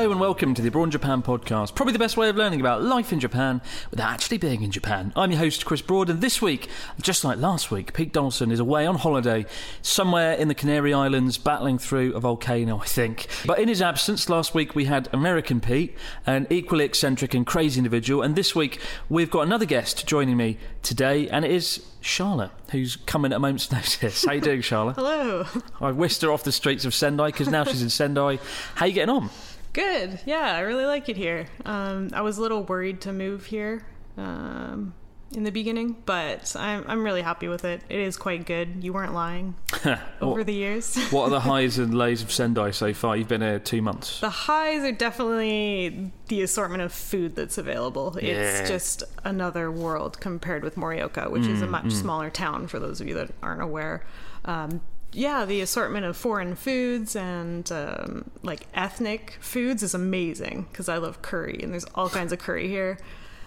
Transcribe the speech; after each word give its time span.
Hello 0.00 0.12
and 0.12 0.20
welcome 0.20 0.54
to 0.54 0.62
the 0.62 0.68
Abroad 0.68 0.84
in 0.84 0.90
Japan 0.92 1.20
podcast. 1.20 1.74
Probably 1.74 1.92
the 1.92 1.98
best 1.98 2.16
way 2.16 2.30
of 2.30 2.36
learning 2.36 2.58
about 2.58 2.82
life 2.82 3.12
in 3.12 3.20
Japan 3.20 3.60
without 3.90 4.10
actually 4.10 4.38
being 4.38 4.62
in 4.62 4.70
Japan. 4.70 5.12
I'm 5.14 5.30
your 5.30 5.40
host, 5.40 5.66
Chris 5.66 5.82
Broad, 5.82 6.08
and 6.08 6.22
this 6.22 6.40
week, 6.40 6.70
just 7.02 7.22
like 7.22 7.36
last 7.36 7.70
week, 7.70 7.92
Pete 7.92 8.10
Donaldson 8.10 8.50
is 8.50 8.60
away 8.60 8.86
on 8.86 8.94
holiday 8.94 9.44
somewhere 9.82 10.32
in 10.32 10.48
the 10.48 10.54
Canary 10.54 10.94
Islands 10.94 11.36
battling 11.36 11.76
through 11.76 12.14
a 12.14 12.20
volcano, 12.20 12.78
I 12.78 12.86
think. 12.86 13.26
But 13.44 13.58
in 13.58 13.68
his 13.68 13.82
absence, 13.82 14.30
last 14.30 14.54
week 14.54 14.74
we 14.74 14.86
had 14.86 15.10
American 15.12 15.60
Pete, 15.60 15.94
an 16.26 16.46
equally 16.48 16.86
eccentric 16.86 17.34
and 17.34 17.46
crazy 17.46 17.78
individual, 17.78 18.22
and 18.22 18.36
this 18.36 18.54
week 18.54 18.80
we've 19.10 19.30
got 19.30 19.42
another 19.42 19.66
guest 19.66 20.06
joining 20.06 20.38
me 20.38 20.56
today, 20.82 21.28
and 21.28 21.44
it 21.44 21.50
is 21.50 21.84
Charlotte, 22.00 22.52
who's 22.70 22.96
coming 22.96 23.32
at 23.32 23.36
a 23.36 23.38
moment's 23.38 23.70
notice. 23.72 24.24
How 24.24 24.32
you 24.32 24.40
doing, 24.40 24.62
Charlotte? 24.62 24.96
Hello. 24.96 25.44
I 25.78 25.92
whisked 25.92 26.22
her 26.22 26.32
off 26.32 26.42
the 26.42 26.52
streets 26.52 26.86
of 26.86 26.94
Sendai 26.94 27.26
because 27.26 27.48
now 27.48 27.64
she's 27.64 27.82
in 27.82 27.90
Sendai. 27.90 28.38
How 28.76 28.86
you 28.86 28.94
getting 28.94 29.14
on? 29.14 29.28
Good. 29.72 30.20
Yeah, 30.26 30.54
I 30.56 30.60
really 30.60 30.84
like 30.86 31.08
it 31.08 31.16
here. 31.16 31.46
Um, 31.64 32.10
I 32.12 32.22
was 32.22 32.38
a 32.38 32.42
little 32.42 32.62
worried 32.64 33.00
to 33.02 33.12
move 33.12 33.46
here 33.46 33.86
um, 34.16 34.94
in 35.32 35.44
the 35.44 35.52
beginning, 35.52 35.96
but 36.06 36.56
I'm, 36.58 36.84
I'm 36.88 37.04
really 37.04 37.22
happy 37.22 37.46
with 37.46 37.64
it. 37.64 37.80
It 37.88 38.00
is 38.00 38.16
quite 38.16 38.46
good. 38.46 38.82
You 38.82 38.92
weren't 38.92 39.14
lying 39.14 39.54
over 39.84 40.00
What- 40.20 40.46
the 40.46 40.54
years. 40.54 40.96
What 41.12 41.24
are 41.24 41.30
the 41.30 41.40
highs 41.40 41.78
and 41.78 41.94
lows 41.94 42.20
of 42.20 42.32
Sendai 42.32 42.72
so 42.72 42.92
far? 42.92 43.16
You've 43.16 43.28
been 43.28 43.42
here 43.42 43.60
two 43.60 43.80
months. 43.80 44.20
The 44.20 44.28
highs 44.30 44.82
are 44.82 44.90
definitely 44.92 46.10
the 46.26 46.42
assortment 46.42 46.82
of 46.82 46.92
food 46.92 47.36
that's 47.36 47.56
available. 47.56 48.18
Yeah. 48.20 48.32
It's 48.60 48.68
just 48.68 49.04
another 49.24 49.70
world 49.70 50.20
compared 50.20 50.64
with 50.64 50.74
Morioka, 50.74 51.30
which 51.30 51.46
is 51.46 51.62
a 51.62 51.66
Mm, 51.66 51.70
much 51.70 51.92
smaller 51.92 52.28
town 52.30 52.66
for 52.66 52.80
those 52.80 53.00
of 53.00 53.06
you 53.06 53.14
that 53.14 53.30
aren't 53.40 53.62
aware. 53.62 54.04
Um, 54.44 54.80
yeah, 55.12 55.44
the 55.44 55.60
assortment 55.60 56.06
of 56.06 56.16
foreign 56.16 56.54
foods 56.54 57.16
and 57.16 57.70
um, 57.72 58.30
like 58.42 58.66
ethnic 58.74 59.36
foods 59.40 59.82
is 59.82 59.94
amazing 59.94 60.66
because 60.70 60.88
I 60.88 60.98
love 60.98 61.20
curry 61.22 61.60
and 61.62 61.72
there's 61.72 61.86
all 61.94 62.08
kinds 62.08 62.32
of 62.32 62.38
curry 62.38 62.68
here. 62.68 62.98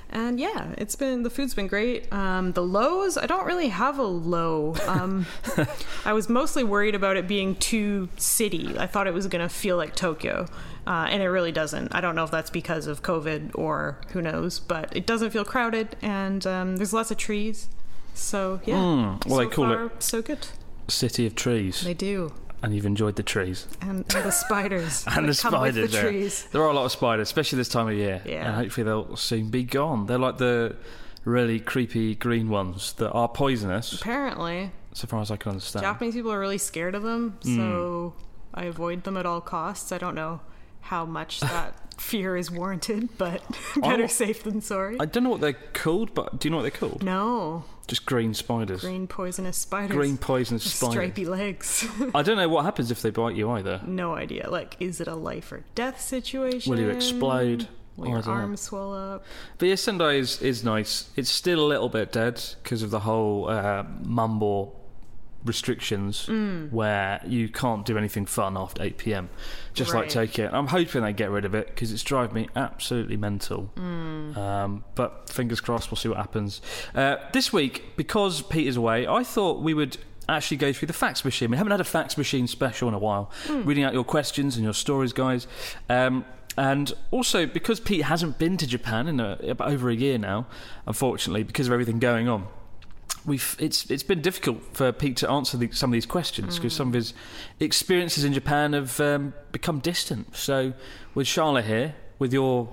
And 0.10 0.40
yeah, 0.40 0.76
it's 0.78 0.96
been 0.96 1.24
the 1.24 1.30
food's 1.32 1.56
been 1.56 1.66
great. 1.66 2.12
Um, 2.14 2.52
the 2.52 2.62
lows, 2.62 3.18
I 3.18 3.26
don't 3.26 3.48
really 3.48 3.70
have 3.70 3.98
a 3.98 4.04
low. 4.04 4.76
Um, 4.86 5.26
I 6.06 6.14
was 6.14 6.30
mostly 6.30 6.64
worried 6.64 6.94
about 6.94 7.18
it 7.18 7.28
being 7.28 7.56
too 7.56 8.10
city. 8.18 8.78
I 8.78 8.86
thought 8.86 9.08
it 9.08 9.14
was 9.16 9.26
going 9.26 9.42
to 9.42 9.50
feel 9.50 9.76
like 9.76 9.96
Tokyo, 9.96 10.46
uh, 10.86 11.08
and 11.10 11.24
it 11.24 11.30
really 11.30 11.52
doesn't. 11.52 11.96
I 11.96 12.02
don't 12.02 12.14
know 12.14 12.26
if 12.26 12.30
that's 12.30 12.52
because 12.52 12.86
of 12.86 13.02
COVID 13.02 13.52
or 13.56 13.98
who 14.10 14.22
knows, 14.22 14.60
but 14.60 14.96
it 14.96 15.08
doesn't 15.08 15.32
feel 15.32 15.46
crowded, 15.46 15.96
and 16.04 16.46
um, 16.46 16.78
there's 16.78 16.94
lots 16.94 17.10
of 17.10 17.18
trees. 17.18 17.68
So 18.14 18.62
yeah, 18.66 18.76
Mm, 18.76 19.26
well, 19.26 19.40
so 19.40 19.44
they 19.46 19.56
call 19.56 19.66
far, 19.66 19.86
it- 19.88 20.04
so 20.04 20.22
good. 20.22 20.46
City 20.88 21.26
of 21.26 21.36
trees. 21.36 21.82
They 21.82 21.94
do, 21.94 22.34
and 22.64 22.74
you've 22.74 22.86
enjoyed 22.86 23.18
the 23.18 23.24
trees. 23.24 23.68
and, 23.82 24.06
and 24.16 24.26
the 24.26 24.32
spiders 24.32 25.04
And 25.16 25.28
the 25.28 25.34
spiders. 25.34 25.92
the 25.92 26.02
trees. 26.02 26.48
There 26.52 26.62
are 26.62 26.70
a 26.70 26.74
lot 26.74 26.86
of 26.86 26.92
spiders, 26.92 27.28
especially 27.28 27.58
this 27.58 27.70
time 27.70 27.88
of 27.90 27.94
year. 27.94 28.22
Yeah. 28.26 28.48
And 28.48 28.56
hopefully 28.56 28.86
they'll 28.86 29.16
soon 29.18 29.50
be 29.50 29.64
gone. 29.64 30.06
They're 30.06 30.18
like 30.18 30.38
the 30.38 30.78
really 31.26 31.60
creepy 31.60 32.16
green 32.16 32.50
ones 32.50 32.94
that 32.94 33.12
are 33.12 33.28
poisonous, 33.28 33.94
Apparently, 34.02 34.72
so 34.94 35.08
far 35.08 35.22
as 35.22 35.30
I 35.30 35.36
can 35.36 35.52
understand. 35.52 35.84
Japanese 35.84 36.14
people 36.14 36.32
are 36.32 36.40
really 36.40 36.58
scared 36.58 36.96
of 36.96 37.04
them, 37.04 37.38
so 37.42 38.14
hmm. 38.16 38.24
I 38.54 38.66
avoid 38.66 39.04
them 39.04 39.18
at 39.18 39.26
all 39.26 39.42
costs. 39.42 39.92
I 39.92 39.98
don't 39.98 40.16
know 40.16 40.40
how 40.82 41.06
much 41.06 41.40
that 41.42 41.83
fear 42.04 42.36
is 42.38 42.52
warranted, 42.52 43.10
but 43.18 43.42
better 43.82 44.08
safe 44.08 44.44
than 44.44 44.62
sorry. 44.62 44.98
I 45.00 45.06
don't 45.06 45.24
know 45.24 45.30
what 45.30 45.42
they're 45.42 45.54
called, 45.74 46.14
but 46.14 46.40
do 46.40 46.48
you 46.48 46.52
know 46.52 46.58
what 46.58 46.64
they're 46.64 46.72
called? 46.72 47.02
no, 47.04 47.64
Just 47.88 48.06
green 48.06 48.34
spiders. 48.34 48.82
green 48.82 49.08
poisonous 49.08 49.58
spiders. 49.58 49.96
Green 49.96 50.18
poisonous 50.18 50.64
spiders. 50.72 50.94
stripy 50.94 51.26
legs. 51.26 51.86
I 52.16 52.22
don't 52.22 52.38
know 52.38 52.50
what 52.50 52.66
happens 52.66 52.92
if 52.92 53.02
they 53.02 53.10
bite 53.10 53.36
you 53.36 53.50
either. 53.52 53.82
no 53.86 54.16
idea. 54.16 54.50
Like, 54.50 54.76
is 54.80 55.00
it 55.02 55.08
a 55.08 55.16
life 55.16 55.52
or 55.52 55.64
death 55.76 56.00
situation? 56.02 56.72
Will 56.72 56.80
you 56.80 56.90
explode? 56.90 57.68
Will 57.96 58.08
your 58.08 58.22
don't 58.22 58.28
know. 58.28 58.34
arms 58.42 58.62
swell 58.62 58.94
up? 58.94 59.24
But 59.60 59.68
yeah, 59.70 59.76
Sendai 59.76 60.14
is, 60.14 60.42
is 60.42 60.64
nice. 60.64 61.10
It's 61.16 61.30
still 61.30 61.60
a 61.60 61.68
little 61.68 61.90
bit 61.90 62.12
dead 62.12 62.42
because 62.64 62.82
of 62.82 62.90
the 62.90 63.02
whole 63.02 63.48
uh, 63.50 63.84
Mumble 64.04 64.80
restrictions 65.46 66.26
Mm. 66.28 66.72
where 66.72 67.22
you 67.26 67.50
can't 67.50 67.86
do 67.86 67.98
anything 67.98 68.26
fun 68.26 68.58
after 68.58 68.82
8 68.84 68.98
pm. 68.98 69.30
Just 69.74 69.94
like 69.94 70.04
Right. 70.04 70.10
Tokyo. 70.10 70.50
I'm 70.54 70.68
hoping 70.68 71.02
they 71.04 71.14
get 71.14 71.30
rid 71.32 71.46
of 71.46 71.54
it 71.54 71.68
because 71.68 71.92
it's 71.92 72.04
driving 72.04 72.34
me 72.36 72.50
absolutely 72.56 73.18
mental. 73.18 73.72
Mm. 73.76 74.38
Um, 74.38 74.84
but 74.96 75.30
fingers 75.30 75.60
crossed, 75.62 75.92
we'll 75.92 75.98
see 75.98 76.10
what 76.10 76.18
happens. 76.18 76.62
Uh, 76.96 77.18
this 77.34 77.52
week, 77.52 77.96
because 77.98 78.42
Peter's 78.42 78.78
away, 78.78 79.06
I 79.08 79.24
thought 79.24 79.62
we 79.62 79.74
would 79.74 79.98
actually 80.30 80.58
go 80.58 80.72
through 80.72 80.88
the 80.88 80.94
fax 80.94 81.26
machine. 81.26 81.52
We 81.52 81.58
haven't 81.58 81.72
had 81.72 81.82
a 81.82 81.86
fax 81.86 82.18
machine 82.18 82.48
special 82.48 82.88
in 82.88 82.94
a 82.94 83.00
while. 83.00 83.30
Reading 83.50 83.84
out 83.84 83.94
your 83.94 84.06
questions 84.06 84.56
and 84.56 84.64
your 84.64 84.74
stories, 84.74 85.12
guys. 85.12 85.48
Um, 85.90 86.24
and 86.56 86.94
also, 87.12 87.46
because 87.46 87.80
Pete 87.80 88.04
hasn't 88.04 88.38
been 88.38 88.56
to 88.58 88.68
Japan 88.68 89.08
in 89.08 89.20
a, 89.20 89.38
about 89.50 89.70
over 89.72 89.90
a 89.90 89.96
year 89.96 90.18
now, 90.18 90.46
unfortunately, 90.88 91.44
because 91.44 91.68
of 91.68 91.74
everything 91.74 92.00
going 92.00 92.30
on, 92.30 92.48
we've 93.26 93.56
it's 93.60 93.90
it's 93.90 94.04
been 94.04 94.22
difficult 94.22 94.62
for 94.74 94.92
Pete 94.92 95.18
to 95.18 95.30
answer 95.30 95.58
the, 95.58 95.72
some 95.72 95.90
of 95.90 95.94
these 95.94 96.06
questions 96.06 96.58
because 96.58 96.74
some 96.74 96.90
of 96.90 96.94
his 96.94 97.14
experiences 97.60 98.24
in 98.24 98.34
Japan 98.34 98.74
have 98.74 99.00
um, 99.00 99.34
become 99.52 99.80
distant. 99.80 100.36
So, 100.36 100.74
with 101.16 101.28
Charlotte 101.28 101.66
here, 101.66 101.96
with 102.20 102.34
your 102.34 102.70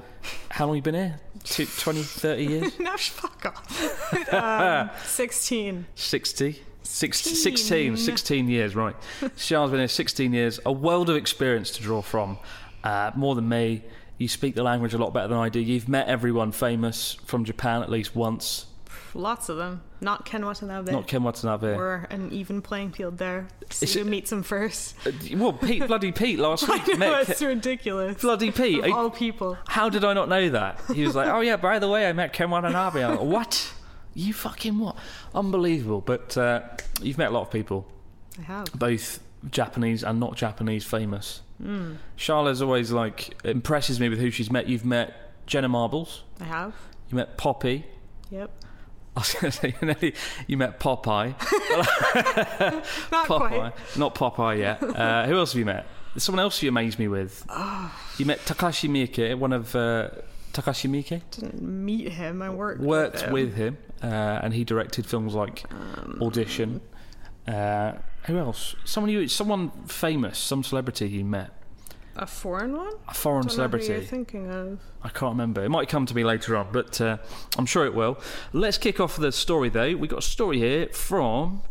how 0.50 0.66
long 0.66 0.76
you 0.76 0.82
been 0.82 0.94
here? 0.94 1.20
Two, 1.44 1.66
20, 1.66 2.02
30 2.02 2.44
years? 2.44 2.78
no, 2.78 2.96
fuck 2.96 3.46
off. 3.46 4.32
um, 4.34 4.90
16. 5.04 5.86
60? 5.94 6.62
60 6.82 7.34
16, 7.34 7.96
16 7.96 8.48
years, 8.48 8.74
right. 8.74 8.96
Charlotte's 9.36 9.70
been 9.70 9.80
here 9.80 9.88
16 9.88 10.32
years, 10.32 10.60
a 10.66 10.72
world 10.72 11.08
of 11.08 11.16
experience 11.16 11.70
to 11.72 11.82
draw 11.82 12.02
from, 12.02 12.38
uh, 12.84 13.12
more 13.14 13.34
than 13.34 13.48
me. 13.48 13.82
You 14.18 14.28
speak 14.28 14.54
the 14.54 14.62
language 14.62 14.92
a 14.92 14.98
lot 14.98 15.14
better 15.14 15.28
than 15.28 15.38
I 15.38 15.48
do. 15.48 15.60
You've 15.60 15.88
met 15.88 16.08
everyone 16.08 16.52
famous 16.52 17.14
from 17.24 17.44
Japan 17.44 17.82
at 17.82 17.90
least 17.90 18.14
once. 18.14 18.66
Lots 19.14 19.48
of 19.48 19.56
them. 19.56 19.82
Not 20.00 20.24
Ken 20.24 20.44
Watanabe. 20.44 20.92
Not 20.92 21.06
Ken 21.06 21.22
Watanabe. 21.22 21.76
We're 21.76 22.06
an 22.10 22.30
even 22.32 22.62
playing 22.62 22.92
field 22.92 23.18
there. 23.18 23.48
So 23.70 23.84
Is 23.84 23.94
you 23.94 24.02
it- 24.02 24.06
meet 24.06 24.26
them 24.26 24.42
first. 24.42 24.94
Uh, 25.06 25.10
well, 25.36 25.52
Pete, 25.52 25.86
bloody 25.86 26.12
Pete, 26.12 26.38
last 26.38 26.68
week 26.68 26.82
I 26.88 26.92
know, 26.96 27.20
it's 27.20 27.38
Ke- 27.40 27.46
ridiculous. 27.46 28.20
bloody 28.20 28.50
Pete. 28.50 28.84
I- 28.84 28.90
all 28.90 29.10
people. 29.10 29.58
how 29.66 29.88
did 29.88 30.04
I 30.04 30.12
not 30.12 30.28
know 30.28 30.48
that? 30.50 30.80
He 30.94 31.04
was 31.04 31.14
like, 31.16 31.28
"Oh 31.28 31.40
yeah, 31.40 31.56
by 31.56 31.78
the 31.78 31.88
way, 31.88 32.08
I 32.08 32.12
met 32.12 32.32
Ken 32.32 32.50
Watanabe." 32.50 33.02
I'm 33.04 33.10
like, 33.16 33.20
what? 33.26 33.72
You 34.14 34.32
fucking 34.32 34.78
what? 34.78 34.96
Unbelievable. 35.34 36.00
But 36.00 36.36
uh, 36.36 36.62
you've 37.00 37.18
met 37.18 37.28
a 37.30 37.32
lot 37.34 37.42
of 37.42 37.50
people, 37.50 37.86
I 38.38 38.42
have. 38.42 38.66
both 38.74 39.20
Japanese 39.50 40.02
and 40.02 40.18
not 40.20 40.36
Japanese, 40.36 40.84
famous. 40.84 41.42
Hmm. 41.62 41.94
Charlotte's 42.16 42.62
always 42.62 42.90
like 42.90 43.36
impresses 43.44 44.00
me 44.00 44.08
with 44.08 44.18
who 44.18 44.30
she's 44.30 44.50
met. 44.50 44.66
You've 44.68 44.84
met 44.84 45.14
Jenna 45.46 45.68
Marbles. 45.68 46.22
I 46.40 46.44
have. 46.44 46.74
You 47.10 47.16
met 47.16 47.36
Poppy. 47.36 47.86
Yep. 48.30 48.50
I 49.16 49.20
was 49.20 49.34
going 49.34 49.50
to 49.50 49.58
say, 49.58 49.74
Nelly, 49.82 50.14
you 50.46 50.56
met 50.56 50.78
Popeye. 50.78 51.34
Not 53.10 53.26
Popeye. 53.26 53.48
quite. 53.48 53.72
Not 53.96 54.14
Popeye 54.14 54.58
yet. 54.58 54.82
Uh, 54.82 55.26
who 55.26 55.36
else 55.36 55.52
have 55.52 55.58
you 55.58 55.64
met? 55.64 55.86
There's 56.14 56.22
someone 56.24 56.40
else 56.42 56.62
you 56.62 56.68
amazed 56.68 56.98
me 56.98 57.08
with. 57.08 57.44
You 58.18 58.26
met 58.26 58.38
Takashi 58.40 58.88
Miike, 58.88 59.36
one 59.36 59.52
of 59.52 59.74
uh, 59.76 60.10
Takashi 60.52 60.88
Miike. 60.90 61.22
Didn't 61.30 61.60
meet 61.62 62.08
him. 62.12 62.42
I 62.42 62.50
worked 62.50 62.80
Worked 62.80 63.14
with 63.14 63.22
him. 63.22 63.32
with 63.32 63.54
him, 63.54 63.78
uh, 64.02 64.40
and 64.42 64.54
he 64.54 64.64
directed 64.64 65.06
films 65.06 65.34
like 65.34 65.64
Um, 65.72 66.18
Audition. 66.22 66.80
Uh, 67.46 67.92
who 68.24 68.38
else? 68.38 68.74
Someone 68.84 69.10
you, 69.10 69.26
someone 69.28 69.70
famous, 69.86 70.38
some 70.38 70.62
celebrity 70.62 71.08
you 71.08 71.24
met. 71.24 71.50
A 72.20 72.26
foreign 72.26 72.76
one. 72.76 72.92
A 73.08 73.14
foreign 73.14 73.46
Don't 73.46 73.46
know 73.46 73.50
who 73.50 73.54
celebrity. 73.56 73.86
you're 73.92 74.00
thinking 74.02 74.50
of. 74.50 74.78
I 75.02 75.08
can't 75.08 75.32
remember. 75.32 75.64
It 75.64 75.70
might 75.70 75.88
come 75.88 76.06
to 76.06 76.14
me 76.14 76.22
later 76.22 76.56
on, 76.56 76.68
but 76.70 77.00
uh, 77.00 77.16
I'm 77.58 77.66
sure 77.66 77.86
it 77.86 77.94
will. 77.94 78.20
Let's 78.52 78.78
kick 78.78 79.00
off 79.00 79.16
the 79.16 79.32
story, 79.32 79.70
though. 79.70 79.96
we 79.96 80.06
got 80.06 80.20
a 80.20 80.22
story 80.22 80.58
here 80.58 80.88
from 80.88 81.62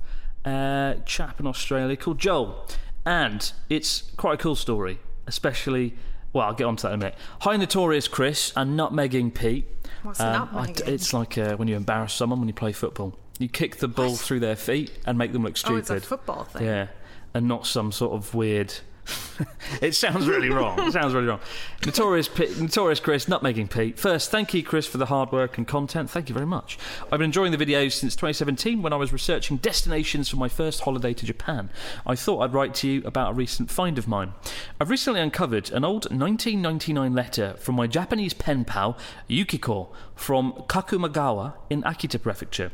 a 0.44 0.98
chap 1.06 1.40
in 1.40 1.48
Australia 1.48 1.96
called 1.96 2.18
Joel. 2.18 2.68
And 3.06 3.52
it's 3.70 4.12
quite 4.18 4.34
a 4.34 4.38
cool 4.38 4.56
story, 4.56 5.00
especially. 5.28 5.96
Well, 6.34 6.46
I'll 6.48 6.54
get 6.54 6.66
onto 6.66 6.84
that 6.84 6.90
in 6.90 6.94
a 6.96 6.98
minute. 6.98 7.16
Hi, 7.42 7.56
Notorious 7.56 8.08
Chris 8.08 8.52
and 8.56 8.78
Nutmegging 8.78 9.34
Pete. 9.34 9.66
What's 10.04 10.20
I 10.20 10.36
nutmegging? 10.38 10.88
it's 10.88 11.14
like 11.14 11.38
uh, 11.38 11.56
when 11.58 11.68
you 11.68 11.76
embarrass 11.76 12.14
someone 12.14 12.40
when 12.40 12.48
you 12.48 12.54
play 12.54 12.72
football. 12.72 13.18
You 13.40 13.50
kick 13.50 13.78
the 13.78 13.88
ball 13.88 14.16
through 14.16 14.42
their 14.42 14.56
feet 14.56 14.92
and 15.06 15.18
make 15.18 15.32
them 15.32 15.44
look 15.44 15.58
stupid. 15.58 15.90
Oh, 15.90 15.96
it's 15.96 16.06
a 16.06 16.08
football 16.08 16.44
thing. 16.44 16.66
Yeah, 16.66 16.88
and 17.34 17.48
not 17.48 17.66
some 17.66 17.92
sort 17.92 18.14
of 18.14 18.36
weird. 18.36 18.74
it 19.82 19.96
sounds 19.96 20.28
really 20.28 20.50
wrong. 20.50 20.80
It 20.80 20.94
sounds 20.94 21.14
really 21.14 21.28
wrong. 21.28 21.40
Notorious, 21.86 22.28
P- 22.28 22.54
Notorious 22.60 23.00
Chris, 23.00 23.26
Nutmegging 23.26 23.70
Pete. 23.70 23.98
First, 23.98 24.32
thank 24.32 24.54
you, 24.54 24.64
Chris, 24.64 24.86
for 24.86 24.98
the 24.98 25.08
hard 25.08 25.32
work 25.32 25.58
and 25.58 25.68
content. 25.68 26.10
Thank 26.10 26.30
you 26.30 26.34
very 26.34 26.46
much. 26.46 26.78
I've 27.12 27.20
been 27.20 27.24
enjoying 27.24 27.52
the 27.52 27.58
videos 27.58 27.94
since 27.94 28.16
2017 28.16 28.82
when 28.82 28.94
I 28.94 28.98
was 28.98 29.14
researching 29.14 29.58
destinations 29.58 30.30
for 30.30 30.36
my 30.38 30.50
first 30.50 30.82
holiday 30.82 31.14
to 31.14 31.26
Japan. 31.26 31.70
I 32.06 32.16
thought 32.16 32.42
I'd 32.42 32.54
write 32.54 32.74
to 32.76 32.88
you 32.88 33.02
about 33.06 33.32
a 33.32 33.34
recent 33.34 33.72
find 33.72 33.98
of 33.98 34.08
mine. 34.08 34.34
I've 34.80 34.90
recently 34.90 35.22
uncovered 35.22 35.72
an 35.72 35.84
old 35.84 36.06
1999 36.06 37.14
letter 37.14 37.56
from 37.58 37.76
my 37.76 37.88
Japanese 37.88 38.34
pen 38.34 38.66
pal 38.66 38.98
Yukiko 39.28 39.92
from 40.16 40.54
Kakumagawa 40.68 41.54
in 41.70 41.84
Akita 41.84 42.22
Prefecture. 42.22 42.72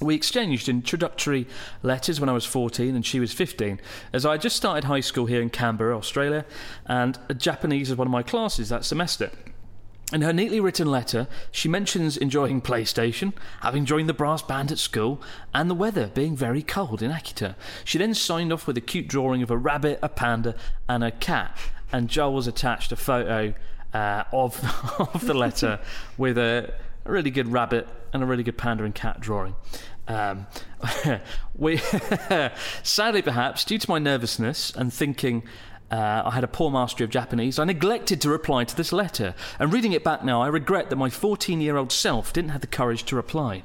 We 0.00 0.14
exchanged 0.14 0.68
introductory 0.68 1.48
letters 1.82 2.20
when 2.20 2.28
I 2.28 2.32
was 2.32 2.44
14 2.44 2.94
and 2.94 3.04
she 3.04 3.18
was 3.18 3.32
15, 3.32 3.80
as 4.12 4.24
I 4.24 4.32
had 4.32 4.42
just 4.42 4.56
started 4.56 4.84
high 4.84 5.00
school 5.00 5.26
here 5.26 5.42
in 5.42 5.50
Canberra, 5.50 5.96
Australia, 5.96 6.44
and 6.86 7.18
Japanese 7.36 7.90
was 7.90 7.98
one 7.98 8.06
of 8.06 8.12
my 8.12 8.22
classes 8.22 8.68
that 8.68 8.84
semester. 8.84 9.30
In 10.12 10.22
her 10.22 10.32
neatly 10.32 10.60
written 10.60 10.88
letter, 10.88 11.26
she 11.50 11.68
mentions 11.68 12.16
enjoying 12.16 12.62
PlayStation, 12.62 13.32
having 13.60 13.84
joined 13.84 14.08
the 14.08 14.14
brass 14.14 14.40
band 14.40 14.70
at 14.70 14.78
school, 14.78 15.20
and 15.52 15.68
the 15.68 15.74
weather 15.74 16.06
being 16.14 16.36
very 16.36 16.62
cold 16.62 17.02
in 17.02 17.10
Akita. 17.10 17.56
She 17.84 17.98
then 17.98 18.14
signed 18.14 18.52
off 18.52 18.68
with 18.68 18.78
a 18.78 18.80
cute 18.80 19.08
drawing 19.08 19.42
of 19.42 19.50
a 19.50 19.56
rabbit, 19.56 19.98
a 20.00 20.08
panda, 20.08 20.54
and 20.88 21.02
a 21.02 21.10
cat, 21.10 21.58
and 21.92 22.08
Joel 22.08 22.34
was 22.34 22.46
attached 22.46 22.92
a 22.92 22.96
photo 22.96 23.52
uh, 23.92 24.24
of, 24.32 24.62
of 25.14 25.26
the 25.26 25.34
letter 25.34 25.80
with 26.16 26.38
a, 26.38 26.72
a 27.04 27.10
really 27.10 27.30
good 27.30 27.48
rabbit 27.48 27.88
and 28.12 28.22
a 28.22 28.26
really 28.26 28.42
good 28.42 28.58
panda 28.58 28.84
and 28.84 28.94
cat 28.94 29.20
drawing. 29.20 29.54
Um, 30.06 30.46
we, 31.54 31.76
sadly, 32.82 33.22
perhaps, 33.22 33.64
due 33.64 33.78
to 33.78 33.90
my 33.90 33.98
nervousness 33.98 34.72
and 34.74 34.92
thinking 34.92 35.42
uh, 35.90 36.22
I 36.26 36.30
had 36.30 36.44
a 36.44 36.48
poor 36.48 36.70
mastery 36.70 37.04
of 37.04 37.10
Japanese, 37.10 37.58
I 37.58 37.64
neglected 37.64 38.20
to 38.22 38.30
reply 38.30 38.64
to 38.64 38.76
this 38.76 38.92
letter. 38.92 39.34
And 39.58 39.72
reading 39.72 39.92
it 39.92 40.04
back 40.04 40.24
now, 40.24 40.42
I 40.42 40.48
regret 40.48 40.90
that 40.90 40.96
my 40.96 41.10
14 41.10 41.60
year 41.60 41.76
old 41.76 41.92
self 41.92 42.32
didn't 42.32 42.50
have 42.50 42.60
the 42.60 42.66
courage 42.66 43.04
to 43.04 43.16
reply. 43.16 43.64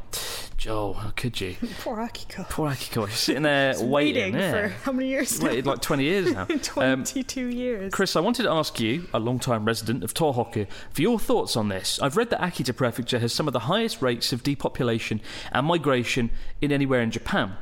Joel, 0.58 0.94
how 0.94 1.10
could 1.10 1.42
you? 1.42 1.58
Poor 1.80 1.98
Akiko. 1.98 2.50
Poor 2.50 2.70
Akiko, 2.70 3.10
she's 3.10 3.20
sitting 3.20 3.44
there 3.44 3.74
waiting. 3.81 4.34
Waiting 4.34 4.40
yeah. 4.40 4.52
for 4.52 4.68
how 4.70 4.92
many 4.94 5.10
years? 5.10 5.42
now? 5.42 5.48
Waited 5.50 5.66
like 5.66 5.81
20 5.81 6.04
years 6.04 6.31
now. 6.31 6.48
Um, 6.78 7.04
22 7.04 7.48
years. 7.48 7.94
Chris, 7.94 8.16
I 8.16 8.20
wanted 8.20 8.44
to 8.44 8.50
ask 8.50 8.80
you, 8.80 9.08
a 9.14 9.20
long-time 9.20 9.66
resident 9.66 10.04
of 10.04 10.14
Tohoku, 10.14 10.66
for 10.92 11.02
your 11.02 11.20
thoughts 11.20 11.56
on 11.56 11.68
this. 11.68 12.00
I've 12.02 12.18
read 12.18 12.30
that 12.30 12.40
Akita 12.40 12.75
Prefecture 12.75 13.20
has 13.20 13.34
some 13.34 13.48
of 13.48 13.54
the 13.54 13.60
highest 13.60 14.02
rates 14.02 14.34
of 14.34 14.44
depopulation 14.44 15.22
and 15.52 15.68
migration 15.68 16.31
in 16.62 16.72
anywhere 16.72 17.02
in 17.02 17.12
Japan. 17.12 17.58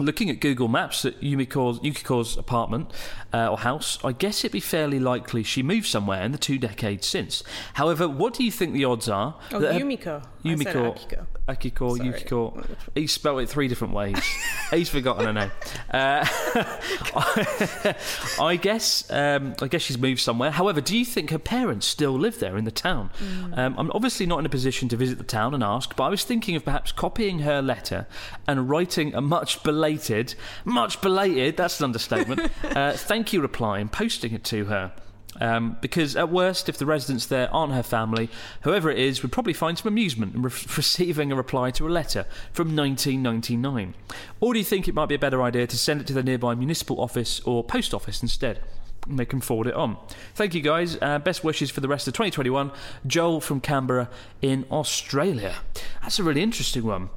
Looking 0.00 0.30
at 0.30 0.40
Google 0.40 0.68
Maps 0.68 1.04
at 1.04 1.20
Yumiko's, 1.20 1.78
Yukiko's 1.80 2.38
apartment 2.38 2.90
uh, 3.32 3.48
or 3.48 3.58
house, 3.58 3.98
I 4.04 4.12
guess 4.12 4.40
it'd 4.40 4.52
be 4.52 4.60
fairly 4.60 4.98
likely 4.98 5.42
she 5.42 5.62
moved 5.62 5.86
somewhere 5.86 6.22
in 6.22 6.32
the 6.32 6.38
two 6.38 6.58
decades 6.58 7.06
since. 7.06 7.42
However, 7.74 8.08
what 8.08 8.34
do 8.34 8.44
you 8.44 8.50
think 8.50 8.72
the 8.72 8.84
odds 8.84 9.08
are? 9.08 9.36
oh, 9.52 9.60
that 9.60 9.80
Yumiko. 9.80 10.24
I 10.44 10.48
Yumiko, 10.48 10.96
Akiko. 10.96 11.26
Akiko, 11.48 11.96
Sorry. 11.96 12.08
Yukiko. 12.08 12.66
He 12.94 13.06
spelled 13.06 13.40
it 13.40 13.48
three 13.48 13.68
different 13.68 13.92
ways. 13.92 14.18
He's 14.70 14.88
forgotten 14.88 15.26
her 15.26 15.32
name. 15.32 15.50
Uh, 15.90 16.24
I 18.40 18.58
guess. 18.60 19.10
Um, 19.10 19.54
I 19.60 19.66
guess 19.66 19.82
she's 19.82 19.98
moved 19.98 20.20
somewhere. 20.20 20.50
However, 20.50 20.80
do 20.80 20.96
you 20.96 21.04
think 21.04 21.30
her 21.30 21.38
parents 21.38 21.86
still 21.86 22.12
live 22.12 22.38
there 22.38 22.56
in 22.56 22.64
the 22.64 22.70
town? 22.70 23.10
Mm. 23.18 23.58
Um, 23.58 23.74
I'm 23.78 23.90
obviously 23.92 24.26
not 24.26 24.38
in 24.38 24.46
a 24.46 24.50
position 24.50 24.88
to 24.90 24.96
visit 24.96 25.18
the 25.18 25.24
town 25.24 25.52
and 25.52 25.62
ask, 25.62 25.94
but 25.94 26.04
I 26.04 26.08
was 26.08 26.24
thinking 26.24 26.56
of 26.56 26.64
perhaps 26.64 26.92
copying 26.92 27.40
her 27.40 27.60
letter 27.60 28.06
and 28.46 28.70
writing 28.70 29.14
a 29.14 29.20
much 29.20 29.62
belated, 29.62 30.34
much 30.64 31.00
belated. 31.00 31.56
That's 31.56 31.80
an 31.80 31.84
understatement. 31.84 32.40
uh, 32.64 32.92
thank 32.92 33.19
you 33.32 33.40
reply 33.40 33.78
and 33.78 33.90
posting 33.90 34.32
it 34.32 34.44
to 34.44 34.66
her. 34.66 34.92
Um, 35.40 35.76
because 35.80 36.16
at 36.16 36.28
worst, 36.30 36.68
if 36.68 36.76
the 36.76 36.86
residents 36.86 37.26
there 37.26 37.52
aren't 37.54 37.72
her 37.72 37.82
family, 37.82 38.28
whoever 38.62 38.90
it 38.90 38.98
is 38.98 39.22
would 39.22 39.32
probably 39.32 39.52
find 39.52 39.78
some 39.78 39.88
amusement 39.88 40.34
in 40.34 40.42
re- 40.42 40.50
receiving 40.76 41.30
a 41.30 41.36
reply 41.36 41.70
to 41.72 41.86
a 41.86 41.90
letter 41.90 42.26
from 42.52 42.74
1999. 42.76 43.94
Or 44.40 44.52
do 44.52 44.58
you 44.58 44.64
think 44.64 44.88
it 44.88 44.94
might 44.94 45.08
be 45.08 45.14
a 45.14 45.18
better 45.18 45.42
idea 45.42 45.66
to 45.66 45.78
send 45.78 46.00
it 46.00 46.06
to 46.08 46.12
the 46.12 46.22
nearby 46.22 46.54
municipal 46.54 47.00
office 47.00 47.40
or 47.40 47.62
post 47.62 47.94
office 47.94 48.22
instead? 48.22 48.60
And 49.08 49.18
they 49.18 49.24
can 49.24 49.40
forward 49.40 49.68
it 49.68 49.74
on. 49.74 49.96
Thank 50.34 50.54
you 50.54 50.60
guys. 50.60 50.98
Uh, 51.00 51.18
best 51.18 51.42
wishes 51.42 51.70
for 51.70 51.80
the 51.80 51.88
rest 51.88 52.06
of 52.06 52.12
2021. 52.14 52.70
Joel 53.06 53.40
from 53.40 53.60
Canberra 53.60 54.10
in 54.42 54.66
Australia. 54.70 55.54
That's 56.02 56.18
a 56.18 56.22
really 56.22 56.42
interesting 56.42 56.84
one. 56.84 57.08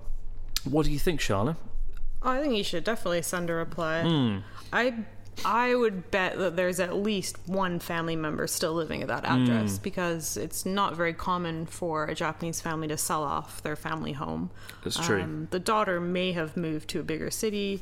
What 0.63 0.85
do 0.85 0.91
you 0.91 0.99
think, 0.99 1.19
Charlotte? 1.19 1.57
I 2.21 2.39
think 2.41 2.55
you 2.55 2.63
should 2.63 2.85
definitely 2.85 3.21
send 3.21 3.49
a 3.49 3.53
reply. 3.53 4.03
Hmm. 4.03 4.37
I 4.71 4.93
I 5.45 5.75
would 5.75 6.09
bet 6.11 6.37
that 6.37 6.55
there's 6.55 6.79
at 6.79 6.95
least 6.95 7.37
one 7.45 7.79
family 7.79 8.15
member 8.15 8.47
still 8.47 8.73
living 8.73 9.01
at 9.01 9.07
that 9.09 9.25
address 9.25 9.77
Hmm. 9.77 9.83
because 9.83 10.37
it's 10.37 10.65
not 10.65 10.95
very 10.95 11.13
common 11.13 11.65
for 11.65 12.05
a 12.05 12.15
Japanese 12.15 12.61
family 12.61 12.87
to 12.87 12.97
sell 12.97 13.23
off 13.23 13.61
their 13.63 13.75
family 13.75 14.13
home. 14.13 14.51
That's 14.83 14.97
true. 15.05 15.21
Um, 15.21 15.47
the 15.51 15.59
daughter 15.59 15.99
may 15.99 16.31
have 16.33 16.55
moved 16.55 16.89
to 16.89 16.99
a 16.99 17.03
bigger 17.03 17.29
city. 17.31 17.81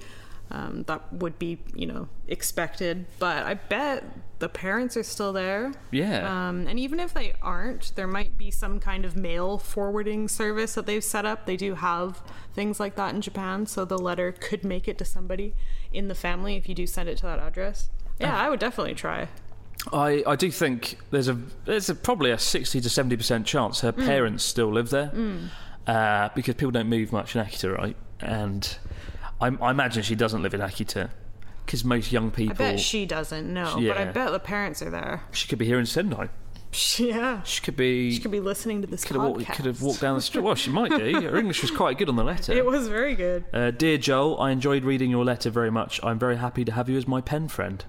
Um, 0.53 0.83
that 0.88 1.13
would 1.13 1.39
be, 1.39 1.59
you 1.74 1.86
know, 1.86 2.09
expected. 2.27 3.06
But 3.19 3.45
I 3.45 3.53
bet 3.53 4.03
the 4.39 4.50
parents 4.50 4.98
are 4.98 5.03
still 5.03 5.31
there. 5.31 5.72
Yeah. 5.91 6.50
Um, 6.50 6.67
and 6.67 6.77
even 6.77 7.00
if 7.00 7.13
they 7.13 7.34
aren't, 7.41 7.93
there 7.96 8.08
might 8.08 8.38
be 8.38 8.51
some 8.51 8.79
kind 8.79 9.05
of 9.05 9.15
mail 9.15 9.58
forwarding 9.58 10.27
service 10.27 10.74
that 10.74 10.86
they've 10.86 11.03
set 11.03 11.25
up. 11.25 11.46
They 11.46 11.55
do 11.55 11.75
have 11.75 12.22
things 12.53 12.79
like 12.79 12.96
that 12.96 13.15
in 13.15 13.22
Japan, 13.22 13.65
so 13.65 13.86
the 13.86 13.98
letter 13.98 14.34
could 14.34 14.65
make 14.65 14.88
it 14.88 14.98
to 14.98 15.05
somebody 15.05 15.53
in 15.93 16.10
the 16.10 16.15
family 16.15 16.58
if 16.58 16.67
you 16.67 16.75
do 16.75 16.86
send 16.86 17.08
it 17.08 17.17
to 17.20 17.25
that 17.27 17.39
address. 17.39 17.89
Yeah, 18.20 18.38
I 18.38 18.50
would 18.50 18.60
definitely 18.60 18.96
try. 18.96 19.29
I, 19.93 20.24
I 20.27 20.36
do 20.36 20.51
think 20.51 20.98
there's 21.12 21.27
a 21.27 21.38
there's 21.65 21.89
a, 21.89 21.96
probably 21.96 22.29
a 22.29 22.38
sixty 22.38 22.81
to 22.81 22.89
seventy 22.89 23.17
percent 23.17 23.48
chance 23.48 23.79
her 23.81 23.91
parents 23.91 24.43
still 24.43 24.72
live 24.72 24.89
there, 24.89 25.12
uh, 25.88 26.29
because 26.36 26.55
people 26.55 26.72
don't 26.72 26.89
move 26.89 27.12
much 27.12 27.36
in 27.36 27.43
Akita, 27.43 27.75
right? 27.75 27.96
And 28.20 28.77
I, 29.41 29.48
I 29.62 29.71
imagine 29.71 30.03
she 30.03 30.15
doesn't 30.15 30.41
live 30.43 30.53
in 30.53 30.62
Akita, 30.62 31.10
because 31.65 31.83
most 31.83 32.12
young 32.12 32.31
people. 32.31 32.53
I 32.65 32.71
bet 32.71 32.79
she 32.79 33.05
doesn't 33.05 33.51
know, 33.51 33.74
but 33.75 33.98
I 33.98 34.03
Yeah. 34.03 34.12
bet 34.12 34.31
the 34.31 34.39
parents 34.39 34.81
are 34.81 34.89
there. 34.89 35.24
she 35.31 35.48
could 35.48 35.60
be 35.60 35.65
here 35.65 35.79
in 35.79 35.86
Sendai. 35.86 36.29
Yeah. 36.98 37.41
She 37.43 37.62
could 37.62 37.75
be. 37.75 38.13
She 38.13 38.21
could 38.21 38.31
be 38.31 38.39
listening 38.39 38.81
to 38.81 38.88
this 38.88 39.03
could 39.03 39.17
have, 39.17 39.25
walked, 39.25 39.41
podcast. 39.41 39.55
could 39.57 39.65
have 39.65 39.81
walked 39.81 40.00
down 40.00 40.15
the 40.15 40.21
street. 40.21 40.41
Well, 40.43 40.55
she 40.55 40.69
might 40.71 40.89
be. 40.98 41.12
Her 41.12 41.36
English 41.36 41.62
was 41.62 41.69
quite 41.69 41.98
good 41.98 42.07
on 42.07 42.15
the 42.15 42.24
letter. 42.24 42.53
It 42.53 42.65
was 42.65 42.88
very 42.88 43.13
good. 43.13 43.43
Uh, 43.53 43.71
Dear 43.71 43.98
Joel, 43.98 44.39
I 44.39 44.51
enjoyed 44.51 44.86
reading 44.86 45.12
your 45.12 45.25
letter 45.25 45.50
very 45.50 45.69
much. 45.69 46.00
I'm 46.01 46.17
very 46.17 46.38
happy 46.38 46.63
to 46.63 46.71
have 46.71 46.88
you 46.88 46.95
as 46.95 47.05
my 47.10 47.19
pen 47.19 47.50
friend. 47.50 47.83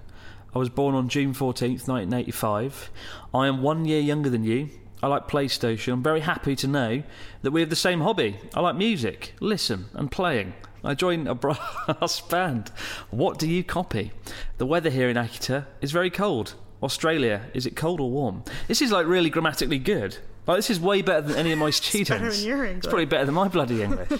I 0.53 0.59
was 0.59 0.67
born 0.67 0.95
on 0.95 1.07
June 1.07 1.33
14th, 1.33 1.87
1985. 1.87 2.91
I 3.33 3.47
am 3.47 3.61
one 3.61 3.85
year 3.85 4.01
younger 4.01 4.29
than 4.29 4.43
you. 4.43 4.69
I 5.01 5.07
like 5.07 5.29
PlayStation. 5.29 5.93
I'm 5.93 6.03
very 6.03 6.19
happy 6.21 6.53
to 6.57 6.67
know 6.67 7.03
that 7.41 7.51
we 7.51 7.61
have 7.61 7.69
the 7.69 7.77
same 7.77 8.01
hobby. 8.01 8.37
I 8.53 8.59
like 8.59 8.75
music, 8.75 9.33
listen, 9.39 9.85
and 9.93 10.11
playing. 10.11 10.53
I 10.83 10.93
joined 10.95 11.27
a 11.27 11.35
brass 11.35 12.19
band. 12.29 12.71
What 13.09 13.39
do 13.39 13.47
you 13.49 13.63
copy? 13.63 14.11
The 14.57 14.65
weather 14.65 14.89
here 14.89 15.09
in 15.09 15.15
Akita 15.17 15.65
is 15.81 15.91
very 15.91 16.09
cold. 16.09 16.55
Australia, 16.81 17.43
is 17.53 17.65
it 17.65 17.75
cold 17.77 18.01
or 18.01 18.11
warm? 18.11 18.43
This 18.67 18.81
is 18.81 18.91
like 18.91 19.07
really 19.07 19.29
grammatically 19.29 19.79
good. 19.79 20.17
Like 20.45 20.57
this 20.57 20.69
is 20.69 20.79
way 20.81 21.01
better 21.01 21.21
than 21.21 21.37
any 21.37 21.53
of 21.53 21.59
my 21.59 21.69
students. 21.71 22.09
better 22.09 22.29
than 22.31 22.43
your 22.45 22.65
It's 22.65 22.85
probably 22.87 23.05
better 23.05 23.25
than 23.25 23.35
my 23.35 23.47
bloody 23.47 23.81
English. 23.83 24.11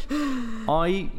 I, 0.69 1.09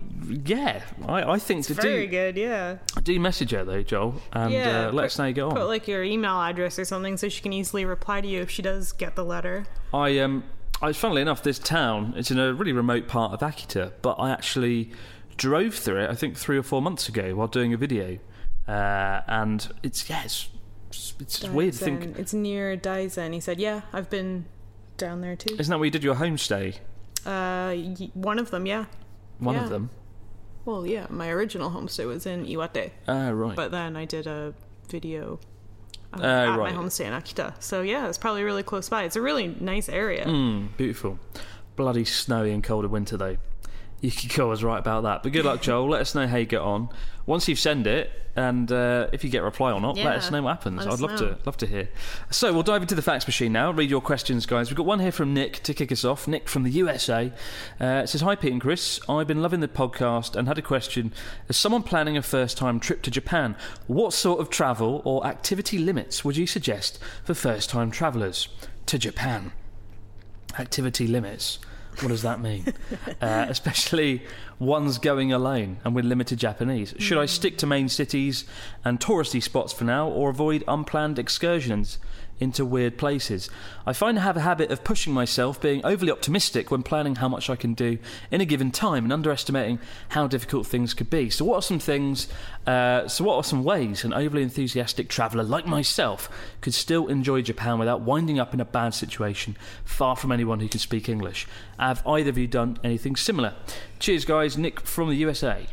yeah, 0.47 0.83
I, 1.07 1.33
I 1.33 1.39
think 1.39 1.67
to 1.67 1.75
Very 1.75 1.83
do 1.89 1.95
Very 1.95 2.07
good, 2.33 2.41
yeah. 2.41 2.79
do 3.03 3.21
message 3.21 3.51
her 3.51 3.63
though, 3.65 3.83
Joel, 3.83 4.23
and 4.33 4.51
Yeah. 4.55 4.89
uh, 4.89 4.93
let 4.93 5.05
us 5.07 5.19
know 5.19 5.27
you 5.27 5.35
get 5.35 5.51
Put 5.51 5.67
like 5.67 5.87
your 5.87 6.03
email 6.03 6.41
address 6.41 6.79
or 6.79 6.87
something 6.87 7.19
so 7.19 7.29
she 7.29 7.43
can 7.43 7.53
easily 7.53 7.85
reply 7.85 8.23
to 8.23 8.27
you 8.27 8.41
if 8.41 8.49
she 8.51 8.63
does 8.63 8.93
get 8.93 9.15
the 9.15 9.25
letter. 9.25 9.67
I 9.93 10.19
um, 10.21 10.45
I, 10.81 10.95
funnily 10.95 11.21
enough, 11.21 11.43
this 11.43 11.59
town 11.59 12.15
it's 12.17 12.31
in 12.31 12.39
a 12.39 12.55
really 12.55 12.73
remote 12.73 13.07
part 13.07 13.33
of 13.35 13.41
Akita, 13.41 13.93
but 14.01 14.13
I 14.19 14.31
actually 14.31 14.91
drove 15.37 15.75
through 15.75 16.01
it. 16.05 16.11
I 16.11 16.15
think 16.15 16.37
three 16.37 16.57
or 16.59 16.63
four 16.63 16.81
months 16.83 17.09
ago 17.09 17.35
while 17.35 17.49
doing 17.49 17.73
a 17.73 17.77
video, 17.77 18.19
uh, 18.69 19.21
and 19.27 19.69
it's 19.83 20.09
yeah, 20.09 20.23
it's 20.25 20.49
it's, 20.91 21.15
it's 21.21 21.45
weird 21.49 21.73
to 21.75 21.79
think. 21.85 22.19
It's 22.19 22.33
near 22.35 22.77
Daisen. 22.77 23.33
He 23.35 23.41
said, 23.41 23.59
"Yeah, 23.61 23.83
I've 23.93 24.11
been 24.11 24.47
down 24.97 25.21
there 25.21 25.37
too." 25.37 25.55
Isn't 25.59 25.71
that 25.71 25.79
where 25.79 25.87
you 25.87 25.91
did 25.91 26.05
your 26.05 26.17
homestay? 26.17 26.77
Uh, 27.27 27.73
y- 27.75 28.11
one 28.15 28.39
of 28.39 28.51
them, 28.51 28.67
yeah. 28.67 28.85
One 29.39 29.55
Yeah. 29.55 29.65
of 29.65 29.71
them. 29.71 29.91
Well, 30.65 30.87
yeah, 30.87 31.07
my 31.11 31.29
original 31.31 31.71
homestay 31.71 32.07
was 32.07 32.27
in 32.27 32.47
Iwate, 32.47 32.91
Ah, 33.09 33.31
right. 33.31 33.55
but 33.57 33.71
then 33.71 33.97
I 33.97 34.05
did 34.07 34.27
a 34.27 34.55
video 34.89 35.39
uh, 36.15 36.23
at 36.23 36.57
right. 36.57 36.73
my 36.73 36.73
homestay 36.73 37.07
in 37.07 37.13
Akita. 37.13 37.55
So 37.63 37.83
yeah, 37.83 38.09
it's 38.09 38.19
probably 38.19 38.45
really 38.45 38.63
close 38.63 38.89
by. 38.89 39.03
It's 39.05 39.17
a 39.17 39.21
really 39.23 39.49
nice 39.61 39.89
area. 39.89 40.25
Mm, 40.27 40.69
beautiful. 40.77 41.19
Bloody 41.77 42.05
snowy 42.05 42.51
and 42.53 42.63
cold 42.63 42.85
of 42.85 42.91
winter 42.91 43.17
though. 43.17 43.37
Yukiko 44.05 44.51
was 44.51 44.63
right 44.63 44.79
about 44.79 45.05
that. 45.05 45.23
But 45.23 45.33
good 45.33 45.47
luck, 45.47 45.63
Joel. 45.63 45.89
Let 45.89 46.03
us 46.03 46.15
know 46.15 46.27
how 46.27 46.37
you 46.37 46.45
get 46.45 46.61
on. 46.61 46.91
Once 47.27 47.49
you've 47.49 47.59
sent 47.59 47.87
it, 47.87 48.11
and 48.37 48.71
uh, 48.71 49.09
if 49.13 49.25
you 49.25 49.31
get 49.31 49.39
a 49.39 49.45
reply 49.45 49.73
or 49.73 49.81
not, 49.81 49.97
let 49.97 50.17
us 50.17 50.31
know 50.31 50.43
what 50.43 50.51
happens. 50.57 50.87
I'd 50.87 51.01
love 51.01 51.13
know. 51.13 51.17
to 51.17 51.39
love 51.47 51.57
to 51.59 51.67
hear. 51.67 51.89
So 52.31 52.53
we'll 52.53 52.65
dive 52.65 52.83
into 52.83 52.95
the 52.95 53.03
fax 53.03 53.27
machine 53.27 53.53
now. 53.53 53.71
Read 53.71 53.89
your 53.89 54.03
questions, 54.03 54.45
guys. 54.45 54.69
We've 54.69 54.77
got 54.77 54.87
one 54.87 55.01
here 55.01 55.13
from 55.13 55.33
Nick 55.33 55.63
to 55.63 55.73
kick 55.73 55.91
us 55.91 56.05
off. 56.05 56.29
Nick 56.29 56.49
from 56.49 56.65
the 56.65 56.71
USA 56.73 57.33
uh, 57.81 58.05
says, 58.05 58.21
"Hi 58.21 58.35
Pete 58.35 58.53
and 58.53 58.61
Chris. 58.61 59.01
I've 59.09 59.29
been 59.29 59.41
loving 59.41 59.61
the 59.61 59.69
podcast 59.69 60.37
and 60.37 60.49
had 60.49 60.59
a 60.59 60.63
question. 60.63 61.13
As 61.49 61.57
someone 61.57 61.83
planning 61.83 62.17
a 62.17 62.23
first-time 62.23 62.81
trip 62.81 63.03
to 63.03 63.11
Japan, 63.11 63.57
what 63.87 64.13
sort 64.13 64.41
of 64.41 64.51
travel 64.51 65.01
or 65.05 65.27
activity 65.27 65.79
limits 65.79 66.25
would 66.25 66.37
you 66.37 66.47
suggest 66.47 66.99
for 67.23 67.35
first-time 67.35 67.91
travellers 67.91 68.49
to 68.87 68.99
Japan?" 68.99 69.53
activity 70.59 71.07
limits. 71.07 71.59
What 72.01 72.09
does 72.09 72.23
that 72.23 72.41
mean? 72.41 72.73
uh, 73.21 73.47
especially 73.49 74.23
ones 74.59 74.99
going 74.99 75.33
alone 75.33 75.79
and 75.85 75.95
with 75.95 76.05
limited 76.05 76.39
Japanese. 76.39 76.95
Should 76.99 77.19
I 77.19 77.27
stick 77.27 77.59
to 77.59 77.67
main 77.67 77.89
cities 77.89 78.45
and 78.85 79.01
touristy 79.01 79.43
spots 79.43 79.73
for 79.73 79.85
now 79.85 80.09
or 80.09 80.31
avoid 80.31 80.65
unplanned 80.67 81.19
excursions 81.19 81.99
into 82.41 82.65
weird 82.65 82.99
places? 82.99 83.49
I 83.87 83.93
find 83.93 84.19
I 84.19 84.23
have 84.23 84.37
a 84.37 84.41
habit 84.41 84.71
of 84.71 84.85
pushing 84.85 85.13
myself, 85.13 85.61
being 85.61 85.85
overly 85.85 86.11
optimistic 86.11 86.71
when 86.71 86.83
planning 86.83 87.17
how 87.17 87.29
much 87.29 87.49
I 87.51 87.57
can 87.57 87.75
do 87.75 87.99
in 88.31 88.41
a 88.41 88.45
given 88.45 88.71
time 88.71 89.05
and 89.05 89.13
underestimating 89.13 89.79
how 90.11 90.27
difficult 90.27 90.67
things 90.67 90.95
could 90.95 91.11
be. 91.11 91.31
So, 91.31 91.45
what 91.45 91.57
are 91.57 91.63
some 91.63 91.79
things, 91.79 92.29
uh, 92.67 93.09
so, 93.09 93.25
what 93.25 93.37
are 93.37 93.45
some 93.45 93.65
ways 93.65 94.05
an 94.05 94.13
overly 94.13 94.43
enthusiastic 94.43 95.09
traveller 95.09 95.45
like 95.45 95.67
myself 95.67 96.29
could 96.61 96.75
still 96.75 97.07
enjoy 97.09 97.43
Japan 97.43 97.79
without 97.79 98.01
winding 98.01 98.39
up 98.39 98.55
in 98.55 98.61
a 98.61 98.65
bad 98.65 98.95
situation 98.95 99.57
far 99.85 100.17
from 100.17 100.33
anyone 100.33 100.61
who 100.61 100.69
can 100.69 100.81
speak 100.81 101.09
English? 101.09 101.47
Have 101.79 102.07
either 102.07 102.31
of 102.31 102.39
you 102.39 102.47
done 102.47 102.79
anything 102.83 103.17
similar? 103.17 103.55
Cheers, 103.99 104.25
guys. 104.25 104.59
Nick 104.59 104.81
from 104.81 105.09
the 105.09 105.17
USA. 105.17 105.67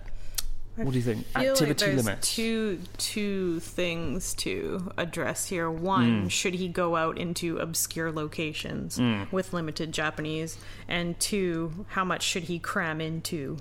What 0.85 0.91
do 0.91 0.97
you 0.97 1.03
think? 1.03 1.25
I 1.35 1.41
feel 1.43 1.51
Activity 1.53 1.69
like 1.69 1.77
there's 1.93 2.05
limits. 2.05 2.35
Two 2.35 2.79
two 2.97 3.59
things 3.61 4.33
to 4.35 4.91
address 4.97 5.47
here. 5.47 5.69
One, 5.69 6.21
Hmm. 6.23 6.27
should 6.27 6.55
he 6.55 6.67
go 6.67 6.95
out 6.95 7.17
into 7.17 7.57
obscure 7.57 8.11
locations 8.11 8.97
Hmm. 8.97 9.23
with 9.31 9.53
limited 9.53 9.91
Japanese? 9.91 10.57
And 10.87 11.19
two, 11.19 11.85
how 11.89 12.03
much 12.05 12.23
should 12.23 12.43
he 12.43 12.59
cram 12.59 12.99
into 13.01 13.57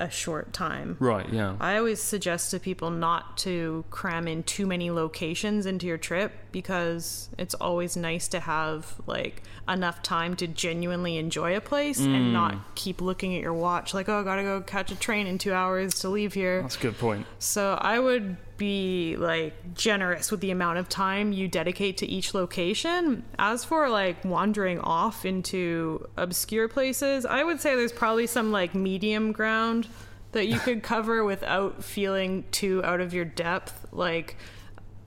a 0.00 0.10
short 0.10 0.52
time? 0.52 0.96
Right, 0.98 1.28
yeah. 1.32 1.54
I 1.60 1.76
always 1.76 2.00
suggest 2.02 2.50
to 2.50 2.58
people 2.58 2.90
not 2.90 3.36
to 3.38 3.84
cram 3.90 4.26
in 4.26 4.42
too 4.42 4.66
many 4.66 4.90
locations 4.90 5.64
into 5.64 5.86
your 5.86 5.98
trip 5.98 6.32
because 6.50 7.28
it's 7.38 7.54
always 7.54 7.96
nice 7.96 8.26
to 8.28 8.40
have 8.40 8.94
like 9.06 9.42
enough 9.68 10.02
time 10.02 10.34
to 10.36 10.46
genuinely 10.48 11.16
enjoy 11.18 11.56
a 11.56 11.60
place 11.60 12.00
Mm. 12.00 12.14
and 12.16 12.32
not 12.32 12.74
keep 12.74 13.00
looking 13.00 13.34
at 13.36 13.40
your 13.42 13.54
watch 13.54 13.94
like 13.94 14.08
oh 14.08 14.20
I 14.20 14.24
gotta 14.24 14.42
go 14.42 14.60
catch 14.60 14.90
a 14.90 14.96
train 14.96 15.26
in 15.28 15.38
two 15.38 15.52
hours 15.52 16.00
to 16.00 16.08
leave 16.08 16.34
here. 16.34 16.62
That's 16.62 16.76
a 16.76 16.80
good 16.80 16.98
point. 16.98 17.26
So 17.38 17.78
I 17.80 17.98
would 18.00 18.36
be 18.56 19.16
like 19.16 19.54
generous 19.74 20.30
with 20.30 20.40
the 20.40 20.50
amount 20.50 20.78
of 20.78 20.88
time 20.88 21.32
you 21.32 21.46
dedicate 21.48 21.96
to 21.98 22.06
each 22.06 22.34
location. 22.34 23.24
As 23.38 23.64
for 23.64 23.88
like 23.88 24.24
wandering 24.24 24.78
off 24.80 25.24
into 25.24 26.08
obscure 26.16 26.68
places, 26.68 27.24
I 27.24 27.44
would 27.44 27.60
say 27.60 27.74
there's 27.76 27.92
probably 27.92 28.26
some 28.26 28.50
like 28.52 28.74
medium 28.74 29.32
ground 29.32 29.86
that 30.32 30.46
you 30.46 30.58
could 30.58 30.82
cover 30.82 31.24
without 31.24 31.84
feeling 31.84 32.44
too 32.52 32.82
out 32.84 33.00
of 33.00 33.12
your 33.14 33.24
depth. 33.24 33.86
Like 33.92 34.36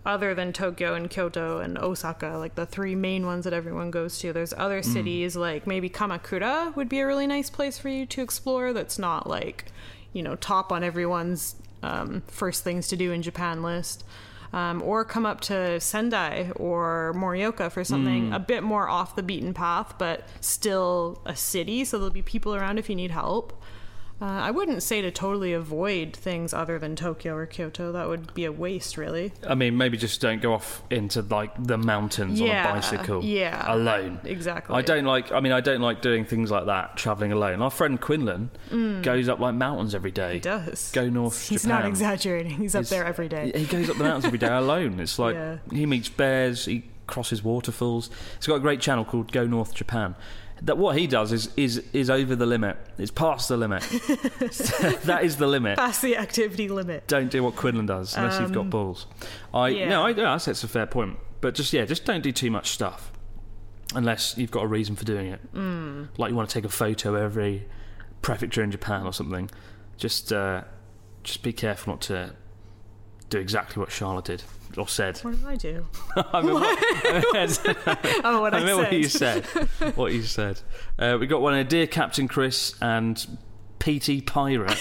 other 0.05 0.35
than 0.35 0.53
Tokyo 0.53 0.93
and 0.93 1.09
Kyoto 1.09 1.59
and 1.59 1.77
Osaka, 1.77 2.37
like 2.37 2.55
the 2.55 2.65
three 2.65 2.95
main 2.95 3.25
ones 3.25 3.43
that 3.45 3.53
everyone 3.53 3.89
goes 3.91 4.19
to, 4.19 4.31
there's 4.31 4.53
other 4.53 4.83
cities 4.83 5.35
like 5.35 5.65
maybe 5.65 5.89
Kamakura 5.89 6.75
would 6.75 6.87
be 6.87 6.99
a 6.99 7.07
really 7.07 7.27
nice 7.27 7.49
place 7.49 7.79
for 7.79 7.89
you 7.89 8.05
to 8.05 8.21
explore 8.21 8.71
that's 8.71 8.99
not 8.99 9.27
like, 9.27 9.65
you 10.13 10.21
know, 10.21 10.35
top 10.35 10.71
on 10.71 10.83
everyone's 10.83 11.55
um, 11.81 12.21
first 12.27 12.63
things 12.63 12.87
to 12.89 12.95
do 12.95 13.11
in 13.11 13.21
Japan 13.21 13.63
list. 13.63 14.03
Um, 14.53 14.81
or 14.83 15.03
come 15.03 15.25
up 15.25 15.41
to 15.41 15.81
Sendai 15.81 16.51
or 16.55 17.13
Morioka 17.17 17.69
for 17.69 17.83
something 17.83 18.31
a 18.31 18.39
bit 18.39 18.63
more 18.63 18.87
off 18.87 19.15
the 19.17 19.23
beaten 19.23 19.53
path, 19.53 19.95
but 19.97 20.25
still 20.39 21.19
a 21.25 21.35
city, 21.35 21.83
so 21.83 21.97
there'll 21.97 22.13
be 22.13 22.21
people 22.21 22.55
around 22.55 22.77
if 22.77 22.89
you 22.89 22.95
need 22.95 23.11
help. 23.11 23.61
Uh, 24.21 24.25
I 24.25 24.51
wouldn't 24.51 24.81
say 24.81 25.01
to 25.01 25.11
totally 25.11 25.51
avoid 25.51 26.15
things 26.15 26.53
other 26.53 26.79
than 26.79 26.95
Tokyo 26.95 27.35
or 27.35 27.45
Kyoto. 27.45 27.91
That 27.91 28.07
would 28.07 28.33
be 28.33 28.45
a 28.45 28.51
waste, 28.51 28.95
really. 28.95 29.33
I 29.45 29.55
mean, 29.55 29.75
maybe 29.77 29.97
just 29.97 30.21
don't 30.21 30.41
go 30.41 30.53
off 30.53 30.81
into 30.89 31.21
like 31.21 31.51
the 31.61 31.77
mountains 31.77 32.39
on 32.39 32.47
a 32.47 32.63
bicycle, 32.63 33.23
yeah. 33.25 33.65
alone. 33.67 34.21
Exactly. 34.23 34.73
I 34.73 34.81
don't 34.83 35.03
like. 35.03 35.33
I 35.33 35.41
mean, 35.41 35.51
I 35.51 35.59
don't 35.59 35.81
like 35.81 36.01
doing 36.01 36.23
things 36.23 36.49
like 36.49 36.67
that, 36.67 36.95
traveling 36.95 37.33
alone. 37.33 37.61
Our 37.61 37.69
friend 37.69 37.99
Quinlan 37.99 38.51
goes 39.03 39.27
up 39.27 39.39
like 39.39 39.53
mountains 39.55 39.93
every 39.93 40.11
day. 40.11 40.31
Mm. 40.31 40.33
He 40.35 40.39
does. 40.39 40.91
Go 40.93 41.09
north. 41.09 41.49
He's 41.49 41.63
Japan. 41.63 41.81
not 41.81 41.89
exaggerating. 41.89 42.51
He's 42.51 42.73
up 42.75 42.85
there 42.85 43.05
every 43.05 43.27
day. 43.27 43.51
He 43.53 43.65
goes 43.65 43.89
up 43.89 43.97
the 43.97 44.03
mountains 44.05 44.25
every 44.25 44.39
day 44.39 44.47
alone. 44.55 44.99
It's 45.01 45.19
like 45.19 45.35
Yeah. 45.35 45.57
he 45.71 45.85
meets 45.85 46.07
bears, 46.07 46.63
he 46.65 46.85
crosses 47.05 47.43
waterfalls. 47.43 48.09
He's 48.37 48.47
got 48.47 48.55
a 48.55 48.59
great 48.61 48.79
channel 48.79 49.03
called 49.03 49.31
Go 49.33 49.45
North 49.45 49.73
Japan. 49.75 50.15
That 50.61 50.77
what 50.77 50.97
he 50.97 51.05
does 51.05 51.31
is 51.31 51.49
is 51.57 51.83
is 51.91 52.09
over 52.09 52.35
the 52.35 52.45
limit. 52.45 52.77
It's 52.97 53.11
past 53.11 53.49
the 53.49 53.57
limit. 53.57 53.81
that 55.03 55.19
is 55.23 55.37
the 55.37 55.47
limit. 55.47 55.77
Past 55.77 56.01
the 56.01 56.17
activity 56.17 56.69
limit. 56.69 57.07
Don't 57.07 57.29
do 57.29 57.43
what 57.43 57.55
Quinlan 57.55 57.85
does 57.85 58.15
unless 58.15 58.39
you've 58.39 58.53
got 58.53 58.69
balls. 58.69 59.05
I 59.53 59.69
Um, 59.69 59.75
yeah. 59.75 59.89
no, 59.89 60.03
I 60.03 60.09
yeah, 60.11 60.33
I 60.33 60.37
say 60.37 60.51
it's 60.51 60.63
a 60.63 60.67
fair 60.67 60.85
point. 60.85 61.17
But 61.41 61.55
just 61.55 61.73
yeah, 61.73 61.85
just 61.85 62.05
don't 62.05 62.23
do 62.23 62.31
too 62.31 62.49
much 62.49 62.69
stuff 62.69 63.11
unless 63.93 64.37
you've 64.37 64.51
got 64.51 64.63
a 64.63 64.67
reason 64.67 64.95
for 64.95 65.05
doing 65.05 65.27
it. 65.27 65.53
Mm. 65.53 66.07
Like 66.17 66.29
you 66.29 66.35
want 66.35 66.49
to 66.49 66.53
take 66.53 66.65
a 66.65 66.69
photo 66.69 67.15
every 67.15 67.67
prefecture 68.21 68.63
in 68.63 68.71
Japan 68.71 69.05
or 69.05 69.13
something. 69.13 69.49
Just 69.97 70.31
uh, 70.31 70.63
just 71.23 71.43
be 71.43 71.53
careful 71.53 71.93
not 71.93 72.01
to 72.03 72.33
do 73.29 73.39
exactly 73.39 73.79
what 73.79 73.91
Charlotte 73.91 74.25
did 74.25 74.43
or 74.77 74.87
said. 74.87 75.19
What 75.19 75.35
did 75.35 75.45
I 75.45 75.55
do? 75.55 75.85
I 76.15 76.41
mean, 76.41 76.53
what, 76.53 76.79
Oh, 78.25 78.41
what 78.41 78.53
I, 78.53 78.59
I 78.59 78.63
meant 78.63 78.77
what 78.77 78.93
you 78.93 79.05
said. 79.05 79.45
What 79.95 80.13
you 80.13 80.23
said. 80.23 80.59
Uh, 80.97 81.17
we 81.19 81.27
got 81.27 81.41
one 81.41 81.53
here, 81.53 81.63
dear 81.63 81.87
Captain 81.87 82.27
Chris 82.27 82.75
and 82.81 83.37
PT 83.79 84.25
Pirate. 84.25 84.77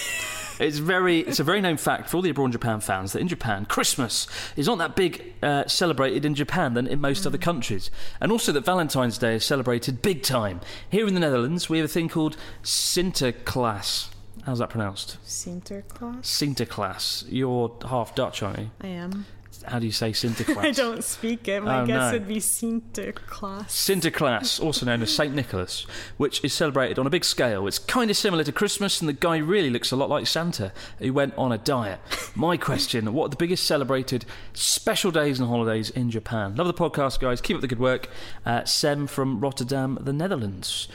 It's 0.57 0.77
very, 0.77 1.19
it's 1.19 1.39
a 1.39 1.43
very 1.43 1.59
known 1.59 1.75
fact 1.77 2.09
for 2.09 2.17
all 2.17 2.21
the 2.21 2.29
abroad 2.29 2.53
Japan 2.53 2.79
fans 2.79 3.11
that 3.11 3.19
in 3.19 3.27
Japan, 3.27 3.65
Christmas 3.65 4.25
is 4.55 4.67
not 4.67 4.77
that 4.77 4.95
big 4.95 5.33
uh, 5.43 5.67
celebrated 5.67 6.23
in 6.23 6.33
Japan 6.33 6.73
than 6.75 6.87
in 6.87 7.01
most 7.01 7.27
other 7.27 7.37
countries, 7.37 7.91
and 8.21 8.31
also 8.31 8.53
that 8.53 8.63
Valentine's 8.65 9.17
Day 9.17 9.35
is 9.35 9.43
celebrated 9.43 10.01
big 10.01 10.23
time. 10.23 10.61
Here 10.89 11.07
in 11.07 11.13
the 11.13 11.19
Netherlands, 11.19 11.69
we 11.69 11.77
have 11.79 11.85
a 11.85 11.89
thing 11.89 12.07
called 12.07 12.37
Sinterklaas. 12.63 14.07
How's 14.45 14.59
that 14.59 14.69
pronounced? 14.69 15.17
Sinterklaas? 15.25 16.21
Sinterklaas. 16.21 17.25
You're 17.27 17.75
half 17.89 18.15
Dutch, 18.15 18.41
aren't 18.43 18.59
you? 18.59 18.71
I 18.79 18.87
am. 18.87 19.25
How 19.67 19.79
do 19.79 19.85
you 19.85 19.91
say 19.91 20.11
Sinterklaas? 20.11 20.57
I 20.65 20.71
don't 20.71 21.03
speak 21.03 21.47
it. 21.47 21.61
My 21.63 21.81
Oh, 21.81 21.85
guess 21.85 22.11
no. 22.11 22.11
would 22.13 22.27
be 22.27 22.37
Sinterklaas. 22.37 23.65
Sinterklaas, 23.67 24.61
also 24.63 24.85
known 24.85 25.01
as 25.01 25.13
Saint 25.15 25.33
Nicholas, 25.35 25.85
which 26.17 26.43
is 26.43 26.53
celebrated 26.53 26.99
on 26.99 27.07
a 27.07 27.09
big 27.09 27.25
scale. 27.25 27.67
It's 27.67 27.79
kind 27.79 28.09
of 28.11 28.17
similar 28.17 28.43
to 28.43 28.51
Christmas, 28.51 29.01
and 29.01 29.09
the 29.09 29.13
guy 29.13 29.37
really 29.37 29.69
looks 29.69 29.91
a 29.91 29.95
lot 29.95 30.09
like 30.09 30.27
Santa, 30.27 30.71
who 30.99 31.13
went 31.13 31.33
on 31.37 31.51
a 31.51 31.57
diet. 31.57 31.99
My 32.35 32.57
question: 32.69 33.13
What 33.13 33.25
are 33.25 33.29
the 33.29 33.35
biggest 33.35 33.63
celebrated 33.65 34.25
special 34.53 35.11
days 35.11 35.39
and 35.39 35.47
holidays 35.49 35.89
in 35.89 36.11
Japan? 36.11 36.55
Love 36.55 36.67
the 36.67 36.73
podcast, 36.73 37.19
guys. 37.19 37.41
Keep 37.41 37.55
up 37.57 37.61
the 37.61 37.67
good 37.67 37.79
work. 37.79 38.09
Uh, 38.45 38.63
Sem 38.65 39.07
from 39.07 39.39
Rotterdam, 39.39 39.97
the 40.01 40.13
Netherlands. 40.13 40.87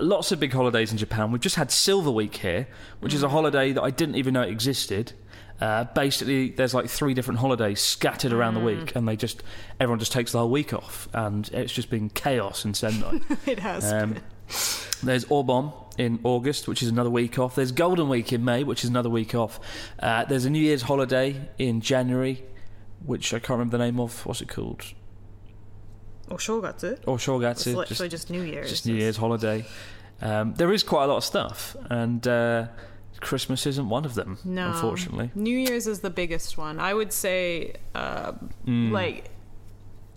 Lots 0.00 0.30
of 0.30 0.38
big 0.38 0.52
holidays 0.52 0.92
in 0.92 0.98
Japan. 0.98 1.32
We've 1.32 1.40
just 1.40 1.56
had 1.56 1.72
Silver 1.72 2.10
Week 2.12 2.36
here, 2.36 2.68
which 3.00 3.12
is 3.12 3.24
a 3.24 3.30
holiday 3.30 3.72
that 3.72 3.82
I 3.82 3.90
didn't 3.90 4.14
even 4.14 4.34
know 4.34 4.42
existed. 4.42 5.12
Uh, 5.60 5.84
basically, 5.84 6.50
there's 6.50 6.72
like 6.74 6.88
three 6.88 7.14
different 7.14 7.40
holidays 7.40 7.80
scattered 7.80 8.32
around 8.32 8.54
the 8.54 8.60
week, 8.60 8.94
and 8.94 9.08
they 9.08 9.16
just 9.16 9.42
everyone 9.80 9.98
just 9.98 10.12
takes 10.12 10.32
the 10.32 10.38
whole 10.38 10.50
week 10.50 10.72
off, 10.72 11.08
and 11.12 11.48
it's 11.52 11.72
just 11.72 11.90
been 11.90 12.08
chaos 12.10 12.64
in 12.64 12.74
Sendai. 12.74 13.20
It 13.46 13.58
has. 13.58 13.92
Um, 13.92 14.16
there's 15.02 15.24
Obon 15.26 15.72
in 15.98 16.20
August, 16.22 16.68
which 16.68 16.82
is 16.82 16.88
another 16.88 17.10
week 17.10 17.38
off. 17.38 17.54
There's 17.56 17.72
Golden 17.72 18.08
Week 18.08 18.32
in 18.32 18.44
May, 18.44 18.62
which 18.62 18.84
is 18.84 18.90
another 18.90 19.10
week 19.10 19.34
off. 19.34 19.58
Uh, 19.98 20.24
there's 20.24 20.44
a 20.44 20.50
New 20.50 20.60
Year's 20.60 20.82
holiday 20.82 21.48
in 21.58 21.80
January, 21.80 22.44
which 23.04 23.34
I 23.34 23.38
can't 23.38 23.58
remember 23.58 23.78
the 23.78 23.84
name 23.84 23.98
of. 23.98 24.24
What's 24.26 24.40
it 24.40 24.48
called? 24.48 24.82
Oshogatsu. 26.28 26.98
or 27.06 27.16
shogatsu. 27.16 27.50
It's 27.50 27.66
literally 27.66 28.08
just, 28.08 28.30
New 28.30 28.42
Year's. 28.42 28.70
just 28.70 28.86
New 28.86 28.94
Year's 28.94 29.16
holiday. 29.16 29.64
Um, 30.20 30.54
there 30.54 30.72
is 30.72 30.82
quite 30.82 31.04
a 31.04 31.06
lot 31.08 31.18
of 31.18 31.24
stuff, 31.24 31.76
and 31.90 32.26
uh, 32.26 32.66
Christmas 33.20 33.66
isn't 33.66 33.88
one 33.88 34.04
of 34.04 34.14
them, 34.14 34.38
No. 34.44 34.68
unfortunately. 34.68 35.30
New 35.34 35.56
Year's 35.58 35.86
is 35.86 36.00
the 36.00 36.10
biggest 36.10 36.56
one. 36.58 36.78
I 36.78 36.94
would 36.94 37.12
say, 37.12 37.74
uh, 37.94 38.32
Mm. 38.66 38.92
like, 38.92 39.30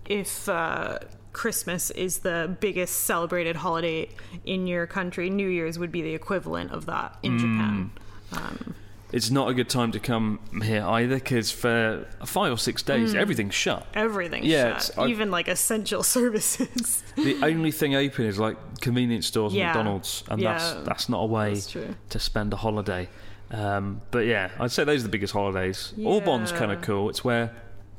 if 0.06 0.48
uh, 0.48 0.98
Christmas 1.32 1.90
is 1.90 2.18
the 2.18 2.56
biggest 2.60 3.00
celebrated 3.00 3.56
holiday 3.56 4.08
in 4.44 4.66
your 4.66 4.86
country, 4.86 5.30
New 5.30 5.48
Year's 5.48 5.78
would 5.78 5.92
be 5.92 6.02
the 6.02 6.14
equivalent 6.14 6.70
of 6.72 6.86
that 6.86 7.14
Mm. 7.22 7.24
in 7.24 7.38
Japan. 7.38 7.90
Um, 8.32 8.74
It's 9.12 9.30
not 9.30 9.48
a 9.48 9.54
good 9.54 9.68
time 9.68 9.92
to 9.92 10.00
come 10.00 10.40
here 10.62 10.82
either, 10.84 11.16
because 11.16 11.50
for 11.50 12.06
five 12.24 12.50
or 12.52 12.56
six 12.56 12.82
days, 12.82 13.14
everything's 13.14 13.54
shut. 13.54 13.86
everything's 13.94 14.46
Yeah, 14.46 14.78
shut, 14.78 14.98
I- 14.98 15.08
even 15.08 15.30
like 15.30 15.48
essential 15.48 16.02
services. 16.16 17.02
the 17.16 17.36
only 17.42 17.70
thing 17.72 17.94
open 17.94 18.24
is 18.24 18.38
like 18.38 18.56
convenience 18.80 19.26
stores 19.26 19.52
and 19.52 19.58
Yeah. 19.58 19.66
McDonald's, 19.74 20.24
and 20.30 20.42
that's 20.42 20.64
Yeah. 20.74 20.80
that's 20.84 21.08
not 21.08 21.18
a 21.18 21.26
way 21.26 21.54
That's 21.54 21.76
to 22.10 22.18
spend 22.18 22.52
a 22.52 22.56
holiday. 22.56 23.08
Um, 23.50 24.00
but 24.10 24.20
yeah, 24.24 24.50
I'd 24.58 24.72
say 24.72 24.84
those 24.84 25.00
are 25.00 25.02
the 25.02 25.08
biggest 25.10 25.34
holidays. 25.34 25.92
Yeah. 25.96 26.08
kind 26.56 26.72
of 26.72 26.80
cool. 26.80 27.10
It's 27.10 27.22
where 27.22 27.50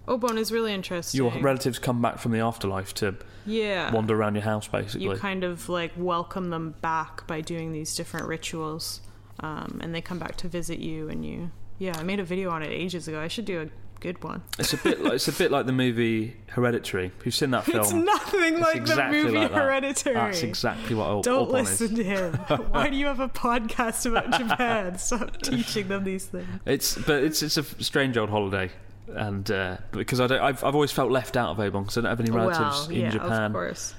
Obon 0.08 0.38
is 0.38 0.51
really 0.51 0.74
interesting. 0.74 1.17
your 1.20 1.32
relatives 1.41 1.77
come 1.79 2.01
back 2.01 2.17
from 2.17 2.32
the 2.32 2.39
afterlife 2.39 2.93
to 2.96 3.15
yeah. 3.46 3.91
wander 3.93 4.15
around 4.15 4.34
your 4.36 4.43
house, 4.43 4.67
basically. 4.67 5.05
you 5.08 5.15
kind 5.15 5.43
of 5.43 5.70
like 5.70 5.91
welcome 5.96 6.50
them 6.50 6.74
back 6.82 7.25
by 7.27 7.39
doing 7.39 7.72
these 7.72 7.96
different 7.96 8.27
rituals 8.27 9.00
um, 9.39 9.79
and 9.81 9.93
they 9.93 10.01
come 10.01 10.19
back 10.19 10.35
to 10.37 10.47
visit 10.47 10.79
you 10.79 11.09
and 11.09 11.25
you 11.25 11.51
yeah 11.79 11.93
i 11.97 12.03
made 12.03 12.19
a 12.19 12.23
video 12.23 12.49
on 12.51 12.61
it 12.63 12.69
ages 12.71 13.07
ago 13.07 13.19
i 13.19 13.27
should 13.27 13.45
do 13.45 13.61
a 13.61 13.67
good 13.99 14.21
one 14.21 14.43
It's 14.59 14.73
a 14.73 14.77
bit 14.77 15.01
like 15.01 15.13
it's 15.13 15.27
a 15.29 15.31
bit 15.31 15.49
like 15.49 15.65
the 15.65 15.71
movie 15.71 16.35
Hereditary. 16.47 17.11
Who've 17.23 17.33
seen 17.33 17.51
that 17.51 17.63
film? 17.65 17.79
it's 17.83 17.93
nothing 17.93 18.53
It's 18.55 18.61
like 18.61 18.75
exactly 18.75 19.19
the 19.19 19.23
movie 19.25 19.37
like 19.37 19.51
that. 19.53 19.57
hereditary 19.57 20.13
That's 20.15 20.43
exactly 20.43 20.93
what 20.95 21.07
Al- 21.07 21.21
don't 21.21 21.49
listen 21.49 21.91
is. 21.91 21.97
to 21.99 22.03
him 22.03 22.33
why 22.71 22.89
do 22.89 22.97
you 22.97 23.05
have 23.05 23.21
a 23.21 23.29
podcast 23.29 24.05
about 24.05 24.29
japan 24.37 24.97
stop 24.99 25.41
teaching 25.41 25.87
them 25.87 26.03
these 26.03 26.25
things 26.25 26.47
It's 26.65 26.95
but 26.97 27.23
it's 27.23 27.41
it's 27.41 27.55
a 27.57 27.63
strange 27.83 28.17
old 28.17 28.29
holiday, 28.29 28.69
and 29.07 29.49
uh, 29.49 29.77
because 29.91 30.19
I 30.19 30.27
don't, 30.27 30.41
I've 30.41 30.61
I've 30.65 30.75
always 30.75 30.91
felt 30.91 31.09
left 31.09 31.37
out 31.37 31.51
of 31.51 31.57
Obon 31.57 31.83
because 31.83 31.97
I 31.97 32.01
don't 32.01 32.09
have 32.09 32.19
any 32.19 32.29
relatives 32.31 32.87
well 32.87 32.89
in 32.89 33.01
yeah 33.03 33.09
Japan 33.09 33.43
of 33.45 33.51
course 33.53 33.95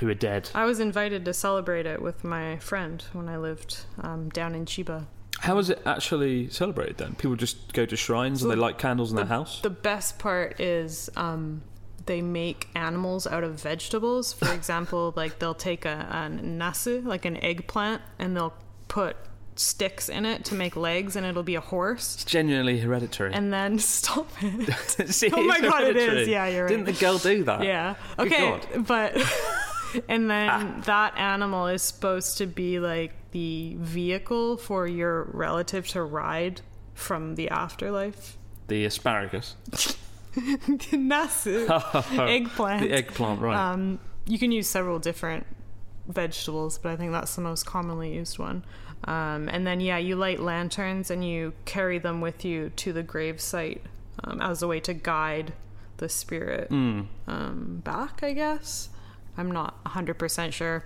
who 0.00 0.08
are 0.08 0.14
dead. 0.14 0.50
i 0.54 0.64
was 0.64 0.80
invited 0.80 1.24
to 1.24 1.32
celebrate 1.34 1.86
it 1.86 2.00
with 2.00 2.24
my 2.24 2.56
friend 2.58 3.04
when 3.12 3.28
i 3.28 3.36
lived 3.36 3.78
um, 4.02 4.28
down 4.30 4.54
in 4.54 4.64
chiba 4.64 5.06
How 5.40 5.58
is 5.58 5.68
it 5.70 5.80
actually 5.84 6.48
celebrated 6.48 6.96
then? 6.98 7.14
People 7.16 7.36
just 7.36 7.72
go 7.74 7.84
to 7.84 7.96
shrines 7.96 8.42
and 8.42 8.50
they 8.50 8.56
light 8.56 8.78
candles 8.78 9.10
in 9.10 9.16
their 9.16 9.26
house. 9.26 9.60
The 9.60 9.68
best 9.90 10.18
part 10.18 10.58
is 10.60 11.10
um, 11.16 11.60
they 12.06 12.22
make 12.22 12.68
animals 12.74 13.26
out 13.26 13.44
of 13.44 13.60
vegetables. 13.60 14.32
For 14.32 14.50
example, 14.60 15.12
like 15.16 15.38
they'll 15.40 15.60
take 15.70 15.84
a, 15.84 16.06
a 16.10 16.20
nasu, 16.42 17.04
like 17.04 17.24
an 17.26 17.36
eggplant, 17.44 18.00
and 18.18 18.34
they'll 18.36 18.54
put 18.88 19.16
sticks 19.56 20.08
in 20.08 20.24
it 20.24 20.44
to 20.46 20.54
make 20.54 20.76
legs, 20.76 21.16
and 21.16 21.26
it'll 21.26 21.42
be 21.42 21.56
a 21.56 21.60
horse. 21.74 22.14
It's 22.14 22.24
genuinely 22.24 22.78
hereditary. 22.78 23.32
And 23.34 23.52
then 23.52 23.78
stop 23.98 24.28
it. 24.40 25.08
See, 25.18 25.30
Oh 25.32 25.42
my 25.42 25.58
it's 25.58 25.68
God, 25.68 25.82
it 25.82 25.96
is. 25.96 26.28
Yeah, 26.28 26.46
you're 26.46 26.64
right. 26.64 26.70
Didn't 26.70 26.86
the 26.86 26.92
girl 27.04 27.18
do 27.18 27.44
that? 27.44 27.62
yeah. 27.64 27.96
Good 28.16 28.26
Okay, 28.32 28.50
God. 28.50 28.86
but 28.86 29.12
and 30.08 30.30
then 30.30 30.48
Ah. 30.50 30.80
that 30.84 31.16
animal 31.18 31.66
is 31.68 31.82
supposed 31.82 32.38
to 32.38 32.46
be 32.46 32.78
like 32.78 33.12
the 33.32 33.76
vehicle 33.78 34.56
for 34.56 34.86
your 34.86 35.24
relative 35.32 35.86
to 35.88 36.02
ride 36.02 36.60
from 36.94 37.34
the 37.34 37.48
afterlife. 37.50 38.36
The 38.68 38.84
asparagus. 38.84 39.56
The 40.34 40.96
nasu, 40.96 41.68
eggplant. 42.18 42.82
The 42.82 42.92
eggplant, 42.92 43.40
right. 43.40 43.56
Um, 43.56 44.00
you 44.26 44.36
can 44.38 44.50
use 44.50 44.66
several 44.66 44.98
different 44.98 45.46
vegetables, 46.08 46.76
but 46.78 46.90
I 46.90 46.96
think 46.96 47.12
that's 47.12 47.36
the 47.36 47.40
most 47.42 47.64
commonly 47.66 48.12
used 48.14 48.38
one. 48.38 48.64
Um, 49.04 49.48
and 49.48 49.64
then, 49.64 49.80
yeah, 49.80 49.98
you 49.98 50.16
light 50.16 50.40
lanterns 50.40 51.10
and 51.10 51.24
you 51.24 51.52
carry 51.66 51.98
them 51.98 52.20
with 52.20 52.44
you 52.44 52.70
to 52.76 52.92
the 52.92 53.02
grave 53.04 53.40
site 53.40 53.82
um, 54.24 54.40
as 54.40 54.60
a 54.62 54.66
way 54.66 54.80
to 54.80 54.92
guide 54.94 55.52
the 55.98 56.08
spirit 56.08 56.68
um, 56.70 57.80
back, 57.84 58.22
I 58.24 58.32
guess. 58.32 58.88
I'm 59.36 59.50
not 59.50 59.82
100% 59.84 60.52
sure. 60.52 60.84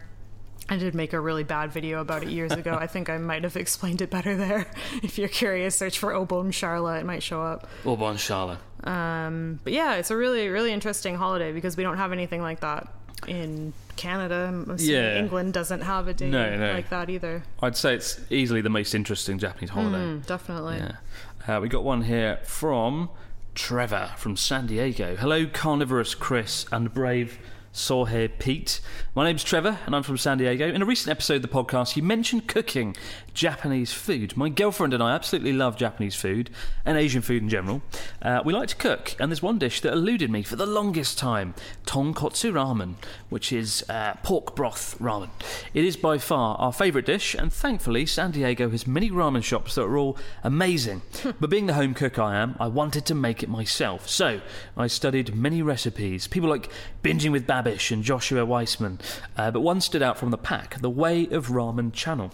I 0.71 0.77
did 0.77 0.95
make 0.95 1.13
a 1.15 1.21
really 1.21 1.45
bad 1.45 1.73
video 1.73 2.01
about 2.01 2.23
it 2.23 2.29
years 2.29 2.53
ago. 2.53 2.77
I 2.79 2.87
think 2.87 3.09
I 3.09 3.17
might 3.17 3.43
have 3.45 3.57
explained 3.57 4.03
it 4.03 4.11
better 4.11 4.37
there. 4.37 4.67
If 5.03 5.19
you're 5.19 5.29
curious, 5.29 5.77
search 5.77 5.99
for 5.99 6.13
Obon 6.13 6.49
Charla, 6.49 7.01
it 7.01 7.07
might 7.07 7.23
show 7.23 7.41
up. 7.43 7.67
Obon 7.85 8.19
Charlotte. 8.19 8.59
Um, 8.85 9.61
but 9.65 9.73
yeah, 9.73 9.95
it's 9.95 10.11
a 10.11 10.17
really, 10.17 10.49
really 10.49 10.73
interesting 10.73 11.15
holiday 11.15 11.53
because 11.53 11.77
we 11.77 11.83
don't 11.85 11.97
have 11.97 12.13
anything 12.13 12.43
like 12.43 12.61
that 12.61 12.93
in 13.27 13.73
Canada. 13.97 14.65
Yeah. 14.79 15.19
England 15.19 15.53
doesn't 15.55 15.81
have 15.81 16.07
a 16.07 16.15
day 16.15 16.29
No, 16.31 16.57
no. 16.57 16.73
like 16.73 16.91
that 16.91 17.09
either. 17.11 17.43
I'd 17.63 17.77
say 17.77 17.95
it's 17.95 18.21
easily 18.31 18.61
the 18.61 18.71
most 18.71 18.95
interesting 18.95 19.39
Japanese 19.39 19.71
holiday. 19.71 19.97
Mm, 19.99 20.27
definitely. 20.27 20.77
Yeah. 20.77 21.57
Uh, 21.57 21.61
we 21.61 21.69
got 21.69 21.83
one 21.83 22.03
here 22.03 22.41
from 22.45 23.09
Trevor 23.55 24.11
from 24.17 24.37
San 24.37 24.67
Diego. 24.67 25.17
Hello, 25.17 25.47
carnivorous 25.47 26.15
Chris 26.15 26.67
and 26.71 26.93
brave 26.93 27.39
Sorhe 27.73 28.31
Pete. 28.39 28.81
My 29.15 29.25
name's 29.25 29.45
Trevor 29.45 29.79
and 29.87 29.95
I'm 29.95 30.03
from 30.03 30.19
San 30.19 30.39
Diego. 30.39 30.69
In 30.69 30.83
a 30.83 30.87
recent 30.87 31.11
episode 31.11 31.37
of 31.37 31.43
the 31.43 31.49
podcast, 31.49 31.97
you 31.97 32.03
mentioned 32.03 32.49
cooking 32.49 32.97
Japanese 33.39 33.93
food. 33.93 34.37
My 34.37 34.49
girlfriend 34.49 34.93
and 34.93 35.01
I 35.01 35.15
absolutely 35.15 35.53
love 35.53 35.77
Japanese 35.77 36.17
food 36.17 36.51
and 36.85 36.99
Asian 36.99 37.23
food 37.23 37.41
in 37.41 37.49
general. 37.49 37.83
Uh, 38.21 38.43
we 38.45 38.53
like 38.53 38.69
to 38.71 38.75
cook, 38.75 39.15
and 39.21 39.31
there's 39.31 39.41
one 39.41 39.59
dish 39.59 39.81
that 39.83 39.93
eluded 39.93 40.29
me 40.29 40.43
for 40.43 40.57
the 40.57 40.67
longest 40.67 41.19
time 41.19 41.55
tonkotsu 41.87 42.53
ramen, 42.53 42.95
which 43.29 43.53
is 43.53 43.85
uh, 43.89 44.15
pork 44.25 44.57
broth 44.57 44.99
ramen. 44.99 45.31
It 45.73 45.85
is 45.85 45.97
by 45.97 46.19
far 46.19 46.57
our 46.57 46.73
favourite 46.73 47.07
dish, 47.07 47.37
and 47.37 47.53
thankfully, 47.53 48.07
San 48.07 48.33
Diego 48.33 48.71
has 48.71 48.89
many 48.89 49.09
ramen 49.09 49.45
shops 49.45 49.77
that 49.77 49.83
are 49.83 49.97
all 49.97 50.19
amazing. 50.43 51.03
but 51.39 51.49
being 51.49 51.67
the 51.67 51.75
home 51.75 51.95
cook 51.95 52.19
I 52.19 52.35
am, 52.35 52.57
I 52.59 52.67
wanted 52.67 53.07
to 53.07 53.15
make 53.15 53.45
it 53.45 53.49
myself. 53.49 54.09
So 54.09 54.41
I 54.77 54.89
studied 54.89 55.37
many 55.37 55.63
recipes, 55.63 56.27
people 56.27 56.51
like 56.51 56.73
Binging 57.05 57.31
with 57.31 57.47
Babish 57.47 57.93
and 57.93 58.03
Joshua 58.03 58.45
Weissman, 58.45 58.99
uh, 59.37 59.53
but 59.53 59.61
one 59.61 59.81
stood 59.81 60.03
out 60.03 60.19
from 60.19 60.33
the 60.33 60.39
pack 60.39 60.81
the 60.81 60.91
Way 60.91 61.29
of 61.29 61.51
Ramen 61.51 61.93
channel. 61.93 62.33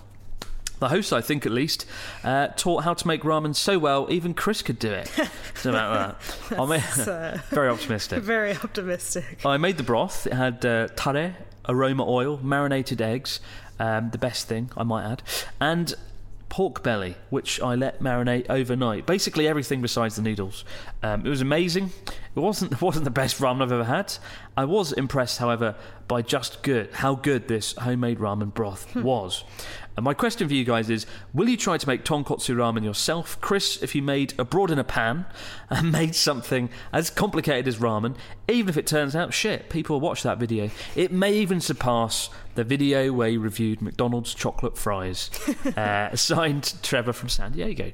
The 0.85 0.91
host, 0.91 1.15
I 1.15 1.23
think 1.23 1.47
at 1.47 1.53
least, 1.53 1.87
uh, 2.25 2.49
taught 2.49 2.85
how 2.85 2.93
to 2.93 3.07
make 3.07 3.23
ramen 3.23 3.55
so 3.55 3.79
well 3.79 4.07
even 4.11 4.35
Chris 4.35 4.61
could 4.61 4.79
do 4.79 4.93
it. 4.93 5.09
so 5.55 5.71
about 5.71 6.21
that. 6.51 6.61
I 6.61 6.67
mean, 6.67 7.41
very 7.49 7.71
optimistic. 7.71 8.23
Very 8.23 8.53
optimistic. 8.53 9.47
I 9.47 9.57
made 9.57 9.79
the 9.79 9.83
broth. 9.83 10.27
It 10.27 10.35
had 10.35 10.63
uh, 10.67 10.89
tare, 10.89 11.37
aroma 11.67 12.07
oil, 12.07 12.39
marinated 12.43 13.01
eggs, 13.01 13.41
um, 13.79 14.11
the 14.11 14.19
best 14.19 14.47
thing 14.47 14.71
I 14.77 14.83
might 14.83 15.11
add, 15.11 15.23
and 15.59 15.95
pork 16.55 16.83
belly, 16.83 17.17
which 17.31 17.61
I 17.61 17.75
let 17.75 18.01
marinate 18.01 18.47
overnight. 18.49 19.07
Basically 19.07 19.49
everything 19.49 19.83
besides 19.83 20.17
the 20.17 20.23
noodles. 20.23 20.65
Um, 21.03 21.27
it 21.27 21.29
was 21.29 21.41
amazing. 21.41 21.93
It 22.37 22.41
wasn't 22.41 22.73
it 22.73 22.81
wasn't 22.89 23.05
the 23.05 23.11
best 23.11 23.41
ramen 23.41 23.63
I've 23.63 23.73
ever 23.73 23.85
had. 23.85 24.15
I 24.57 24.65
was 24.65 24.93
impressed, 24.93 25.39
however, 25.39 25.75
by 26.07 26.23
just 26.23 26.63
good 26.63 26.93
how 26.93 27.15
good 27.15 27.49
this 27.49 27.73
homemade 27.73 28.19
ramen 28.19 28.53
broth 28.53 28.95
was. 28.95 29.45
And 29.97 30.05
my 30.05 30.15
question 30.15 30.49
for 30.49 30.55
you 30.55 30.65
guys 30.65 30.91
is: 30.91 31.07
Will 31.33 31.49
you 31.49 31.57
try 31.57 31.77
to 31.77 31.89
make 31.89 32.05
tonkotsu 32.05 32.55
ramen 32.55 32.85
yourself, 32.85 33.41
Chris? 33.41 33.83
If 33.83 33.95
you 33.95 34.03
made 34.03 34.35
a 34.39 34.45
abroad 34.45 34.71
in 34.71 34.79
a 34.79 34.85
pan 34.85 35.27
and 35.69 35.91
made 36.01 36.15
something 36.15 36.69
as 36.93 37.11
complicated 37.11 37.67
as 37.67 37.79
ramen, 37.79 38.15
even 38.47 38.69
if 38.69 38.77
it 38.77 38.87
turns 38.87 39.17
out 39.17 39.35
shit, 39.35 39.69
people 39.69 39.97
will 39.97 40.01
watch 40.01 40.23
that 40.23 40.39
video. 40.39 40.71
It 40.95 41.11
may 41.11 41.35
even 41.35 41.61
surpass 41.61 42.31
the 42.55 42.63
video 42.63 43.13
where 43.13 43.29
you 43.29 43.41
reviewed 43.41 43.83
McDonald's 43.83 44.33
chocolate 44.33 44.79
fries. 44.79 45.31
uh, 45.77 46.15
signed 46.15 46.75
Trevor 46.83 47.13
from 47.13 47.29
San 47.29 47.53
Diego. 47.53 47.93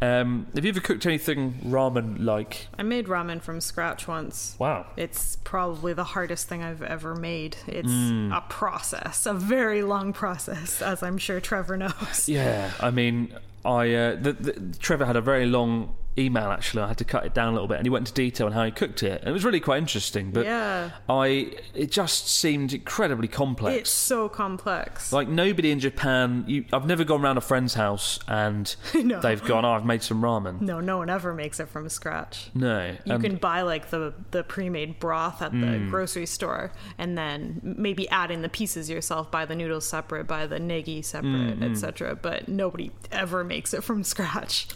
Um, 0.00 0.46
have 0.54 0.64
you 0.64 0.68
ever 0.70 0.80
cooked 0.80 1.04
anything 1.06 1.54
ramen 1.64 2.24
like? 2.24 2.68
I 2.78 2.84
made 2.84 3.06
ramen 3.06 3.40
from 3.42 3.60
scratch 3.60 4.06
once. 4.06 4.54
Wow. 4.58 4.86
It's 4.96 5.36
probably 5.42 5.92
the 5.92 6.04
hardest 6.04 6.48
thing 6.48 6.62
I've 6.62 6.82
ever 6.82 7.16
made. 7.16 7.56
It's 7.66 7.88
Hmm. 7.90 8.30
a 8.32 8.40
process, 8.48 9.26
a 9.26 9.34
very 9.34 9.82
long 9.82 10.12
process, 10.12 10.80
as 10.82 11.02
I'm 11.02 11.18
sure 11.18 11.40
Trevor 11.40 11.76
knows. 11.76 12.28
Yeah, 12.28 12.70
I 12.80 12.90
mean, 12.90 13.34
I 13.64 13.92
uh, 13.94 14.16
the, 14.16 14.32
the, 14.34 14.78
Trevor 14.78 15.04
had 15.04 15.16
a 15.16 15.20
very 15.20 15.46
long 15.46 15.94
email 16.18 16.50
actually. 16.50 16.82
I 16.82 16.88
had 16.88 16.98
to 16.98 17.04
cut 17.04 17.24
it 17.24 17.32
down 17.34 17.48
a 17.48 17.52
little 17.52 17.68
bit, 17.68 17.76
and 17.78 17.86
he 17.86 17.90
went 17.90 18.02
into 18.08 18.14
detail 18.14 18.46
on 18.48 18.52
how 18.52 18.64
he 18.64 18.70
cooked 18.70 19.02
it, 19.02 19.20
and 19.20 19.28
it 19.30 19.32
was 19.32 19.44
really 19.44 19.60
quite 19.60 19.78
interesting. 19.78 20.30
But 20.32 20.44
Yeah. 20.46 20.90
I 21.08 21.52
it 21.74 21.90
just 21.90 22.28
seemed 22.28 22.72
incredibly 22.72 23.28
complex. 23.28 23.76
It's 23.78 23.90
so 23.90 24.28
complex. 24.28 25.12
like 25.12 25.28
nobody 25.28 25.70
in 25.70 25.80
Japan. 25.80 26.44
You, 26.46 26.64
I've 26.72 26.86
never 26.86 27.04
gone 27.04 27.22
round 27.22 27.38
a 27.38 27.40
friend's 27.40 27.74
house 27.74 28.18
and 28.26 28.74
No. 28.94 29.20
they've 29.20 29.42
gone, 29.44 29.64
"Oh, 29.64 29.72
I've 29.72 29.84
made 29.84 30.02
some 30.02 30.20
ramen." 30.22 30.60
no, 30.60 30.80
no 30.80 30.98
one 30.98 31.10
ever 31.10 31.32
makes 31.34 31.60
it 31.60 31.68
from 31.68 31.88
scratch. 31.88 32.50
No, 32.54 32.94
You 33.04 33.14
um, 33.14 33.22
can 33.22 33.36
buy 33.36 33.62
like 33.62 33.90
the 33.90 34.12
the 34.32 34.42
pre-made 34.42 34.98
broth 34.98 35.40
at 35.42 35.52
the 35.52 35.58
Hmm. 35.78 35.90
grocery 35.90 36.26
store, 36.26 36.72
and 36.98 37.16
then 37.16 37.60
maybe 37.62 38.08
add 38.10 38.30
in 38.30 38.42
the 38.42 38.48
pieces 38.48 38.90
yourself. 38.90 39.30
Buy 39.30 39.44
the 39.44 39.54
noodles 39.54 39.86
separate, 39.88 40.26
buy 40.26 40.46
the 40.46 40.58
negi 40.58 41.04
separate, 41.04 41.54
Hmm, 41.56 41.62
etc. 41.62 42.16
But 42.16 42.48
nobody 42.48 42.90
ever 43.12 43.44
makes 43.44 43.72
it 43.74 43.84
from 43.84 44.02
scratch. 44.04 44.68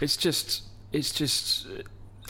It's 0.00 0.16
just, 0.16 0.62
it's 0.94 1.12
just, 1.12 1.66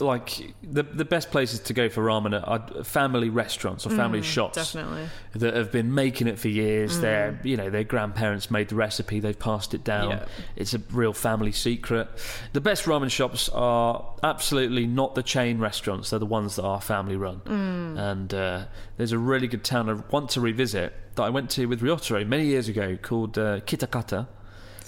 like 0.01 0.53
the 0.61 0.83
the 0.83 1.05
best 1.05 1.31
places 1.31 1.59
to 1.61 1.73
go 1.73 1.87
for 1.87 2.03
ramen 2.03 2.33
are, 2.45 2.83
family 2.83 3.29
restaurants 3.29 3.85
or 3.85 3.89
family 3.91 4.21
shops 4.21 4.57
Mm, 4.57 4.73
Definitely. 4.73 5.09
that 5.35 5.53
have 5.55 5.71
been 5.71 5.93
making 5.93 6.27
it 6.27 6.37
for 6.37 6.49
years. 6.49 6.97
Mm. 6.97 7.01
Their 7.01 7.39
you 7.43 7.55
know 7.55 7.69
their 7.69 7.85
grandparents 7.85 8.51
made 8.51 8.67
the 8.67 8.75
recipe. 8.75 9.21
They've 9.21 9.39
passed 9.39 9.73
it 9.73 9.83
down. 9.85 10.09
Yeah. 10.09 10.25
It's 10.57 10.73
a 10.73 10.79
real 10.91 11.13
family 11.13 11.53
secret. 11.53 12.09
The 12.51 12.61
best 12.61 12.83
ramen 12.85 13.09
shops 13.09 13.47
are 13.49 14.03
absolutely 14.21 14.85
not 14.85 15.15
the 15.15 15.23
chain 15.23 15.59
restaurants. 15.59 16.09
They're 16.09 16.19
the 16.19 16.25
ones 16.25 16.57
that 16.57 16.63
are 16.65 16.81
family 16.81 17.15
run. 17.15 17.39
Mm. 17.45 17.97
And 17.97 18.33
uh, 18.33 18.65
there's 18.97 19.13
a 19.13 19.19
really 19.19 19.47
good 19.47 19.63
town 19.63 19.89
I 19.89 19.93
want 19.93 20.29
to 20.31 20.41
revisit 20.41 20.93
that 21.15 21.23
I 21.23 21.29
went 21.29 21.49
to 21.51 21.67
with 21.67 21.81
Ryotaro 21.81 22.27
many 22.27 22.47
years 22.47 22.67
ago 22.67 22.97
called 23.01 23.37
uh, 23.37 23.61
Kitakata, 23.61 24.27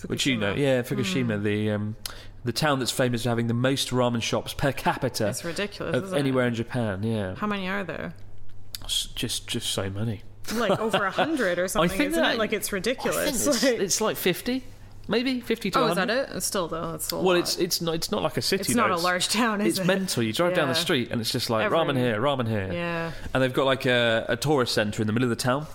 which 0.07 0.25
you 0.25 0.35
know, 0.35 0.53
yeah, 0.53 0.81
Fukushima, 0.81 1.41
the 1.41 1.71
um, 1.71 1.95
the 2.47 2.53
town 2.53 2.79
that's 2.79 2.89
famous 2.91 3.23
for 3.23 3.29
having 3.29 3.45
the 3.47 3.53
most 3.53 3.89
ramen 3.91 4.21
shops 4.21 4.53
per 4.53 4.71
capita 4.71 5.27
It's 5.27 5.43
ridiculous. 5.45 6.11
anywhere 6.13 6.45
It? 6.45 6.49
in 6.49 6.53
Japan. 6.55 7.03
Yeah, 7.03 7.35
How 7.35 7.45
many 7.45 7.67
are 7.69 7.83
there? 7.83 8.13
Just 9.15 9.47
just 9.47 9.69
so 9.71 9.89
many. 9.89 10.21
Like 10.55 10.79
over 10.79 11.03
a 11.05 11.11
hundred 11.11 11.59
or 11.59 11.67
something, 11.73 11.89
think 11.97 12.11
isn't 12.11 12.23
that- 12.23 12.35
it? 12.35 12.39
Like 12.39 12.53
it's 12.53 12.71
ridiculous. 12.71 13.45
it's, 13.47 13.63
Like- 13.63 13.73
it's 13.79 13.99
like 13.99 14.15
fifty, 14.15 14.63
maybe 15.09 15.41
fifty 15.41 15.69
to 15.71 15.79
oh, 15.79 15.87
is 15.87 15.95
that 15.95 16.09
it? 16.09 16.41
Still 16.41 16.67
though. 16.69 16.93
It's 16.93 17.05
still 17.05 17.21
Well, 17.21 17.35
it's 17.35 17.57
it's 17.57 17.81
not 17.81 17.95
it's 17.95 18.11
not 18.11 18.23
like 18.23 18.37
a 18.37 18.41
city. 18.41 18.61
It's 18.61 18.75
not 18.75 18.91
a 18.91 18.95
large 18.95 19.27
town, 19.27 19.59
is 19.59 19.67
it's 19.67 19.79
it? 19.79 19.85
mental. 19.85 20.23
You 20.23 20.31
drive 20.31 20.53
down 20.55 20.69
the 20.69 20.75
street 20.75 21.11
and 21.11 21.19
it's 21.19 21.31
just 21.31 21.49
like 21.49 21.65
Every- 21.65 21.77
ramen 21.77 21.97
here, 21.97 22.19
ramen 22.21 22.47
here. 22.47 22.71
Yeah. 22.71 23.11
And 23.33 23.43
they've 23.43 23.53
got 23.53 23.65
like 23.65 23.85
a, 23.85 24.25
a 24.29 24.37
tourist 24.37 24.73
centre 24.73 25.01
in 25.01 25.07
the 25.07 25.13
middle 25.13 25.29
of 25.29 25.37
the 25.37 25.43
town, 25.43 25.67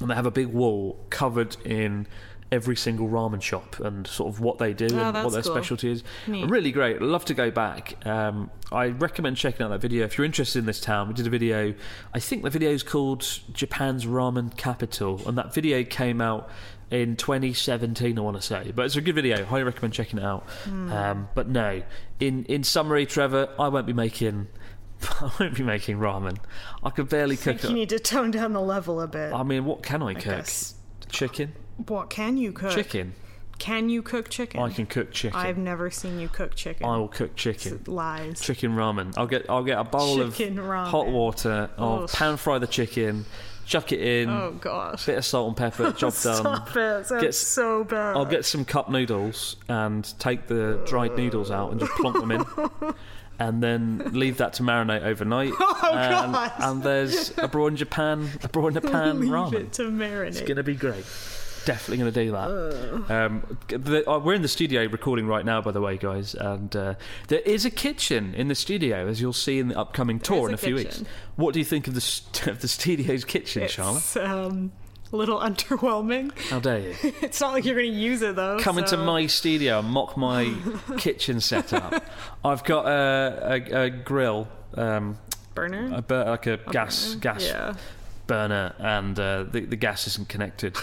and 0.00 0.08
they 0.10 0.14
have 0.14 0.26
a 0.26 0.30
big 0.30 0.46
wall 0.48 0.96
covered 1.10 1.56
in 1.64 2.06
every 2.50 2.76
single 2.76 3.08
ramen 3.08 3.42
shop 3.42 3.78
and 3.80 4.06
sort 4.06 4.32
of 4.34 4.40
what 4.40 4.56
they 4.58 4.72
do 4.72 4.86
Oh, 4.92 4.98
and 4.98 5.14
what 5.24 5.32
their 5.32 5.42
cool. 5.42 5.52
specialty 5.52 5.90
is. 5.90 6.02
Neat. 6.26 6.48
Really 6.48 6.72
great. 6.72 7.02
Love 7.02 7.24
to 7.26 7.34
go 7.34 7.50
back. 7.50 7.94
Um, 8.06 8.50
I 8.72 8.86
recommend 8.86 9.36
checking 9.36 9.64
out 9.64 9.68
that 9.68 9.80
video 9.82 10.04
if 10.06 10.16
you're 10.16 10.24
interested 10.24 10.58
in 10.60 10.64
this 10.66 10.80
town. 10.80 11.08
We 11.08 11.14
did 11.14 11.26
a 11.26 11.30
video. 11.30 11.74
I 12.14 12.18
think 12.20 12.42
the 12.42 12.50
video 12.50 12.70
is 12.70 12.82
called 12.82 13.20
Japan's 13.52 14.06
Ramen 14.06 14.56
Capital, 14.56 15.20
and 15.26 15.36
that 15.36 15.52
video 15.52 15.84
came 15.84 16.20
out 16.22 16.48
in 16.90 17.16
2017. 17.16 18.18
I 18.18 18.20
want 18.22 18.36
to 18.36 18.42
say, 18.42 18.72
but 18.74 18.86
it's 18.86 18.96
a 18.96 19.02
good 19.02 19.14
video. 19.14 19.44
Highly 19.44 19.64
recommend 19.64 19.92
checking 19.92 20.18
it 20.18 20.24
out. 20.24 20.44
Hmm. 20.64 20.90
Um, 20.90 21.28
but 21.34 21.48
no, 21.48 21.82
in 22.18 22.44
in 22.46 22.64
summary, 22.64 23.04
Trevor, 23.04 23.50
I 23.58 23.68
won't 23.68 23.86
be 23.86 23.92
making. 23.92 24.48
I 25.20 25.30
won't 25.38 25.54
be 25.54 25.62
making 25.62 25.98
ramen. 25.98 26.38
I 26.82 26.90
could 26.90 27.08
barely 27.10 27.34
I 27.34 27.36
think 27.36 27.60
cook 27.60 27.70
you 27.70 27.76
it. 27.76 27.78
need 27.78 27.88
to 27.90 27.98
tone 27.98 28.30
down 28.30 28.54
the 28.54 28.60
level 28.62 29.00
a 29.02 29.06
bit. 29.06 29.32
I 29.34 29.42
mean, 29.42 29.64
what 29.66 29.82
can 29.82 30.02
I 30.02 30.14
cook? 30.14 30.24
guess. 30.24 30.74
Chicken. 31.10 31.52
What 31.86 32.10
can 32.10 32.36
you 32.36 32.52
cook? 32.52 32.72
Chicken. 32.72 33.14
Can 33.58 33.88
you 33.88 34.02
cook 34.02 34.28
chicken? 34.28 34.60
I 34.60 34.70
can 34.70 34.86
cook 34.86 35.10
chicken. 35.10 35.36
I've 35.38 35.58
never 35.58 35.90
seen 35.90 36.20
you 36.20 36.28
cook 36.28 36.54
chicken. 36.54 36.86
I 36.86 36.96
will 36.96 37.08
cook 37.08 37.34
chicken. 37.34 37.80
Lies. 37.86 38.40
Chicken 38.40 38.72
ramen. 38.76 39.14
I'll 39.16 39.26
get 39.26 39.46
I'll 39.48 39.64
get 39.64 39.78
a 39.78 39.84
bowl 39.84 40.16
Chicken 40.30 40.58
of 40.60 40.64
ramen. 40.66 40.86
hot 40.86 41.08
water. 41.08 41.68
I'll 41.76 41.84
oh, 41.88 42.02
Ugh. 42.04 42.10
pan 42.12 42.36
fry 42.36 42.58
the 42.58 42.68
chicken, 42.68 43.24
chuck 43.66 43.90
it 43.90 44.00
in, 44.00 44.30
oh 44.30 44.52
gosh. 44.60 45.06
bit 45.06 45.18
of 45.18 45.24
salt 45.24 45.48
and 45.48 45.56
pepper, 45.56 45.90
job 45.96 46.14
done. 46.22 46.36
Stop 46.36 46.68
it. 46.76 47.06
Sounds 47.06 47.22
Get- 47.22 47.34
so 47.34 47.82
bad. 47.82 48.16
I'll 48.16 48.24
get 48.24 48.44
some 48.44 48.64
cup 48.64 48.90
noodles 48.90 49.56
and 49.68 50.04
take 50.20 50.46
the 50.46 50.80
dried 50.86 51.16
noodles 51.16 51.50
out 51.50 51.72
and 51.72 51.80
just 51.80 51.92
plonk 51.92 52.18
them 52.20 52.30
in. 52.30 52.44
And 53.40 53.62
then 53.62 53.98
leave 54.14 54.38
that 54.38 54.54
to 54.54 54.64
marinate 54.64 55.02
overnight. 55.04 55.52
Oh, 55.60 55.94
and, 55.94 56.32
God. 56.32 56.52
and 56.58 56.82
there's 56.82 57.32
a 57.38 57.46
brown 57.46 57.76
Japan, 57.76 58.28
a 58.42 58.48
brown 58.48 58.74
Japan 58.74 59.20
Leave 59.20 59.30
ramen. 59.30 59.52
it 59.54 59.72
to 59.74 59.82
marinate. 59.84 60.26
It's 60.30 60.40
gonna 60.40 60.64
be 60.64 60.74
great. 60.74 61.04
Definitely 61.68 61.98
gonna 61.98 62.10
do 62.12 62.30
that. 62.32 63.14
Um, 63.14 63.58
the, 63.68 64.08
uh, 64.08 64.18
we're 64.20 64.32
in 64.32 64.40
the 64.40 64.48
studio 64.48 64.86
recording 64.86 65.26
right 65.26 65.44
now, 65.44 65.60
by 65.60 65.70
the 65.70 65.82
way, 65.82 65.98
guys, 65.98 66.34
and 66.34 66.74
uh, 66.74 66.94
there 67.26 67.40
is 67.40 67.66
a 67.66 67.70
kitchen 67.70 68.34
in 68.34 68.48
the 68.48 68.54
studio, 68.54 69.06
as 69.06 69.20
you'll 69.20 69.34
see 69.34 69.58
in 69.58 69.68
the 69.68 69.78
upcoming 69.78 70.18
tour 70.18 70.44
is 70.44 70.46
in 70.48 70.52
a 70.52 70.54
a 70.54 70.56
few 70.56 70.76
kitchen. 70.76 71.00
weeks. 71.02 71.10
What 71.36 71.52
do 71.52 71.58
you 71.58 71.66
think 71.66 71.86
of 71.86 71.92
the 71.94 72.00
st- 72.00 72.46
of 72.52 72.60
the 72.62 72.68
studio's 72.68 73.26
kitchen, 73.26 73.68
Charlotte? 73.68 73.98
It's 73.98 74.16
um, 74.16 74.72
a 75.12 75.16
little 75.16 75.38
underwhelming. 75.48 76.32
How 76.48 76.58
dare 76.58 76.78
you? 76.80 76.94
It's 77.20 77.38
not 77.38 77.52
like 77.52 77.66
you're 77.66 77.76
going 77.76 77.92
to 77.92 77.98
use 77.98 78.22
it 78.22 78.34
though. 78.34 78.58
Come 78.60 78.78
into 78.78 78.96
my 78.96 79.26
studio 79.26 79.80
and 79.80 79.88
mock 79.88 80.16
my 80.16 80.54
kitchen 80.96 81.38
setup. 81.42 82.02
I've 82.42 82.64
got 82.64 82.86
a, 82.86 83.60
a, 83.74 83.82
a 83.84 83.90
grill, 83.90 84.48
um, 84.74 85.18
burner. 85.54 85.96
a 85.96 86.00
bur- 86.00 86.24
like 86.30 86.46
a 86.46 86.56
gas 86.70 87.08
burner? 87.08 87.20
gas 87.20 87.44
Yeah. 87.46 87.74
burner, 88.26 88.74
and 88.78 89.20
uh, 89.20 89.42
the 89.42 89.60
the 89.66 89.76
gas 89.76 90.06
isn't 90.06 90.30
connected. 90.30 90.74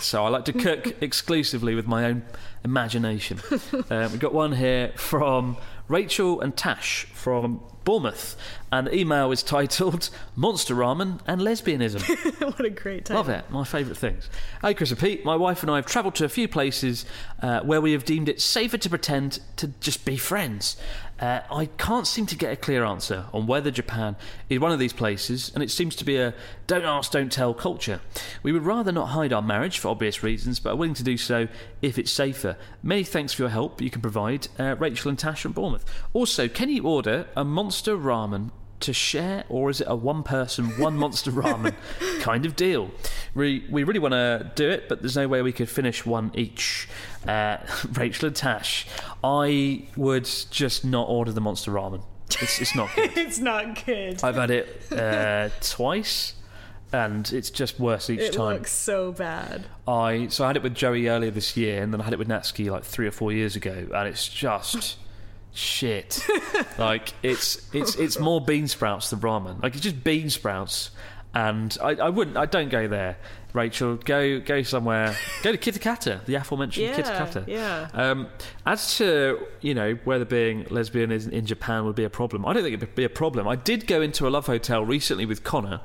So 0.00 0.24
I 0.24 0.28
like 0.28 0.44
to 0.46 0.52
cook 0.52 0.96
exclusively 1.02 1.74
with 1.74 1.86
my 1.86 2.04
own 2.04 2.22
imagination. 2.64 3.40
uh, 3.90 4.08
we've 4.10 4.20
got 4.20 4.34
one 4.34 4.52
here 4.52 4.92
from 4.96 5.56
Rachel 5.88 6.40
and 6.40 6.56
Tash 6.56 7.04
from 7.12 7.60
Bournemouth, 7.84 8.36
and 8.72 8.88
the 8.88 8.96
email 8.96 9.30
is 9.30 9.44
titled 9.44 10.10
"Monster 10.36 10.74
Ramen 10.74 11.20
and 11.26 11.40
Lesbianism." 11.40 12.40
what 12.40 12.64
a 12.64 12.70
great 12.70 13.04
time. 13.04 13.16
Love 13.16 13.28
it. 13.28 13.48
My 13.50 13.62
favourite 13.62 13.96
things. 13.96 14.28
Hey, 14.60 14.74
Chris 14.74 14.90
and 14.90 14.98
Pete. 14.98 15.24
My 15.24 15.36
wife 15.36 15.62
and 15.62 15.70
I 15.70 15.76
have 15.76 15.86
travelled 15.86 16.16
to 16.16 16.24
a 16.24 16.28
few 16.28 16.48
places 16.48 17.06
uh, 17.40 17.60
where 17.60 17.80
we 17.80 17.92
have 17.92 18.04
deemed 18.04 18.28
it 18.28 18.40
safer 18.40 18.78
to 18.78 18.90
pretend 18.90 19.38
to 19.56 19.68
just 19.80 20.04
be 20.04 20.16
friends. 20.16 20.76
Uh, 21.18 21.40
I 21.50 21.66
can't 21.78 22.06
seem 22.06 22.26
to 22.26 22.36
get 22.36 22.52
a 22.52 22.56
clear 22.56 22.84
answer 22.84 23.24
on 23.32 23.46
whether 23.46 23.70
Japan 23.70 24.16
is 24.50 24.60
one 24.60 24.72
of 24.72 24.78
these 24.78 24.92
places, 24.92 25.50
and 25.54 25.62
it 25.62 25.70
seems 25.70 25.96
to 25.96 26.04
be 26.04 26.16
a 26.16 26.34
don't 26.66 26.84
ask, 26.84 27.12
don't 27.12 27.32
tell 27.32 27.54
culture. 27.54 28.00
We 28.42 28.52
would 28.52 28.64
rather 28.64 28.92
not 28.92 29.06
hide 29.06 29.32
our 29.32 29.42
marriage 29.42 29.78
for 29.78 29.88
obvious 29.88 30.22
reasons, 30.22 30.60
but 30.60 30.72
are 30.72 30.76
willing 30.76 30.94
to 30.94 31.02
do 31.02 31.16
so 31.16 31.48
if 31.80 31.98
it's 31.98 32.10
safer. 32.10 32.56
Many 32.82 33.04
thanks 33.04 33.32
for 33.32 33.42
your 33.42 33.50
help 33.50 33.80
you 33.80 33.90
can 33.90 34.02
provide, 34.02 34.48
uh, 34.58 34.76
Rachel 34.78 35.08
and 35.08 35.18
Tash 35.18 35.42
from 35.42 35.52
Bournemouth. 35.52 35.84
Also, 36.12 36.48
can 36.48 36.68
you 36.68 36.82
order 36.82 37.26
a 37.34 37.44
monster 37.44 37.96
ramen 37.96 38.50
to 38.80 38.92
share, 38.92 39.44
or 39.48 39.70
is 39.70 39.80
it 39.80 39.86
a 39.88 39.96
one 39.96 40.22
person, 40.22 40.66
one 40.78 40.96
monster 40.96 41.30
ramen 41.30 41.74
kind 42.20 42.44
of 42.44 42.56
deal? 42.56 42.90
We, 43.34 43.64
we 43.70 43.84
really 43.84 43.98
want 43.98 44.12
to 44.12 44.52
do 44.54 44.68
it, 44.68 44.88
but 44.88 45.00
there's 45.00 45.16
no 45.16 45.28
way 45.28 45.42
we 45.42 45.52
could 45.52 45.68
finish 45.70 46.04
one 46.04 46.30
each. 46.34 46.88
Uh, 47.28 47.58
Rachel 47.92 48.28
and 48.28 48.36
Tash, 48.36 48.86
I 49.22 49.82
would 49.96 50.28
just 50.50 50.84
not 50.84 51.08
order 51.08 51.32
the 51.32 51.40
monster 51.40 51.70
ramen. 51.70 52.02
It's, 52.40 52.60
it's 52.60 52.74
not 52.74 52.94
good. 52.94 53.10
it's 53.16 53.38
not 53.38 53.84
good. 53.84 54.22
I've 54.22 54.34
had 54.34 54.50
it 54.50 54.92
uh, 54.92 55.50
twice, 55.60 56.34
and 56.92 57.30
it's 57.32 57.50
just 57.50 57.78
worse 57.78 58.10
each 58.10 58.20
it 58.20 58.32
time. 58.32 58.56
looks 58.56 58.72
so 58.72 59.12
bad. 59.12 59.66
I 59.86 60.28
so 60.28 60.44
I 60.44 60.48
had 60.48 60.56
it 60.56 60.62
with 60.62 60.74
Joey 60.74 61.08
earlier 61.08 61.30
this 61.30 61.56
year, 61.56 61.82
and 61.82 61.92
then 61.92 62.00
I 62.00 62.04
had 62.04 62.12
it 62.12 62.18
with 62.18 62.28
Natsuki 62.28 62.70
like 62.70 62.84
three 62.84 63.06
or 63.06 63.12
four 63.12 63.32
years 63.32 63.56
ago, 63.56 63.88
and 63.94 64.08
it's 64.08 64.28
just 64.28 64.98
shit. 65.52 66.24
like 66.78 67.12
it's 67.22 67.72
it's 67.74 67.94
it's 67.96 68.18
more 68.18 68.40
bean 68.40 68.68
sprouts 68.68 69.10
than 69.10 69.20
ramen. 69.20 69.62
Like 69.62 69.74
it's 69.74 69.82
just 69.82 70.02
bean 70.04 70.30
sprouts, 70.30 70.90
and 71.36 71.76
I, 71.82 71.90
I 71.90 72.08
wouldn't 72.08 72.36
I 72.36 72.46
don't 72.46 72.68
go 72.70 72.88
there. 72.88 73.16
Rachel, 73.52 73.96
go 73.96 74.38
go 74.40 74.62
somewhere. 74.62 75.14
Go 75.42 75.50
to 75.52 75.58
Kitakata, 75.58 76.24
the 76.26 76.34
aforementioned 76.34 76.86
Yeah, 76.88 76.96
Kitakata. 77.00 77.46
yeah. 77.46 77.88
Um, 77.94 78.28
as 78.66 78.96
to 78.98 79.38
you 79.60 79.74
know 79.74 79.94
whether 80.04 80.24
being 80.24 80.66
lesbian 80.70 81.10
is 81.12 81.26
in 81.26 81.46
Japan 81.46 81.84
would 81.86 81.96
be 81.96 82.04
a 82.04 82.10
problem, 82.10 82.44
I 82.46 82.52
don't 82.52 82.62
think 82.62 82.74
it'd 82.74 82.94
be 82.94 83.04
a 83.04 83.08
problem. 83.08 83.48
I 83.48 83.56
did 83.56 83.86
go 83.86 84.02
into 84.02 84.26
a 84.28 84.30
love 84.30 84.46
hotel 84.46 84.84
recently 84.84 85.24
with 85.24 85.42
Connor, 85.42 85.80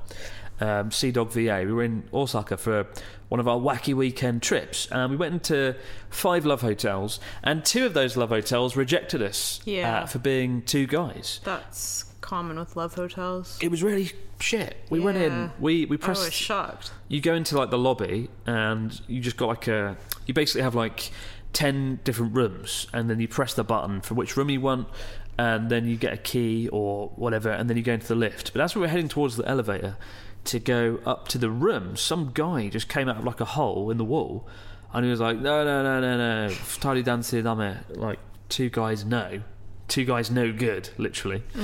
um, 0.59 0.89
CDawgVA. 0.89 1.65
We 1.65 1.71
were 1.71 1.83
in 1.83 2.03
Osaka 2.13 2.57
for 2.57 2.87
one 3.29 3.39
of 3.39 3.47
our 3.47 3.57
wacky 3.57 3.93
weekend 3.93 4.41
trips, 4.41 4.87
and 4.91 5.09
we 5.11 5.15
went 5.15 5.33
into 5.33 5.73
five 6.09 6.45
love 6.45 6.59
hotels, 6.61 7.21
and 7.41 7.63
two 7.63 7.85
of 7.85 7.93
those 7.93 8.17
love 8.17 8.29
hotels 8.29 8.75
rejected 8.75 9.21
us 9.21 9.61
Yeah. 9.63 10.01
uh, 10.01 10.05
for 10.07 10.19
being 10.19 10.61
two 10.63 10.85
guys. 10.87 11.39
That's 11.45 12.03
common 12.31 12.57
with 12.57 12.77
love 12.77 12.93
hotels. 12.95 13.57
It 13.61 13.69
was 13.69 13.83
really 13.83 14.11
shit. 14.39 14.77
We 14.89 15.01
went 15.01 15.17
Yeah. 15.17 15.25
in, 15.25 15.51
we 15.59 15.85
we 15.85 15.97
I 15.97 15.99
pressed 16.05 16.23
was 16.23 16.33
shocked. 16.33 16.93
you 17.09 17.19
go 17.19 17.33
into 17.33 17.57
like 17.57 17.71
the 17.71 17.77
lobby 17.77 18.29
and 18.45 18.89
you 19.07 19.19
just 19.19 19.35
got 19.35 19.47
like 19.49 19.67
a 19.67 19.97
you 20.27 20.33
basically 20.33 20.61
have 20.61 20.73
like 20.73 21.11
10 21.51 21.99
different 22.05 22.33
rooms 22.33 22.87
and 22.93 23.09
then 23.09 23.19
you 23.19 23.27
press 23.27 23.53
the 23.53 23.65
button 23.65 23.99
for 23.99 24.13
which 24.13 24.37
room 24.37 24.49
you 24.49 24.61
want 24.61 24.87
and 25.37 25.69
then 25.69 25.85
you 25.85 25.97
get 25.97 26.13
a 26.13 26.17
key 26.31 26.69
or 26.71 27.09
whatever 27.17 27.49
and 27.49 27.69
then 27.69 27.75
you 27.75 27.83
go 27.83 27.91
into 27.99 28.07
the 28.07 28.15
lift 28.15 28.53
but 28.53 28.61
as 28.61 28.75
we 28.75 28.79
were 28.81 28.87
heading 28.87 29.09
towards 29.09 29.35
the 29.35 29.45
elevator 29.45 29.97
to 30.45 30.57
go 30.59 30.99
up 31.05 31.27
to 31.27 31.37
the 31.37 31.49
room 31.49 31.97
some 31.97 32.31
guy 32.33 32.69
just 32.69 32.87
came 32.87 33.09
out 33.09 33.17
of 33.17 33.25
like 33.25 33.41
a 33.41 33.45
hole 33.57 33.91
in 33.91 33.97
the 33.97 34.05
wall 34.05 34.47
and 34.93 35.03
he 35.03 35.11
was 35.11 35.19
like 35.19 35.37
no 35.37 35.65
no 35.65 35.83
no 35.83 35.99
no 35.99 36.47
no 36.47 36.53
tari 36.79 37.03
danse 37.03 37.31
dame 37.31 37.77
like 37.89 38.19
two 38.47 38.69
guys 38.69 39.03
no 39.03 39.41
two 39.91 40.05
guys 40.05 40.31
no 40.31 40.51
good 40.51 40.89
literally 40.97 41.43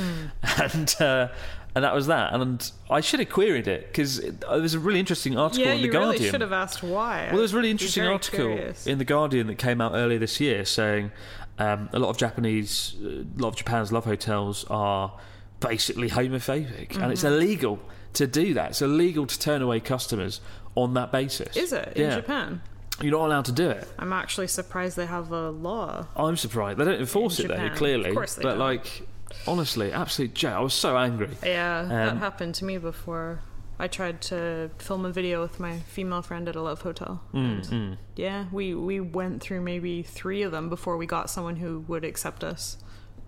and 0.62 0.96
uh, 1.00 1.28
and 1.76 1.84
that 1.84 1.94
was 1.96 2.08
that 2.08 2.34
and 2.34 2.72
I 2.90 3.02
should 3.02 3.20
have 3.20 3.30
queried 3.30 3.68
it 3.68 3.88
because 3.88 4.20
there 4.20 4.60
was 4.62 4.74
a 4.74 4.80
really 4.80 5.00
interesting 5.00 5.38
article 5.38 5.66
Yeah, 5.66 5.74
in 5.74 5.82
the 5.82 5.86
you 5.88 5.92
Guardian 5.92 6.12
really 6.22 6.30
should 6.32 6.42
have 6.42 6.52
asked 6.54 6.84
why. 6.84 7.28
well, 7.30 7.38
there's 7.40 7.54
a 7.54 7.56
really 7.58 7.72
interesting 7.72 8.04
article 8.06 8.46
curious. 8.48 8.86
in 8.88 8.98
the 8.98 9.06
Guardian 9.06 9.48
that 9.48 9.58
came 9.58 9.80
out 9.82 9.94
earlier 9.96 10.20
this 10.20 10.40
year 10.40 10.66
saying 10.66 11.12
um, 11.60 11.90
a 11.94 11.98
lot 12.00 12.10
of 12.10 12.18
Japanese, 12.18 12.96
uh, 13.04 13.08
a 13.08 13.42
lot 13.42 13.50
of 13.50 13.56
Japan's 13.56 13.92
love 13.92 14.06
hotels 14.06 14.64
are 14.70 15.12
basically 15.60 16.10
homophobic, 16.10 16.92
and 16.92 17.00
Mm-hmm. 17.02 17.12
it's 17.12 17.24
illegal 17.24 17.80
to 18.14 18.28
do 18.28 18.54
that. 18.54 18.72
It's 18.72 18.82
illegal 18.84 19.26
to 19.26 19.40
turn 19.40 19.62
away 19.64 19.80
customers 19.80 20.40
on 20.76 20.94
that 20.94 21.12
basis. 21.12 21.56
Is 21.58 21.74
it 21.74 21.94
in 21.96 22.04
Yeah. 22.10 22.16
Japan? 22.18 22.62
You're 23.02 23.12
not 23.12 23.26
allowed 23.28 23.46
to 23.46 23.52
do 23.52 23.70
it. 23.70 23.88
I'm 24.00 24.12
actually 24.14 24.48
surprised 24.48 24.98
they 24.98 25.06
have 25.06 25.32
a 25.32 25.50
law. 25.52 26.08
I'm 26.16 26.36
surprised 26.38 26.80
they 26.80 26.86
don't 26.86 27.00
enforce 27.00 27.40
it 27.40 27.48
there 27.48 27.58
Japan. 27.58 27.78
clearly, 27.78 28.10
Of 28.10 28.16
course 28.16 28.36
they 28.36 28.44
but 28.44 28.52
don't. 28.52 28.60
like 28.60 29.08
Honestly, 29.46 29.92
absolute 29.92 30.34
joke. 30.34 30.54
I 30.54 30.60
was 30.62 30.74
so 30.74 30.98
angry. 30.98 31.30
Yeah, 31.44 31.84
that 31.84 32.08
Um, 32.14 32.18
happened 32.20 32.56
to 32.56 32.66
me 32.66 32.78
before. 32.78 33.42
I 33.78 33.88
tried 33.88 34.22
to 34.24 34.72
film 34.80 35.06
a 35.06 35.12
video 35.12 35.42
with 35.42 35.60
my 35.60 35.80
female 35.80 36.22
friend 36.24 36.48
at 36.50 36.56
a 36.56 36.62
love 36.62 36.82
hotel. 36.82 37.22
Mm, 37.34 37.60
mm. 37.70 37.98
Yeah, 38.16 38.46
we 38.52 38.74
we 38.74 39.00
went 39.02 39.42
through 39.42 39.62
maybe 39.62 40.02
three 40.02 40.42
of 40.44 40.52
them 40.52 40.70
before 40.70 40.98
we 40.98 41.06
got 41.06 41.30
someone 41.30 41.58
who 41.58 41.82
would 41.88 42.04
accept 42.06 42.44
us 42.44 42.78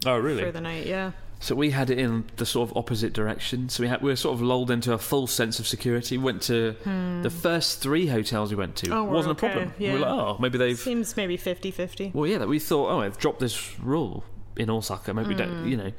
Oh, 0.06 0.18
really? 0.18 0.42
for 0.42 0.52
the 0.52 0.62
night. 0.62 0.88
Yeah. 0.88 1.12
So 1.42 1.56
we 1.56 1.70
had 1.72 1.90
it 1.90 1.98
in 1.98 2.26
the 2.36 2.46
sort 2.46 2.70
of 2.70 2.76
opposite 2.78 3.14
direction. 3.14 3.70
So 3.70 3.82
we 3.84 3.88
had 3.88 4.02
we 4.02 4.10
were 4.12 4.16
sort 4.18 4.34
of 4.34 4.42
lulled 4.42 4.70
into 4.70 4.92
a 4.92 4.98
full 4.98 5.26
sense 5.26 5.58
of 5.60 5.68
security. 5.68 6.18
We 6.18 6.24
went 6.26 6.42
to 6.44 6.76
the 7.24 7.30
first 7.30 7.80
three 7.82 8.08
hotels 8.08 8.50
we 8.52 8.58
went 8.58 8.76
to. 8.78 8.88
Hmm. 8.88 8.94
Oh, 8.94 9.04
wasn't 9.06 9.38
okay, 9.38 9.48
a 9.48 9.52
problem. 9.52 9.74
We 9.80 9.92
were 9.92 10.00
like, 10.00 10.12
oh, 10.12 10.38
maybe 10.40 10.58
they've. 10.58 10.78
Seems 10.78 11.16
maybe 11.16 11.38
50-50. 11.38 12.14
Well, 12.14 12.28
yeah, 12.30 12.40
that 12.40 12.48
we 12.50 12.60
thought, 12.60 12.90
oh, 12.92 13.02
they've 13.02 13.18
dropped 13.18 13.40
this 13.40 13.80
rule 13.80 14.26
in 14.58 14.70
Osaka. 14.70 15.14
Maybe 15.14 15.30
we 15.30 15.36
don't, 15.36 15.62
Hmm. 15.62 15.68
you 15.68 15.78
know. 15.78 15.92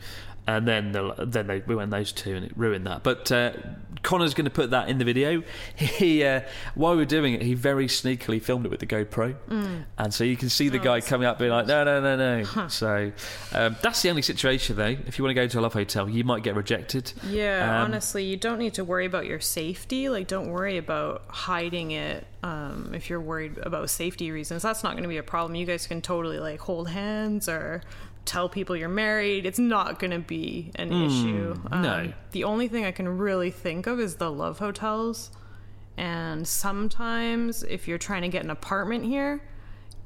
And 0.46 0.66
then 0.66 0.92
the, 0.92 1.14
then 1.18 1.46
they, 1.46 1.61
we 1.61 1.76
went 1.76 1.90
those 1.92 2.11
two, 2.12 2.35
and 2.35 2.44
it 2.44 2.53
ruined 2.57 2.87
that. 2.87 3.05
But 3.05 3.31
uh, 3.31 3.53
Connor's 4.03 4.35
going 4.35 4.46
to 4.46 4.50
put 4.50 4.70
that 4.70 4.88
in 4.88 4.98
the 4.98 5.05
video. 5.05 5.42
He 5.76 6.24
uh, 6.24 6.40
while 6.74 6.92
we 6.92 6.98
were 6.98 7.05
doing 7.05 7.35
it, 7.35 7.42
he 7.42 7.55
very 7.55 7.87
sneakily 7.87 8.40
filmed 8.42 8.64
it 8.66 8.70
with 8.70 8.81
the 8.81 8.87
GoPro, 8.87 9.35
Hmm. 9.48 9.76
and 9.98 10.12
so 10.12 10.24
you 10.24 10.37
can 10.37 10.48
see 10.48 10.68
the 10.68 10.81
Oh, 10.81 10.85
guy 10.85 11.00
coming 11.03 11.26
up 11.26 11.38
being 11.38 11.50
like, 11.53 11.66
no, 11.66 11.85
no, 11.85 12.00
no, 12.00 12.16
no. 12.42 12.68
So 12.68 13.12
um, 13.53 13.76
that's 13.83 14.03
the 14.03 14.09
only 14.11 14.22
situation 14.22 14.76
though. 14.76 14.96
If 15.07 15.18
you 15.18 15.24
want 15.24 15.31
to 15.31 15.35
go 15.35 15.46
to 15.46 15.59
a 15.59 15.62
love 15.62 15.74
hotel, 15.74 16.09
you 16.09 16.24
might 16.24 16.42
get 16.42 16.55
rejected. 16.57 17.12
Yeah, 17.29 17.79
Um, 17.83 17.85
honestly, 17.92 18.24
you 18.24 18.37
don't 18.37 18.59
need 18.59 18.74
to 18.74 18.85
worry 18.85 19.07
about 19.07 19.26
your 19.26 19.40
safety. 19.40 20.09
Like, 20.09 20.26
don't 20.26 20.48
worry 20.50 20.79
about 20.79 21.22
hiding 21.29 21.92
it. 21.92 22.26
Um, 22.42 22.92
if 22.94 23.11
you're 23.11 23.20
worried 23.20 23.59
about 23.59 23.90
safety 23.90 24.31
reasons, 24.31 24.62
that's 24.62 24.83
not 24.83 24.92
going 24.92 25.03
to 25.03 25.09
be 25.09 25.18
a 25.18 25.22
problem. 25.22 25.55
You 25.55 25.66
guys 25.66 25.87
can 25.87 26.00
totally 26.00 26.38
like 26.38 26.61
hold 26.61 26.88
hands 26.88 27.48
or 27.48 27.83
tell 28.24 28.48
people 28.48 28.76
you're 28.76 28.88
married. 28.88 29.46
It's 29.46 29.59
not 29.59 29.98
going 29.98 30.11
to 30.12 30.18
be 30.18 30.70
an 30.76 30.92
issue. 30.92 31.54
Um, 31.70 31.83
no. 31.83 32.12
The 32.33 32.44
only 32.44 32.68
thing 32.68 32.85
I 32.85 32.92
can 32.92 33.18
really 33.18 33.50
think 33.50 33.87
of 33.87 33.98
is 34.00 34.16
the 34.16 34.30
love 34.30 34.59
hotels. 34.59 35.30
And 35.96 36.46
sometimes, 36.46 37.62
if 37.64 37.87
you're 37.88 37.98
trying 37.98 38.22
to 38.22 38.28
get 38.28 38.44
an 38.44 38.50
apartment 38.50 39.04
here, 39.04 39.42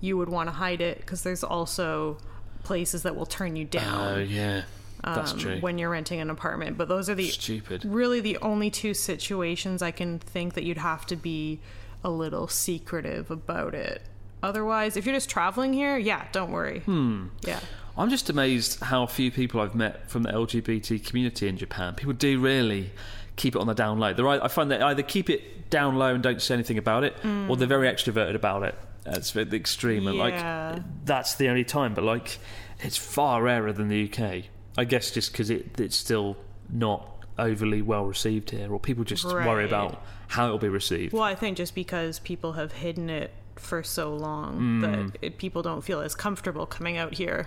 you 0.00 0.16
would 0.16 0.28
want 0.28 0.48
to 0.48 0.52
hide 0.52 0.80
it 0.80 0.98
because 0.98 1.22
there's 1.22 1.44
also 1.44 2.18
places 2.64 3.02
that 3.02 3.14
will 3.14 3.26
turn 3.26 3.56
you 3.56 3.64
down 3.64 4.14
Oh 4.14 4.18
yeah, 4.18 4.62
that's 5.02 5.32
um, 5.32 5.38
true. 5.38 5.58
when 5.60 5.76
you're 5.78 5.90
renting 5.90 6.20
an 6.20 6.30
apartment. 6.30 6.76
But 6.78 6.88
those 6.88 7.08
are 7.10 7.14
the 7.14 7.28
Stupid. 7.28 7.84
really 7.84 8.20
the 8.20 8.38
only 8.38 8.70
two 8.70 8.94
situations 8.94 9.82
I 9.82 9.90
can 9.90 10.18
think 10.18 10.54
that 10.54 10.64
you'd 10.64 10.78
have 10.78 11.06
to 11.06 11.16
be 11.16 11.60
a 12.02 12.10
little 12.10 12.48
secretive 12.48 13.30
about 13.30 13.74
it. 13.74 14.02
Otherwise, 14.42 14.96
if 14.96 15.06
you're 15.06 15.14
just 15.14 15.30
traveling 15.30 15.72
here, 15.72 15.96
yeah, 15.96 16.26
don't 16.32 16.50
worry. 16.50 16.80
Hmm. 16.80 17.26
Yeah. 17.42 17.60
I'm 17.96 18.10
just 18.10 18.28
amazed 18.30 18.80
how 18.80 19.06
few 19.06 19.30
people 19.30 19.60
I've 19.60 19.74
met 19.74 20.10
from 20.10 20.24
the 20.24 20.30
LGBT 20.32 21.04
community 21.06 21.46
in 21.48 21.56
Japan. 21.56 21.94
People 21.94 22.12
do 22.14 22.40
really 22.40 22.90
keep 23.36 23.54
it 23.54 23.58
on 23.60 23.66
the 23.66 23.74
down 23.74 23.98
low. 24.00 24.12
They're, 24.12 24.26
I 24.28 24.48
find 24.48 24.70
they 24.70 24.80
either 24.80 25.02
keep 25.02 25.30
it 25.30 25.70
down 25.70 25.96
low 25.96 26.14
and 26.14 26.22
don't 26.22 26.40
say 26.42 26.54
anything 26.54 26.78
about 26.78 27.04
it, 27.04 27.14
or 27.48 27.56
they're 27.56 27.68
very 27.68 27.88
extroverted 27.88 28.34
about 28.34 28.62
it. 28.64 28.74
That's 29.04 29.36
at 29.36 29.50
the 29.50 29.56
extreme. 29.56 30.06
And 30.06 30.16
Yeah. 30.16 30.72
like, 30.74 30.82
that's 31.04 31.34
the 31.34 31.48
only 31.48 31.64
time. 31.64 31.94
But 31.94 32.04
like, 32.04 32.38
it's 32.80 32.96
far 32.96 33.42
rarer 33.42 33.72
than 33.72 33.88
the 33.88 34.04
UK. 34.10 34.44
I 34.76 34.84
guess 34.84 35.10
just 35.12 35.30
because 35.32 35.50
it, 35.50 35.78
it's 35.80 35.94
still 35.96 36.36
not 36.72 37.08
overly 37.38 37.82
well 37.82 38.04
received 38.06 38.50
here, 38.50 38.72
or 38.72 38.80
people 38.80 39.04
just 39.04 39.24
worry 39.24 39.64
about 39.64 40.02
how 40.28 40.46
it'll 40.46 40.58
be 40.58 40.68
received. 40.68 41.12
Well, 41.12 41.22
I 41.22 41.34
think 41.34 41.56
just 41.56 41.74
because 41.74 42.18
people 42.20 42.52
have 42.54 42.72
hidden 42.72 43.08
it 43.10 43.32
for 43.56 43.82
so 43.84 44.14
long 44.14 44.56
Hmm. 44.56 44.80
that 44.82 45.18
it, 45.22 45.38
people 45.38 45.62
don't 45.62 45.82
feel 45.82 46.00
as 46.00 46.14
comfortable 46.16 46.66
coming 46.66 46.96
out 46.96 47.14
here. 47.14 47.46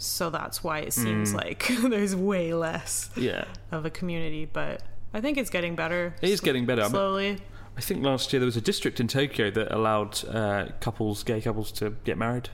So 0.00 0.30
that's 0.30 0.64
why 0.64 0.78
it 0.78 0.94
seems 0.94 1.34
like 1.34 1.70
there's 1.82 2.16
way 2.16 2.54
less 2.54 3.10
yeah. 3.16 3.44
of 3.70 3.84
a 3.84 3.90
community. 3.90 4.46
But 4.46 4.82
I 5.12 5.20
think 5.20 5.36
it's 5.36 5.50
getting 5.50 5.76
better. 5.76 6.14
It 6.22 6.30
is 6.30 6.40
getting 6.40 6.64
better. 6.64 6.84
Slowly. 6.84 7.38
I 7.76 7.80
think 7.82 8.02
last 8.02 8.32
year 8.32 8.40
there 8.40 8.46
was 8.46 8.56
a 8.56 8.62
district 8.62 8.98
in 8.98 9.08
Tokyo 9.08 9.50
that 9.50 9.70
allowed 9.70 10.24
uh, 10.26 10.68
couples, 10.80 11.22
gay 11.22 11.42
couples, 11.42 11.70
to 11.72 11.90
get 12.04 12.16
married. 12.16 12.48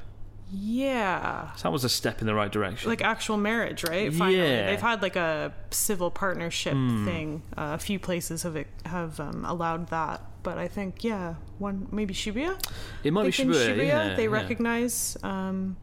Yeah. 0.52 1.52
So 1.54 1.64
that 1.64 1.72
was 1.72 1.84
a 1.84 1.88
step 1.88 2.20
in 2.20 2.26
the 2.26 2.34
right 2.34 2.50
direction. 2.50 2.90
like 2.90 3.02
actual 3.02 3.36
marriage, 3.36 3.84
right? 3.84 4.12
Finally, 4.12 4.38
Yeah. 4.38 4.66
They've 4.66 4.80
had 4.80 5.02
like 5.02 5.16
a 5.16 5.52
civil 5.70 6.10
partnership 6.10 6.74
thing. 6.74 7.42
Uh, 7.56 7.74
a 7.74 7.78
few 7.78 7.98
places 7.98 8.42
have 8.42 8.64
have 8.84 9.20
um, 9.20 9.44
allowed 9.44 9.88
that, 9.90 10.20
but 10.42 10.58
I 10.58 10.66
think 10.68 11.04
yeah, 11.04 11.34
one 11.58 11.88
maybe 11.92 12.14
Shibuya. 12.14 12.60
it 13.02 13.12
might 13.12 13.22
be 13.22 13.42
in 13.42 13.48
Shibuya. 13.50 13.86
yeah, 13.86 14.14
they 14.14 14.24
yeah. 14.24 14.30
recognize 14.30 15.16
um, 15.22 15.76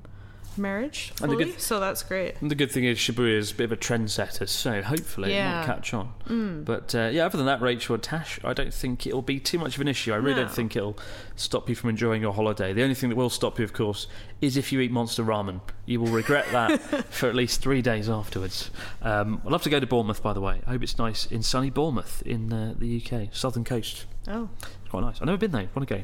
marriage 0.58 1.12
And 1.22 1.32
the 1.32 1.36
fully, 1.36 1.46
good- 1.52 1.62
so 1.62 1.80
that's 1.80 2.04
great. 2.04 2.36
The 2.42 2.56
good 2.56 2.72
thing 2.72 2.84
is 2.86 2.98
Shibuya 2.98 3.38
is 3.38 3.52
a 3.52 3.56
bit 3.56 3.66
of 3.66 3.72
a 3.72 3.78
trendsetter, 3.78 4.48
so 4.48 4.82
hopefully 4.82 5.32
it 5.32 5.36
Yeah. 5.36 5.60
might 5.60 5.66
catch 5.66 5.94
on. 5.94 6.64
But 6.66 6.94
uh, 6.96 7.10
yeah, 7.12 7.26
other 7.26 7.38
than 7.38 7.46
that, 7.48 7.62
Rachel 7.62 7.96
and 7.96 8.04
Tash, 8.04 8.40
I 8.44 8.54
don't 8.54 8.74
think 8.74 9.06
it'll 9.08 9.22
be 9.22 9.40
too 9.40 9.58
much 9.60 9.76
of 9.76 9.82
an 9.82 9.88
issue. 9.88 10.14
I 10.14 10.18
really 10.18 10.36
No. 10.36 10.44
don't 10.44 10.52
think 10.54 10.76
it'll 10.76 10.98
stop 11.36 11.70
you 11.70 11.76
from 11.76 11.90
enjoying 11.90 12.22
your 12.22 12.34
holiday. 12.34 12.74
The 12.74 12.84
only 12.84 12.96
thing 12.96 13.10
that 13.10 13.16
will 13.16 13.30
stop 13.30 13.58
you, 13.60 13.66
of 13.66 13.74
course, 13.74 14.08
is 14.42 14.58
if 14.58 14.72
you 14.72 14.80
eat 14.80 14.92
monster 14.92 15.24
ramen. 15.24 15.62
You 15.86 16.00
will 16.02 16.12
regret 16.12 16.46
that 16.52 16.80
for 17.12 17.28
at 17.28 17.36
least 17.36 17.62
three 17.62 17.82
days 17.82 18.10
afterwards. 18.10 18.70
Um, 19.02 19.42
I'd 19.46 19.52
love 19.52 19.64
to 19.64 19.70
go 19.70 19.80
to 19.80 19.88
Bournemouth, 19.88 20.22
by 20.24 20.34
the 20.34 20.42
way. 20.42 20.62
I 20.68 20.72
hope 20.72 20.84
it's 20.84 20.98
nice 20.98 21.26
in 21.26 21.42
sunny 21.44 21.70
Bournemouth 21.70 22.22
in 22.26 22.52
uh, 22.54 22.74
the 22.78 23.02
UK, 23.04 23.30
southern 23.34 23.64
coast. 23.64 24.06
Oh, 24.28 24.50
It's 24.82 24.90
quite 24.90 25.02
nice. 25.02 25.18
I've 25.20 25.26
never 25.26 25.38
been 25.38 25.52
there. 25.52 25.68
Want 25.76 25.88
to 25.88 25.96
go? 25.98 26.04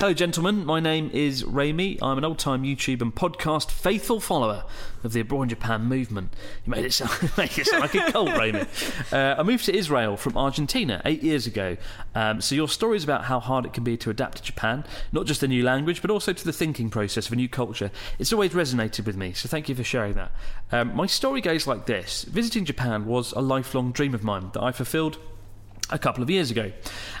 Hello, 0.00 0.14
gentlemen. 0.14 0.64
My 0.64 0.78
name 0.78 1.10
is 1.12 1.44
Rami. 1.44 1.98
I'm 2.00 2.18
an 2.18 2.24
old 2.24 2.38
time 2.38 2.62
YouTube 2.62 3.02
and 3.02 3.12
podcast 3.12 3.72
faithful 3.72 4.20
follower 4.20 4.62
of 5.02 5.12
the 5.12 5.18
Abroad 5.18 5.42
in 5.42 5.48
Japan 5.48 5.86
movement. 5.86 6.32
You 6.64 6.70
made 6.70 6.84
it 6.84 6.92
sound, 6.92 7.32
make 7.36 7.58
it 7.58 7.66
sound 7.66 7.80
like 7.80 7.96
a 7.96 8.12
cult, 8.12 8.28
Rami. 8.28 8.64
Uh, 9.10 9.34
I 9.36 9.42
moved 9.42 9.64
to 9.64 9.74
Israel 9.74 10.16
from 10.16 10.38
Argentina 10.38 11.02
eight 11.04 11.24
years 11.24 11.48
ago. 11.48 11.76
Um, 12.14 12.40
so, 12.40 12.54
your 12.54 12.68
stories 12.68 13.02
about 13.02 13.24
how 13.24 13.40
hard 13.40 13.66
it 13.66 13.72
can 13.72 13.82
be 13.82 13.96
to 13.96 14.08
adapt 14.08 14.36
to 14.36 14.44
Japan, 14.44 14.84
not 15.10 15.26
just 15.26 15.42
a 15.42 15.48
new 15.48 15.64
language, 15.64 16.00
but 16.00 16.12
also 16.12 16.32
to 16.32 16.44
the 16.44 16.52
thinking 16.52 16.90
process 16.90 17.26
of 17.26 17.32
a 17.32 17.36
new 17.36 17.48
culture, 17.48 17.90
it's 18.20 18.32
always 18.32 18.52
resonated 18.52 19.04
with 19.04 19.16
me. 19.16 19.32
So, 19.32 19.48
thank 19.48 19.68
you 19.68 19.74
for 19.74 19.82
sharing 19.82 20.14
that. 20.14 20.30
Um, 20.70 20.94
my 20.94 21.06
story 21.06 21.40
goes 21.40 21.66
like 21.66 21.86
this 21.86 22.22
Visiting 22.22 22.64
Japan 22.64 23.04
was 23.04 23.32
a 23.32 23.40
lifelong 23.40 23.90
dream 23.90 24.14
of 24.14 24.22
mine 24.22 24.50
that 24.54 24.62
I 24.62 24.70
fulfilled 24.70 25.18
a 25.90 25.98
couple 25.98 26.22
of 26.22 26.30
years 26.30 26.50
ago. 26.50 26.72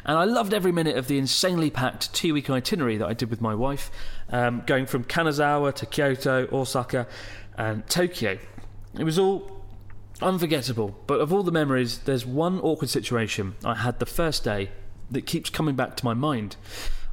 And 0.04 0.18
I 0.18 0.24
loved 0.24 0.52
every 0.52 0.72
minute 0.72 0.96
of 0.96 1.08
the 1.08 1.18
insanely 1.18 1.70
packed 1.70 2.12
two 2.14 2.34
week 2.34 2.50
itinerary 2.50 2.96
that 2.98 3.06
I 3.06 3.14
did 3.14 3.30
with 3.30 3.40
my 3.40 3.54
wife, 3.54 3.90
um, 4.30 4.62
going 4.66 4.86
from 4.86 5.04
Kanazawa 5.04 5.74
to 5.74 5.86
Kyoto, 5.86 6.48
Osaka, 6.52 7.06
and 7.56 7.86
Tokyo. 7.88 8.38
It 8.98 9.04
was 9.04 9.18
all 9.18 9.64
unforgettable, 10.20 10.96
but 11.06 11.20
of 11.20 11.32
all 11.32 11.42
the 11.42 11.52
memories, 11.52 11.98
there's 11.98 12.26
one 12.26 12.60
awkward 12.60 12.90
situation 12.90 13.54
I 13.64 13.76
had 13.76 13.98
the 13.98 14.06
first 14.06 14.44
day 14.44 14.70
that 15.10 15.26
keeps 15.26 15.50
coming 15.50 15.74
back 15.74 15.96
to 15.96 16.04
my 16.04 16.14
mind. 16.14 16.56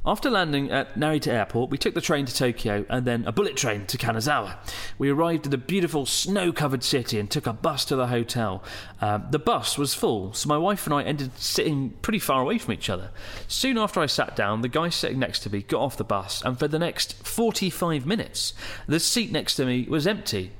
After 0.08 0.30
landing 0.30 0.70
at 0.70 0.94
Narita 0.94 1.32
Airport, 1.32 1.68
we 1.68 1.78
took 1.78 1.94
the 1.94 2.00
train 2.00 2.26
to 2.26 2.34
Tokyo 2.34 2.86
and 2.88 3.04
then 3.04 3.24
a 3.26 3.32
bullet 3.32 3.56
train 3.56 3.86
to 3.86 3.98
Kanazawa. 3.98 4.56
We 4.98 5.10
arrived 5.10 5.46
at 5.46 5.50
the 5.50 5.58
beautiful 5.58 6.06
snow 6.06 6.52
covered 6.52 6.84
city 6.84 7.18
and 7.18 7.28
took 7.28 7.44
a 7.44 7.52
bus 7.52 7.84
to 7.86 7.96
the 7.96 8.06
hotel. 8.06 8.62
Uh, 9.00 9.18
the 9.18 9.40
bus 9.40 9.76
was 9.76 9.94
full, 9.94 10.32
so 10.32 10.48
my 10.48 10.58
wife 10.58 10.86
and 10.86 10.94
I 10.94 11.02
ended 11.02 11.36
sitting 11.36 11.90
pretty 12.02 12.20
far 12.20 12.40
away 12.40 12.58
from 12.58 12.74
each 12.74 12.88
other. 12.88 13.10
Soon 13.48 13.76
after 13.76 13.98
I 13.98 14.06
sat 14.06 14.36
down, 14.36 14.60
the 14.60 14.68
guy 14.68 14.90
sitting 14.90 15.18
next 15.18 15.40
to 15.40 15.50
me 15.50 15.62
got 15.62 15.80
off 15.80 15.96
the 15.96 16.04
bus, 16.04 16.40
and 16.40 16.56
for 16.56 16.68
the 16.68 16.78
next 16.78 17.14
45 17.26 18.06
minutes, 18.06 18.54
the 18.86 19.00
seat 19.00 19.32
next 19.32 19.56
to 19.56 19.66
me 19.66 19.86
was 19.88 20.06
empty. 20.06 20.52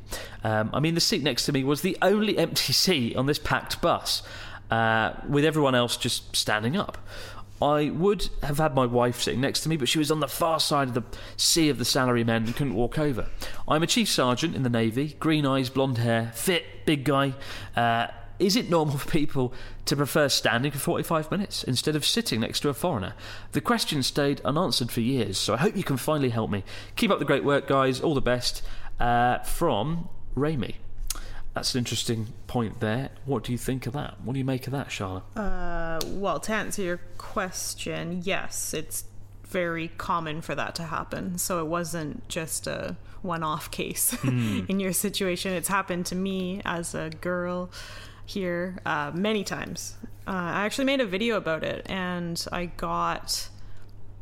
Um, 0.43 0.71
I 0.73 0.81
mean, 0.81 0.97
the 0.97 1.01
seat 1.01 1.23
next 1.23 1.47
to 1.47 1.53
me 1.53 1.63
was 1.63 1.83
the 1.83 1.97
only 2.03 2.37
empty 2.47 2.73
seat 2.73 3.15
on 3.15 3.27
this 3.27 3.39
packed 3.39 3.81
bus, 3.81 4.25
uh, 4.71 5.13
with 5.29 5.45
everyone 5.45 5.77
else 5.77 5.97
just 5.97 6.35
standing 6.35 6.77
up. 6.77 6.99
I 7.61 7.91
would 7.91 8.29
have 8.43 8.59
had 8.59 8.75
my 8.75 8.85
wife 8.85 9.21
sitting 9.21 9.41
next 9.41 9.61
to 9.61 9.69
me, 9.69 9.77
but 9.77 9.89
she 9.89 9.99
was 9.99 10.11
on 10.11 10.21
the 10.21 10.29
far 10.29 10.61
side 10.61 10.89
of 10.89 10.95
the 10.95 11.05
sea 11.37 11.69
of 11.69 11.79
the 11.79 11.85
salarymen 11.85 12.37
and 12.37 12.57
couldn't 12.57 12.75
walk 12.75 12.99
over. 12.99 13.29
I'm 13.67 13.83
a 13.83 13.87
chief 13.87 14.09
sergeant 14.09 14.55
in 14.55 14.63
the 14.63 14.71
Navy, 14.71 15.17
green 15.19 15.47
eyes, 15.47 15.71
blonde 15.71 15.99
hair, 15.99 16.33
fit, 16.35 16.65
big 16.85 17.05
guy. 17.05 17.35
Uh, 17.75 18.09
is 18.39 18.57
it 18.57 18.69
normal 18.69 18.99
for 18.99 19.11
people 19.11 19.55
to 19.87 19.97
prefer 19.97 20.29
standing 20.29 20.71
for 20.71 20.79
45 20.79 21.31
minutes 21.31 21.65
instead 21.65 21.97
of 21.97 22.05
sitting 22.05 22.41
next 22.41 22.61
to 22.61 22.69
a 22.69 22.75
foreigner? 22.75 23.15
The 23.53 23.61
question 23.61 24.03
stayed 24.03 24.41
unanswered 24.43 24.91
for 24.91 25.01
years, 25.01 25.39
so 25.39 25.55
I 25.55 25.59
hope 25.59 25.77
you 25.77 25.85
can 25.85 25.97
finally 25.97 26.31
help 26.31 26.51
me. 26.51 26.65
Keep 26.97 27.11
up 27.11 27.19
the 27.19 27.25
great 27.25 27.45
work, 27.45 27.67
guys. 27.67 28.01
All 28.01 28.15
the 28.15 28.21
best. 28.21 28.63
Uh, 29.01 29.39
from 29.41 30.09
Rami. 30.35 30.77
That's 31.57 31.75
an 31.75 31.79
interesting 31.79 32.35
point 32.49 32.81
there. 32.81 33.09
What 33.25 33.43
do 33.43 33.51
you 33.51 33.57
think 33.57 33.87
of 33.87 33.95
that? 33.95 34.21
What 34.23 34.35
do 34.35 34.39
you 34.39 34.45
make 34.45 34.67
of 34.67 34.75
that, 34.75 34.93
Charlotte? 34.93 35.23
Uh, 35.35 35.99
well, 36.05 36.39
to 36.39 36.53
answer 36.53 36.83
your 36.83 37.01
question, 37.17 38.21
yes, 38.25 38.75
it's 38.75 39.05
very 39.47 39.89
common 39.89 40.43
for 40.43 40.55
that 40.55 40.75
to 40.75 40.83
happen. 40.83 41.39
So 41.39 41.59
it 41.61 41.67
wasn't 41.67 42.29
just 42.29 42.67
a 42.67 42.99
one 43.23 43.43
off 43.43 43.71
case 43.71 44.15
in 44.25 44.79
your 44.81 44.93
situation. 44.93 45.55
It's 45.55 45.69
happened 45.69 46.05
to 46.07 46.15
me 46.15 46.61
as 46.67 46.95
a 46.95 47.09
girl 47.23 47.71
here 48.27 48.79
uh, 48.85 49.13
many 49.15 49.43
times. 49.43 49.97
Uh, 50.27 50.33
I 50.33 50.67
actually 50.67 50.85
made 50.85 51.01
a 51.01 51.07
video 51.07 51.39
about 51.39 51.65
it 51.65 51.87
and 51.89 52.45
I 52.53 52.67
got 52.67 53.49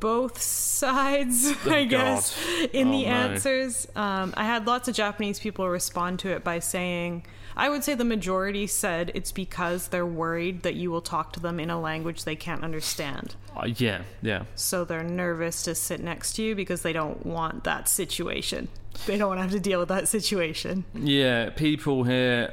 both 0.04 0.38
sides, 0.42 1.50
I 1.66 1.84
guess, 1.84 2.36
in 2.74 2.88
Oh, 2.88 2.90
the 2.92 3.04
no. 3.06 3.10
answers. 3.10 3.88
Um, 3.96 4.34
I 4.36 4.44
had 4.44 4.66
lots 4.66 4.86
of 4.86 4.94
Japanese 4.94 5.40
people 5.40 5.66
respond 5.66 6.18
to 6.20 6.28
it 6.28 6.44
by 6.44 6.58
saying, 6.58 7.24
I 7.56 7.70
would 7.70 7.84
say 7.84 7.94
the 7.94 8.04
majority 8.04 8.66
said 8.66 9.10
it's 9.14 9.32
because 9.32 9.88
they're 9.88 10.04
worried 10.04 10.62
that 10.62 10.74
you 10.74 10.90
will 10.90 11.00
talk 11.00 11.32
to 11.34 11.40
them 11.40 11.58
in 11.58 11.70
a 11.70 11.80
language 11.80 12.24
they 12.24 12.36
can't 12.36 12.62
understand. 12.62 13.34
Uh, 13.56 13.64
yeah, 13.76 14.02
yeah. 14.20 14.42
So 14.56 14.84
they're 14.84 15.02
nervous 15.02 15.62
to 15.62 15.74
sit 15.74 16.00
next 16.02 16.34
to 16.34 16.42
you 16.42 16.54
because 16.54 16.82
they 16.82 16.92
don't 16.92 17.24
want 17.24 17.64
that 17.64 17.88
situation. 17.88 18.68
They 19.06 19.16
don't 19.16 19.28
want 19.28 19.38
to 19.38 19.42
have 19.42 19.52
to 19.52 19.60
deal 19.60 19.80
with 19.80 19.88
that 19.88 20.06
situation. 20.08 20.84
Yeah, 20.92 21.48
people 21.48 22.04
here, 22.04 22.52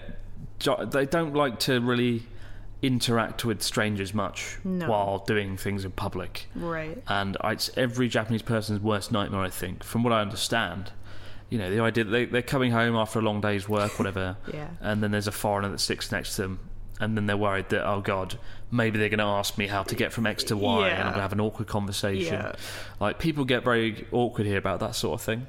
they 0.85 1.05
don't 1.05 1.33
like 1.35 1.59
to 1.61 1.81
really 1.81 2.23
interact 2.81 3.45
with 3.45 3.61
strangers 3.61 4.13
much 4.13 4.57
No. 4.63 4.89
while 4.89 5.19
doing 5.19 5.55
things 5.57 5.85
in 5.85 5.91
public. 5.91 6.47
Right. 6.55 7.01
And 7.07 7.37
it's 7.43 7.69
every 7.77 8.07
Japanese 8.07 8.41
person's 8.41 8.79
worst 8.79 9.11
nightmare, 9.11 9.41
I 9.41 9.49
think, 9.49 9.83
from 9.83 10.03
what 10.03 10.13
I 10.13 10.21
understand. 10.21 10.91
You 11.49 11.57
know, 11.59 11.69
the 11.69 11.81
idea 11.81 12.05
that 12.05 12.11
they, 12.11 12.25
they're 12.25 12.41
coming 12.41 12.71
home 12.71 12.95
after 12.95 13.19
a 13.19 13.21
long 13.21 13.41
day's 13.41 13.67
work, 13.69 13.99
whatever, 13.99 14.37
Yeah. 14.53 14.69
and 14.79 15.03
then 15.03 15.11
there's 15.11 15.27
a 15.27 15.31
foreigner 15.33 15.69
that 15.69 15.79
sits 15.79 16.11
next 16.11 16.35
to 16.37 16.43
them, 16.43 16.59
and 16.99 17.15
then 17.17 17.25
they're 17.27 17.37
worried 17.37 17.69
that, 17.69 17.85
oh 17.87 18.01
God, 18.01 18.39
maybe 18.71 18.97
they're 18.97 19.09
going 19.09 19.19
to 19.19 19.25
ask 19.25 19.57
me 19.57 19.67
how 19.67 19.83
to 19.83 19.95
get 19.95 20.13
from 20.13 20.25
X 20.25 20.45
to 20.45 20.55
Y, 20.57 20.87
and 20.89 20.97
I'm 20.99 21.05
going 21.07 21.15
to 21.15 21.21
have 21.21 21.33
an 21.33 21.41
awkward 21.41 21.67
conversation. 21.67 22.33
Yeah. 22.35 22.55
Like, 22.99 23.19
people 23.19 23.43
get 23.45 23.63
very 23.63 24.07
awkward 24.11 24.47
here 24.47 24.57
about 24.57 24.79
that 24.79 24.95
sort 24.95 25.19
of 25.19 25.25
thing. 25.25 25.45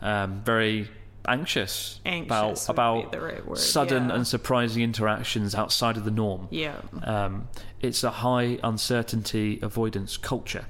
Um, 0.00 0.42
very 0.44 0.88
anxious, 1.26 2.00
Anxious 2.04 2.68
about, 2.68 3.14
about 3.14 3.20
right 3.22 3.58
sudden 3.58 4.08
yeah. 4.08 4.14
and 4.16 4.26
surprising 4.26 4.82
interactions 4.82 5.54
outside 5.54 5.96
of 5.96 6.04
the 6.04 6.10
norm. 6.10 6.48
Yeah. 6.50 6.76
Um, 7.04 7.48
it's 7.80 8.02
a 8.04 8.10
high 8.10 8.58
uncertainty 8.62 9.58
avoidance 9.62 10.16
culture, 10.16 10.66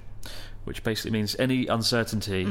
which 0.64 0.82
basically 0.84 1.10
means 1.12 1.36
any 1.38 1.66
uncertainty 1.66 2.46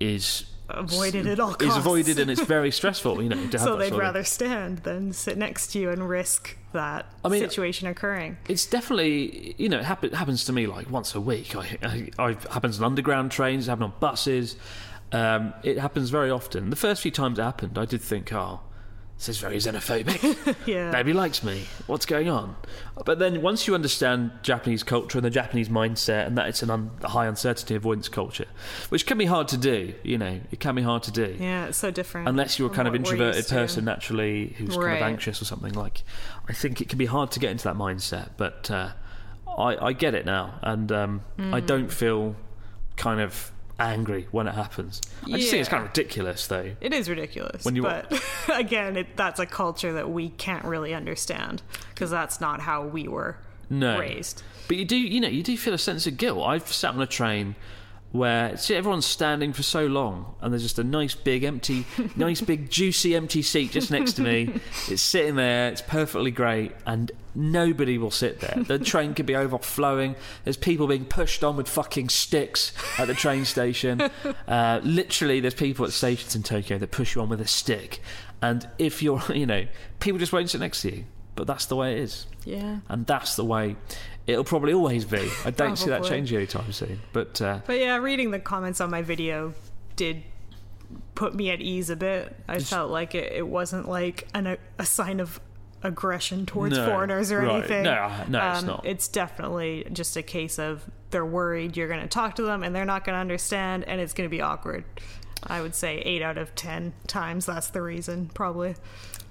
is 0.00 0.46
Avoided 0.68 1.26
at 1.26 1.38
all 1.38 1.48
costs. 1.54 1.64
is 1.64 1.76
avoided, 1.76 2.18
and 2.18 2.30
it's 2.30 2.40
very 2.40 2.70
stressful. 2.70 3.22
You 3.22 3.28
know, 3.28 3.36
to 3.50 3.58
have 3.58 3.60
So 3.60 3.76
they'd 3.76 3.88
sort 3.88 3.92
of- 3.92 3.98
rather 3.98 4.24
stand 4.24 4.78
than 4.78 5.12
sit 5.12 5.36
next 5.36 5.66
to 5.72 5.78
you 5.80 5.90
and 5.90 6.08
risk 6.08 6.56
that 6.72 7.06
I 7.24 7.28
mean- 7.28 7.40
situation 7.40 7.88
occurring. 7.88 8.38
It's 8.48 8.64
definitely, 8.64 9.54
you 9.58 9.68
know, 9.68 9.80
it 9.80 9.84
happen, 9.84 10.12
happens 10.12 10.44
to 10.46 10.52
me 10.52 10.66
like 10.66 10.90
once 10.90 11.14
a 11.14 11.20
week. 11.20 11.54
I, 11.56 11.76
I, 11.82 12.08
I 12.18 12.30
it 12.30 12.44
happens 12.44 12.78
on 12.78 12.84
underground 12.86 13.32
trains, 13.32 13.66
it 13.66 13.70
happens 13.70 13.92
on 13.92 13.92
buses. 14.00 14.56
Um, 15.12 15.52
it 15.62 15.78
happens 15.78 16.10
very 16.10 16.30
often. 16.30 16.70
The 16.70 16.76
first 16.76 17.02
few 17.02 17.10
times 17.10 17.38
it 17.38 17.42
happened, 17.42 17.76
I 17.78 17.84
did 17.84 18.00
think, 18.00 18.32
oh, 18.32 18.60
this 19.18 19.28
is 19.28 19.38
very 19.38 19.56
xenophobic. 19.58 20.56
Yeah. 20.66 20.90
Nobody 20.90 21.12
likes 21.12 21.44
me. 21.44 21.64
What's 21.86 22.06
going 22.06 22.28
on? 22.28 22.56
But 23.04 23.18
then 23.18 23.40
once 23.42 23.66
you 23.68 23.74
understand 23.74 24.32
Japanese 24.42 24.82
culture 24.82 25.18
and 25.18 25.24
the 25.24 25.30
Japanese 25.30 25.68
mindset, 25.68 26.26
and 26.26 26.36
that 26.38 26.48
it's 26.48 26.62
an 26.62 26.70
un- 26.70 26.90
a 27.02 27.08
high 27.08 27.26
uncertainty 27.26 27.74
avoidance 27.74 28.08
culture, 28.08 28.46
which 28.88 29.06
can 29.06 29.18
be 29.18 29.26
hard 29.26 29.48
to 29.48 29.56
do, 29.56 29.94
you 30.02 30.18
know, 30.18 30.40
it 30.50 30.58
can 30.60 30.74
be 30.74 30.82
hard 30.82 31.02
to 31.04 31.12
do. 31.12 31.36
Yeah, 31.38 31.66
it's 31.66 31.78
so 31.78 31.90
different. 31.90 32.26
Unless 32.28 32.58
you're 32.58 32.70
a 32.70 32.74
kind 32.74 32.88
of 32.88 32.94
introverted 32.94 33.46
person 33.48 33.84
naturally 33.84 34.54
who's 34.58 34.76
kind 34.76 34.96
of 34.96 35.02
anxious 35.02 35.40
or 35.40 35.44
something 35.44 35.74
like, 35.74 36.02
I 36.48 36.52
think 36.52 36.80
it 36.80 36.88
can 36.88 36.98
be 36.98 37.06
hard 37.06 37.30
to 37.32 37.38
get 37.38 37.50
into 37.52 37.64
that 37.64 37.76
mindset. 37.76 38.30
But 38.36 38.70
uh, 38.72 38.90
I, 39.58 39.76
I 39.88 39.92
get 39.92 40.14
it 40.14 40.24
now, 40.26 40.58
and 40.62 40.90
um, 40.90 41.20
I 41.38 41.60
Mm. 41.60 41.66
don't 41.66 41.92
feel 41.92 42.34
kind 42.96 43.20
of 43.20 43.52
angry 43.82 44.26
when 44.30 44.46
it 44.46 44.54
happens. 44.54 45.00
I 45.24 45.38
just 45.38 45.50
think 45.50 45.60
it's 45.60 45.68
kind 45.68 45.82
of 45.84 45.88
ridiculous, 45.90 46.46
though. 46.46 46.72
It 46.80 46.92
is 46.92 47.08
ridiculous. 47.08 47.64
When 47.64 47.76
you- 47.76 47.82
but 47.82 48.12
again, 48.52 48.96
it, 48.96 49.16
that's 49.16 49.40
a 49.40 49.46
culture 49.46 49.92
that 49.94 50.10
we 50.10 50.30
can't 50.30 50.64
really 50.64 50.94
understand 50.94 51.62
because 51.90 52.10
that's 52.10 52.40
not 52.40 52.60
how 52.60 52.84
we 52.86 53.08
were 53.08 53.36
No. 53.70 53.98
raised. 53.98 54.42
But 54.68 54.76
you 54.78 54.84
do, 54.84 54.96
you 54.96 55.20
know, 55.20 55.28
you 55.28 55.42
do 55.42 55.56
feel 55.56 55.74
a 55.74 55.78
sense 55.78 56.06
of 56.06 56.16
guilt. 56.16 56.44
I've 56.46 56.68
sat 56.72 56.94
on 56.94 57.02
a 57.02 57.06
train 57.06 57.56
where 58.12 58.56
everyone's 58.70 59.06
standing 59.06 59.52
for 59.52 59.62
so 59.62 59.86
long, 59.86 60.34
and 60.40 60.52
there's 60.52 60.62
just 60.62 60.78
a 60.78 60.84
nice 60.84 61.14
big 61.14 61.44
empty, 61.44 61.84
nice 62.16 62.40
big 62.40 62.70
juicy 62.70 63.16
empty 63.16 63.42
seat 63.42 63.72
just 63.72 63.90
next 63.90 64.12
to 64.14 64.22
me. 64.22 64.50
It's 64.88 65.02
sitting 65.02 65.36
there. 65.36 65.68
It's 65.70 65.80
perfectly 65.82 66.30
great, 66.30 66.72
and 66.86 67.10
nobody 67.34 67.96
will 67.96 68.10
sit 68.10 68.40
there. 68.40 68.62
The 68.64 68.78
train 68.78 69.14
could 69.14 69.24
be 69.26 69.34
overflowing. 69.36 70.14
There's 70.44 70.56
people 70.58 70.86
being 70.86 71.06
pushed 71.06 71.42
on 71.42 71.56
with 71.56 71.68
fucking 71.68 72.10
sticks 72.10 72.72
at 72.98 73.06
the 73.08 73.14
train 73.14 73.44
station. 73.44 74.00
Uh, 74.46 74.80
literally, 74.82 75.40
there's 75.40 75.54
people 75.54 75.84
at 75.86 75.92
stations 75.92 76.34
in 76.36 76.42
Tokyo 76.42 76.76
that 76.76 76.90
push 76.90 77.14
you 77.14 77.22
on 77.22 77.28
with 77.30 77.40
a 77.40 77.46
stick, 77.46 78.00
and 78.42 78.68
if 78.78 79.02
you're, 79.02 79.22
you 79.32 79.46
know, 79.46 79.66
people 80.00 80.18
just 80.18 80.32
won't 80.32 80.50
sit 80.50 80.60
next 80.60 80.82
to 80.82 80.94
you. 80.94 81.04
But 81.34 81.46
that's 81.46 81.64
the 81.66 81.76
way 81.76 81.92
it 81.94 81.98
is 82.00 82.26
Yeah. 82.44 82.80
and 82.90 83.06
that's 83.06 83.36
the 83.36 83.44
way 83.44 83.76
it'll 84.26 84.44
probably 84.44 84.72
always 84.72 85.04
be. 85.04 85.28
I 85.44 85.50
don't 85.50 85.76
see 85.76 85.90
that 85.90 86.04
changing 86.04 86.36
anytime 86.38 86.72
soon. 86.72 87.00
But 87.12 87.40
uh, 87.40 87.60
But 87.66 87.78
yeah, 87.78 87.96
reading 87.96 88.30
the 88.30 88.38
comments 88.40 88.80
on 88.80 88.90
my 88.90 89.02
video 89.02 89.54
did 89.96 90.22
put 91.14 91.34
me 91.34 91.50
at 91.50 91.60
ease 91.60 91.90
a 91.90 91.96
bit. 91.96 92.34
I 92.48 92.58
felt 92.58 92.90
like 92.90 93.14
it, 93.14 93.32
it 93.32 93.46
wasn't 93.46 93.88
like 93.88 94.28
an, 94.34 94.56
a 94.78 94.86
sign 94.86 95.20
of 95.20 95.40
aggression 95.82 96.46
towards 96.46 96.76
No, 96.76 96.86
foreigners 96.86 97.32
or 97.32 97.40
right. 97.40 97.56
anything. 97.56 97.82
No, 97.84 98.08
no, 98.28 98.50
it's 98.52 98.60
Um, 98.60 98.66
not. 98.66 98.86
It's 98.86 99.08
definitely 99.08 99.86
just 99.92 100.16
a 100.16 100.22
case 100.22 100.58
of 100.58 100.88
they're 101.10 101.26
worried 101.26 101.76
you're 101.76 101.88
going 101.88 102.00
to 102.00 102.06
talk 102.08 102.36
to 102.36 102.42
them 102.42 102.62
and 102.62 102.74
they're 102.74 102.84
not 102.86 103.04
going 103.04 103.14
to 103.14 103.20
understand 103.20 103.84
and 103.84 104.00
it's 104.00 104.12
going 104.14 104.28
to 104.28 104.30
be 104.34 104.40
awkward. 104.40 104.84
I 105.44 105.60
would 105.60 105.74
say 105.74 105.98
eight 105.98 106.22
out 106.22 106.38
of 106.38 106.54
ten 106.54 106.92
times 107.08 107.46
that's 107.46 107.68
the 107.70 107.82
reason, 107.82 108.30
probably. 108.32 108.76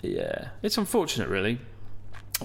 Yeah, 0.02 0.50
it's 0.62 0.78
unfortunate, 0.78 1.30
really. 1.30 1.58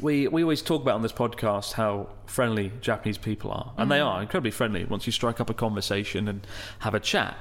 We 0.01 0.28
we 0.28 0.42
always 0.42 0.62
talk 0.62 0.82
about 0.82 0.94
on 0.94 1.03
this 1.03 1.12
podcast 1.12 1.72
how 1.72 2.09
friendly 2.26 2.72
Japanese 2.80 3.18
people 3.18 3.51
are, 3.51 3.72
and 3.76 3.90
they 3.90 3.99
mm. 3.99 4.07
are 4.07 4.22
incredibly 4.22 4.51
friendly 4.51 4.84
once 4.84 5.07
you 5.07 5.12
strike 5.12 5.40
up 5.40 5.51
a 5.51 5.55
conversation 5.55 6.28
and 6.28 6.47
have 6.80 6.94
a 6.94 7.01
chat. 7.01 7.36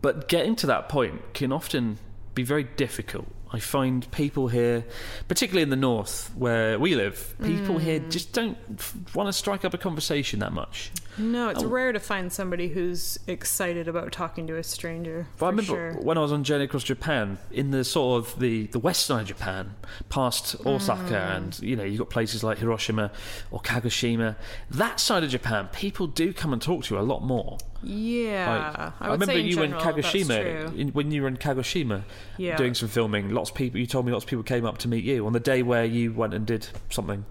But 0.00 0.28
getting 0.28 0.56
to 0.56 0.66
that 0.68 0.88
point 0.88 1.34
can 1.34 1.52
often 1.52 1.98
be 2.34 2.42
very 2.42 2.64
difficult. 2.64 3.26
I 3.52 3.58
find 3.58 4.10
people 4.12 4.48
here, 4.48 4.84
particularly 5.26 5.62
in 5.62 5.70
the 5.70 5.76
north 5.76 6.30
where 6.36 6.78
we 6.78 6.94
live, 6.94 7.34
people 7.42 7.78
here 7.78 7.98
mm. 7.98 8.10
just 8.10 8.32
don't 8.32 8.58
f- 8.78 8.94
want 9.14 9.28
to 9.28 9.32
strike 9.32 9.64
up 9.64 9.74
a 9.74 9.78
conversation 9.78 10.40
that 10.40 10.52
much. 10.52 10.92
No, 11.18 11.48
it's 11.48 11.64
rare 11.64 11.92
to 11.92 12.00
find 12.00 12.32
somebody 12.32 12.68
who's 12.68 13.18
excited 13.26 13.88
about 13.88 14.12
talking 14.12 14.46
to 14.46 14.56
a 14.56 14.62
stranger. 14.62 15.26
But 15.38 15.46
I 15.46 15.48
remember 15.50 15.62
sure. 15.66 15.92
when 16.02 16.16
I 16.16 16.20
was 16.20 16.32
on 16.32 16.44
journey 16.44 16.64
across 16.64 16.84
Japan, 16.84 17.38
in 17.50 17.70
the 17.70 17.84
sort 17.84 18.24
of 18.24 18.38
the, 18.38 18.66
the 18.68 18.78
west 18.78 19.06
side 19.06 19.22
of 19.22 19.26
Japan, 19.28 19.74
past 20.08 20.54
Osaka, 20.64 21.08
Mm. 21.08 21.36
and 21.36 21.60
you 21.60 21.76
know 21.76 21.84
you've 21.84 21.98
got 21.98 22.10
places 22.10 22.44
like 22.44 22.58
Hiroshima 22.58 23.10
or 23.50 23.60
Kagoshima. 23.60 24.36
That 24.70 25.00
side 25.00 25.24
of 25.24 25.30
Japan, 25.30 25.68
people 25.72 26.06
do 26.06 26.32
come 26.32 26.52
and 26.52 26.60
talk 26.62 26.84
to 26.84 26.94
you 26.94 27.00
a 27.00 27.02
lot 27.02 27.22
more. 27.22 27.58
Yeah, 27.82 28.50
Like, 28.50 28.92
I, 29.00 29.10
would 29.10 29.20
remember 29.20 29.40
in 29.40 29.46
you 29.46 29.54
general, 29.56 29.80
in 29.80 29.86
Kagoshima 29.94 30.76
in, 30.76 30.88
when 30.88 31.10
you 31.12 31.22
were 31.22 31.28
in 31.28 31.36
Kagoshima 31.36 32.02
Yeah. 32.36 32.56
doing 32.56 32.74
some 32.74 32.88
filming. 32.88 33.30
Lots 33.30 33.50
of 33.50 33.56
people. 33.56 33.78
You 33.80 33.86
told 33.86 34.04
me 34.06 34.12
lots 34.12 34.24
of 34.24 34.28
people 34.30 34.42
came 34.42 34.64
up 34.64 34.78
to 34.78 34.88
meet 34.88 35.04
you 35.04 35.26
on 35.26 35.32
the 35.32 35.40
day 35.40 35.62
where 35.62 35.84
you 35.84 36.12
went 36.12 36.34
and 36.34 36.44
did 36.44 36.68
something 36.90 37.24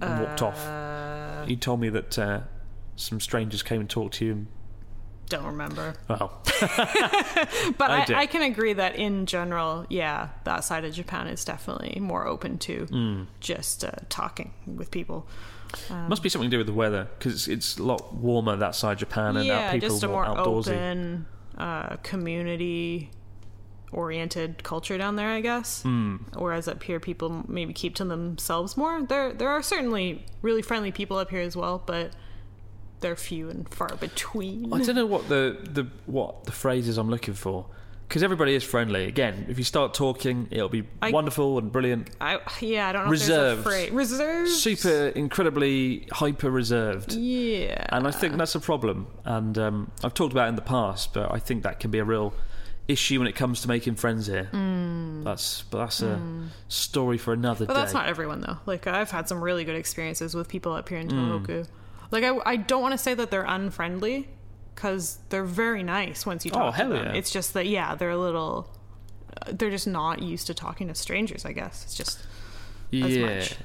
and 0.00 0.20
walked 0.22 0.42
off. 0.42 0.66
Uh, 0.66 1.44
You 1.46 1.56
told 1.56 1.80
me 1.80 1.88
that 1.88 2.18
uh, 2.18 2.40
some 3.00 3.20
strangers 3.20 3.62
came 3.62 3.80
and 3.80 3.88
talked 3.90 4.14
to 4.14 4.24
you. 4.26 4.32
And, 4.32 4.46
don't 5.28 5.44
remember, 5.46 5.94
well, 6.08 6.40
but 7.78 7.90
I 7.90 8.04
I. 8.08 8.14
I, 8.14 8.26
can 8.26 8.42
agree 8.42 8.72
that 8.72 8.96
in 8.96 9.26
general, 9.26 9.86
yeah, 9.88 10.30
that 10.42 10.64
side 10.64 10.84
of 10.84 10.92
Japan 10.92 11.28
is 11.28 11.44
definitely 11.44 12.00
more 12.00 12.26
open 12.26 12.58
to 12.58 12.86
Hmm. 12.90 13.22
just 13.38 13.84
uh, 13.84 13.92
talking 14.08 14.52
with 14.66 14.90
people. 14.90 15.28
must 16.08 16.24
be 16.24 16.28
something 16.28 16.50
to 16.50 16.54
do 16.56 16.58
with 16.58 16.66
the 16.66 16.72
weather 16.72 17.06
because 17.16 17.34
it's, 17.34 17.46
it's 17.48 17.78
a 17.78 17.84
lot 17.84 18.12
warmer 18.12 18.56
that 18.56 18.74
side 18.74 18.94
of 18.94 18.98
Japan, 18.98 19.36
and 19.36 19.46
yeah, 19.46 19.70
that 19.70 19.74
people 19.74 19.88
just 19.88 20.02
a 20.02 20.08
more 20.08 20.26
more 20.26 20.36
outdoorsy. 20.36 20.68
open, 20.72 21.26
uh, 21.56 21.96
community 22.02 23.10
oriented 23.92 24.62
culture 24.62 24.98
down 24.98 25.16
there, 25.16 25.28
I 25.28 25.40
guess. 25.40 25.82
Hmm. 25.82 26.16
Whereas 26.34 26.68
up 26.68 26.82
here, 26.82 27.00
people 27.00 27.44
maybe 27.48 27.72
keep 27.72 27.94
to 27.96 28.04
themselves 28.04 28.76
more. 28.76 29.02
There, 29.02 29.32
there 29.32 29.48
are 29.48 29.62
certainly 29.62 30.24
really 30.42 30.62
friendly 30.62 30.92
people 30.92 31.16
up 31.18 31.30
here 31.30 31.40
as 31.40 31.56
well, 31.56 31.82
but 31.84 32.12
they're 33.00 33.16
few 33.16 33.48
and 33.50 33.68
far 33.68 33.88
between. 33.96 34.72
I 34.72 34.78
don't 34.82 34.94
know 34.96 35.06
what 35.06 35.28
the, 35.28 35.56
the 35.62 35.86
what 36.06 36.44
the 36.44 36.52
phrase 36.52 36.88
is 36.88 36.98
I'm 36.98 37.10
looking 37.10 37.34
for 37.34 37.66
because 38.08 38.22
everybody 38.22 38.54
is 38.54 38.64
friendly. 38.64 39.04
Again, 39.06 39.46
if 39.48 39.56
you 39.58 39.64
start 39.64 39.94
talking, 39.94 40.48
it'll 40.50 40.68
be 40.68 40.84
I- 41.00 41.10
wonderful 41.12 41.58
and 41.58 41.70
brilliant. 41.70 42.10
I, 42.20 42.38
yeah, 42.60 42.88
I 42.88 42.92
don't 42.92 43.04
know 43.04 43.10
Reserved. 43.10 43.60
if 43.60 43.64
there's 43.66 43.90
a. 43.90 43.94
Reserved. 43.94 44.50
Super, 44.50 45.08
incredibly 45.14 46.06
hyper 46.12 46.50
reserved. 46.50 47.12
Yeah. 47.14 47.86
And 47.90 48.06
I 48.06 48.10
think 48.10 48.36
that's 48.36 48.54
a 48.54 48.60
problem. 48.60 49.06
And 49.24 49.56
um, 49.58 49.90
I've 50.02 50.14
talked 50.14 50.32
about 50.32 50.46
it 50.46 50.50
in 50.50 50.56
the 50.56 50.62
past, 50.62 51.14
but 51.14 51.32
I 51.32 51.38
think 51.38 51.62
that 51.62 51.78
can 51.80 51.90
be 51.90 51.98
a 51.98 52.04
real 52.04 52.34
issue 52.88 53.20
when 53.20 53.28
it 53.28 53.36
comes 53.36 53.60
to 53.62 53.68
making 53.68 53.94
friends 53.94 54.26
here. 54.26 54.48
That's 55.22 55.62
but 55.70 55.78
that's 55.78 56.02
a 56.02 56.20
story 56.68 57.18
for 57.18 57.32
another 57.32 57.64
Mm. 57.64 57.68
But 57.68 57.74
day. 57.74 57.80
that's 57.80 57.94
not 57.94 58.08
everyone 58.08 58.40
though. 58.40 58.58
Like 58.66 58.88
I've 58.88 59.12
had 59.12 59.28
some 59.28 59.40
really 59.40 59.64
good 59.64 59.76
experiences 59.76 60.34
with 60.34 60.48
people 60.48 60.72
up 60.72 60.88
here 60.88 60.98
in 60.98 61.08
Mm. 61.08 61.42
Like 62.10 62.24
I, 62.24 62.36
I 62.44 62.56
don't 62.56 62.82
want 62.82 62.92
to 62.92 62.98
say 62.98 63.14
that 63.14 63.30
they're 63.30 63.44
unfriendly 63.44 64.28
because 64.74 65.18
they're 65.28 65.44
very 65.44 65.82
nice 65.82 66.24
once 66.26 66.44
you 66.44 66.50
talk 66.50 66.62
Oh, 66.62 66.70
hell 66.70 66.88
to 66.88 66.94
them. 66.94 67.06
yeah. 67.06 67.12
It's 67.12 67.30
just 67.30 67.54
that 67.54 67.66
yeah, 67.66 67.94
they're 67.94 68.10
a 68.10 68.18
little. 68.18 68.68
They're 69.50 69.70
just 69.70 69.86
not 69.86 70.22
used 70.22 70.46
to 70.48 70.54
talking 70.54 70.88
to 70.88 70.94
strangers. 70.94 71.44
I 71.44 71.52
guess 71.52 71.84
it's 71.84 71.94
just 71.94 72.18
as 72.92 73.16
yeah. 73.16 73.26
much. 73.38 73.56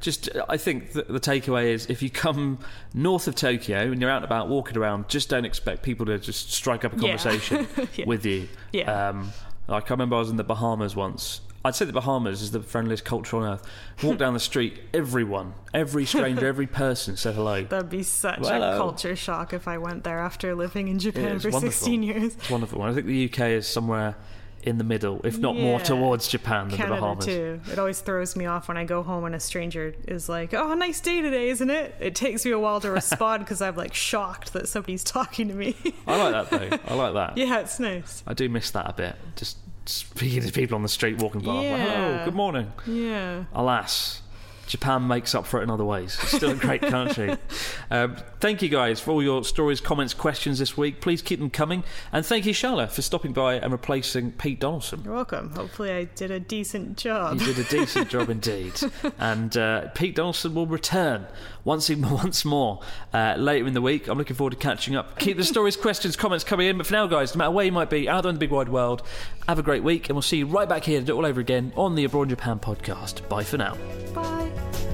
Just, 0.00 0.30
I 0.48 0.56
think 0.56 0.92
the, 0.92 1.02
the 1.02 1.20
takeaway 1.20 1.66
is 1.72 1.84
if 1.90 2.00
you 2.00 2.08
come 2.08 2.58
north 2.94 3.28
of 3.28 3.34
Tokyo 3.34 3.80
and 3.92 4.00
you're 4.00 4.08
out 4.10 4.16
and 4.16 4.24
about 4.24 4.48
walking 4.48 4.78
around, 4.78 5.10
just 5.10 5.28
don't 5.28 5.44
expect 5.44 5.82
people 5.82 6.06
to 6.06 6.18
just 6.18 6.50
strike 6.52 6.86
up 6.86 6.94
a 6.94 6.96
Yeah. 6.96 7.02
conversation 7.18 7.68
Yeah. 7.96 8.06
with 8.06 8.24
you. 8.24 8.48
Yeah. 8.72 9.08
Um, 9.10 9.30
like 9.68 9.90
I 9.90 9.92
remember 9.94 10.16
I 10.16 10.20
was 10.20 10.30
in 10.30 10.36
the 10.38 10.42
Bahamas 10.44 10.96
once. 10.96 11.42
I'd 11.64 11.74
say 11.74 11.84
the 11.84 11.92
Bahamas 11.92 12.40
is 12.40 12.52
the 12.52 12.62
friendliest 12.62 13.04
culture 13.04 13.36
on 13.36 13.42
earth. 13.52 13.66
Walk 14.02 14.16
down 14.16 14.32
the 14.32 14.40
street, 14.40 14.80
everyone, 14.94 15.52
every 15.74 16.06
stranger, 16.06 16.46
every 16.46 16.66
person 16.66 17.16
said 17.18 17.34
hello. 17.34 17.64
That'd 17.68 17.90
be 17.90 18.02
such 18.02 18.40
Well, 18.40 18.50
a 18.50 18.54
hello. 18.72 18.76
culture 18.78 19.14
shock 19.14 19.52
if 19.52 19.68
I 19.68 19.76
went 19.76 20.04
there 20.04 20.20
after 20.20 20.54
living 20.54 20.88
in 20.88 20.98
Japan 20.98 21.38
for 21.38 21.50
wonderful. 21.50 21.70
16 21.70 22.02
years. 22.02 22.34
It's 22.36 22.48
wonderful. 22.50 22.80
I 22.82 22.94
think 22.94 23.06
the 23.06 23.24
UK 23.30 23.50
is 23.50 23.66
somewhere 23.68 24.16
in 24.62 24.76
the 24.78 24.84
middle, 24.84 25.20
if 25.24 25.38
not 25.38 25.56
more 25.56 25.80
towards 25.80 26.28
Japan 26.28 26.68
than 26.68 26.78
the 26.80 26.86
Bahamas. 26.86 27.24
too. 27.24 27.60
It 27.72 27.78
always 27.78 28.00
throws 28.00 28.36
me 28.36 28.44
off 28.46 28.68
when 28.68 28.76
I 28.76 28.84
go 28.84 29.02
home 29.02 29.24
and 29.24 29.34
a 29.34 29.40
stranger 29.40 29.94
is 30.06 30.28
like, 30.28 30.52
"Oh, 30.52 30.74
nice 30.74 31.00
day 31.00 31.22
today, 31.22 31.48
isn't 31.48 31.70
it?" 31.70 31.94
It 31.98 32.14
takes 32.14 32.44
me 32.44 32.50
a 32.50 32.58
while 32.58 32.78
to 32.80 32.90
respond 33.00 33.44
because 33.44 33.62
I'm 33.62 33.74
like 33.76 33.94
shocked 33.94 34.52
that 34.52 34.68
somebody's 34.68 35.02
talking 35.16 35.48
to 35.48 35.54
me. 35.54 35.76
I 36.06 36.16
like 36.30 36.48
that 36.50 36.70
though. 36.70 36.78
I 36.88 36.94
like 36.94 37.14
that. 37.14 37.38
yeah, 37.38 37.58
it's 37.60 37.80
nice. 37.80 38.22
I 38.26 38.34
do 38.34 38.48
miss 38.50 38.70
that 38.72 38.88
a 38.88 38.92
bit. 38.92 39.16
Just 39.36 39.56
speaking 39.86 40.42
to 40.42 40.52
people 40.52 40.76
on 40.76 40.82
the 40.82 40.88
street 40.88 41.18
walking 41.18 41.40
past. 41.40 41.50
Like, 41.68 41.80
Hello, 41.80 42.24
good 42.24 42.34
morning. 42.34 42.72
Yeah. 42.86 43.44
Alas, 43.52 44.22
Japan 44.66 45.08
makes 45.08 45.34
up 45.34 45.46
for 45.46 45.58
it 45.60 45.64
in 45.64 45.70
other 45.70 45.84
ways. 45.84 46.16
It's 46.22 46.36
still 46.36 46.50
a 46.52 46.54
great 46.54 46.82
country. 46.82 47.36
Um, 47.92 48.14
thank 48.38 48.62
you 48.62 48.68
guys 48.68 49.00
for 49.00 49.10
all 49.10 49.20
your 49.20 49.42
stories, 49.42 49.80
comments, 49.80 50.14
questions 50.14 50.60
this 50.60 50.76
week. 50.76 51.00
Please 51.00 51.22
keep 51.22 51.40
them 51.40 51.50
coming. 51.50 51.82
And 52.12 52.24
thank 52.24 52.46
you, 52.46 52.52
Charlotte, 52.52 52.92
for 52.92 53.02
stopping 53.02 53.32
by 53.32 53.54
and 53.54 53.72
replacing 53.72 54.30
Pete 54.30 54.60
Donaldson. 54.60 55.02
You're 55.04 55.14
welcome. 55.14 55.50
Hopefully, 55.56 55.90
I 55.90 56.04
did 56.04 56.30
a 56.30 56.38
decent 56.38 56.96
job. 56.96 57.40
You 57.40 57.52
did 57.52 57.58
a 57.66 57.68
decent 57.68 58.08
job 58.08 58.30
indeed. 58.30 58.74
And 59.18 59.56
uh, 59.56 59.88
Pete 59.88 60.14
Donaldson 60.14 60.54
will 60.54 60.68
return 60.68 61.26
once, 61.64 61.90
once 61.94 62.44
more 62.44 62.80
uh, 63.12 63.34
later 63.38 63.66
in 63.66 63.74
the 63.74 63.82
week. 63.82 64.08
I'm 64.08 64.18
looking 64.18 64.36
forward 64.36 64.50
to 64.50 64.56
catching 64.56 64.96
up. 64.96 65.18
Keep 65.18 65.36
the 65.36 65.44
stories, 65.44 65.76
questions, 65.80 66.16
comments 66.16 66.44
coming 66.44 66.68
in. 66.68 66.76
But 66.76 66.86
for 66.86 66.92
now, 66.92 67.06
guys, 67.06 67.34
no 67.34 67.38
matter 67.38 67.50
where 67.50 67.64
you 67.64 67.72
might 67.72 67.90
be, 67.90 68.08
out 68.08 68.22
there 68.22 68.30
in 68.30 68.36
the 68.36 68.40
big 68.40 68.50
wide 68.50 68.68
world, 68.68 69.02
have 69.48 69.58
a 69.58 69.62
great 69.62 69.82
week. 69.82 70.08
And 70.08 70.16
we'll 70.16 70.22
see 70.22 70.38
you 70.38 70.46
right 70.46 70.68
back 70.68 70.84
here 70.84 71.00
to 71.00 71.06
do 71.06 71.14
it 71.14 71.16
all 71.16 71.26
over 71.26 71.40
again 71.40 71.72
on 71.76 71.94
the 71.94 72.04
Abroad 72.04 72.28
Japan 72.28 72.58
podcast. 72.58 73.28
Bye 73.28 73.44
for 73.44 73.58
now. 73.58 73.76
Bye. 74.14 74.89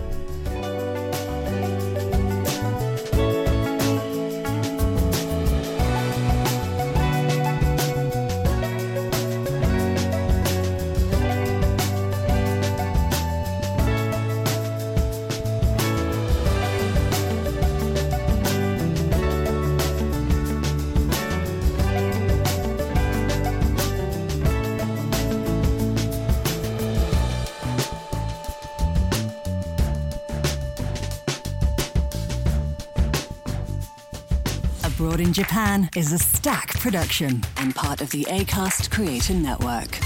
Japan 35.36 35.90
is 35.94 36.14
a 36.14 36.18
Stak 36.18 36.68
production 36.80 37.42
and 37.58 37.74
part 37.74 38.00
of 38.00 38.08
the 38.08 38.24
ACAST 38.24 38.90
Creator 38.90 39.34
Network. 39.34 39.98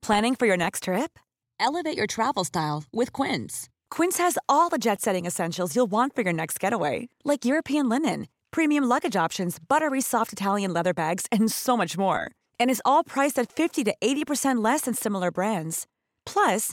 Planning 0.00 0.34
for 0.34 0.46
your 0.46 0.56
next 0.56 0.84
trip? 0.84 1.18
Elevate 1.60 1.98
your 1.98 2.06
travel 2.06 2.44
style 2.44 2.84
with 2.90 3.12
Quince. 3.12 3.68
Quince 3.90 4.16
has 4.16 4.38
all 4.48 4.70
the 4.70 4.78
jet 4.78 5.02
setting 5.02 5.26
essentials 5.26 5.76
you'll 5.76 5.90
want 5.90 6.14
for 6.14 6.22
your 6.22 6.32
next 6.32 6.58
getaway, 6.58 7.10
like 7.22 7.44
European 7.44 7.90
linen, 7.90 8.28
premium 8.50 8.84
luggage 8.84 9.14
options, 9.14 9.58
buttery 9.58 10.00
soft 10.00 10.32
Italian 10.32 10.72
leather 10.72 10.94
bags, 10.94 11.26
and 11.30 11.52
so 11.52 11.76
much 11.76 11.98
more. 11.98 12.30
And 12.58 12.70
is 12.70 12.80
all 12.86 13.04
priced 13.04 13.38
at 13.38 13.52
50 13.52 13.84
to 13.84 13.94
80% 14.02 14.64
less 14.64 14.82
than 14.82 14.94
similar 14.94 15.30
brands. 15.30 15.86
Plus, 16.24 16.72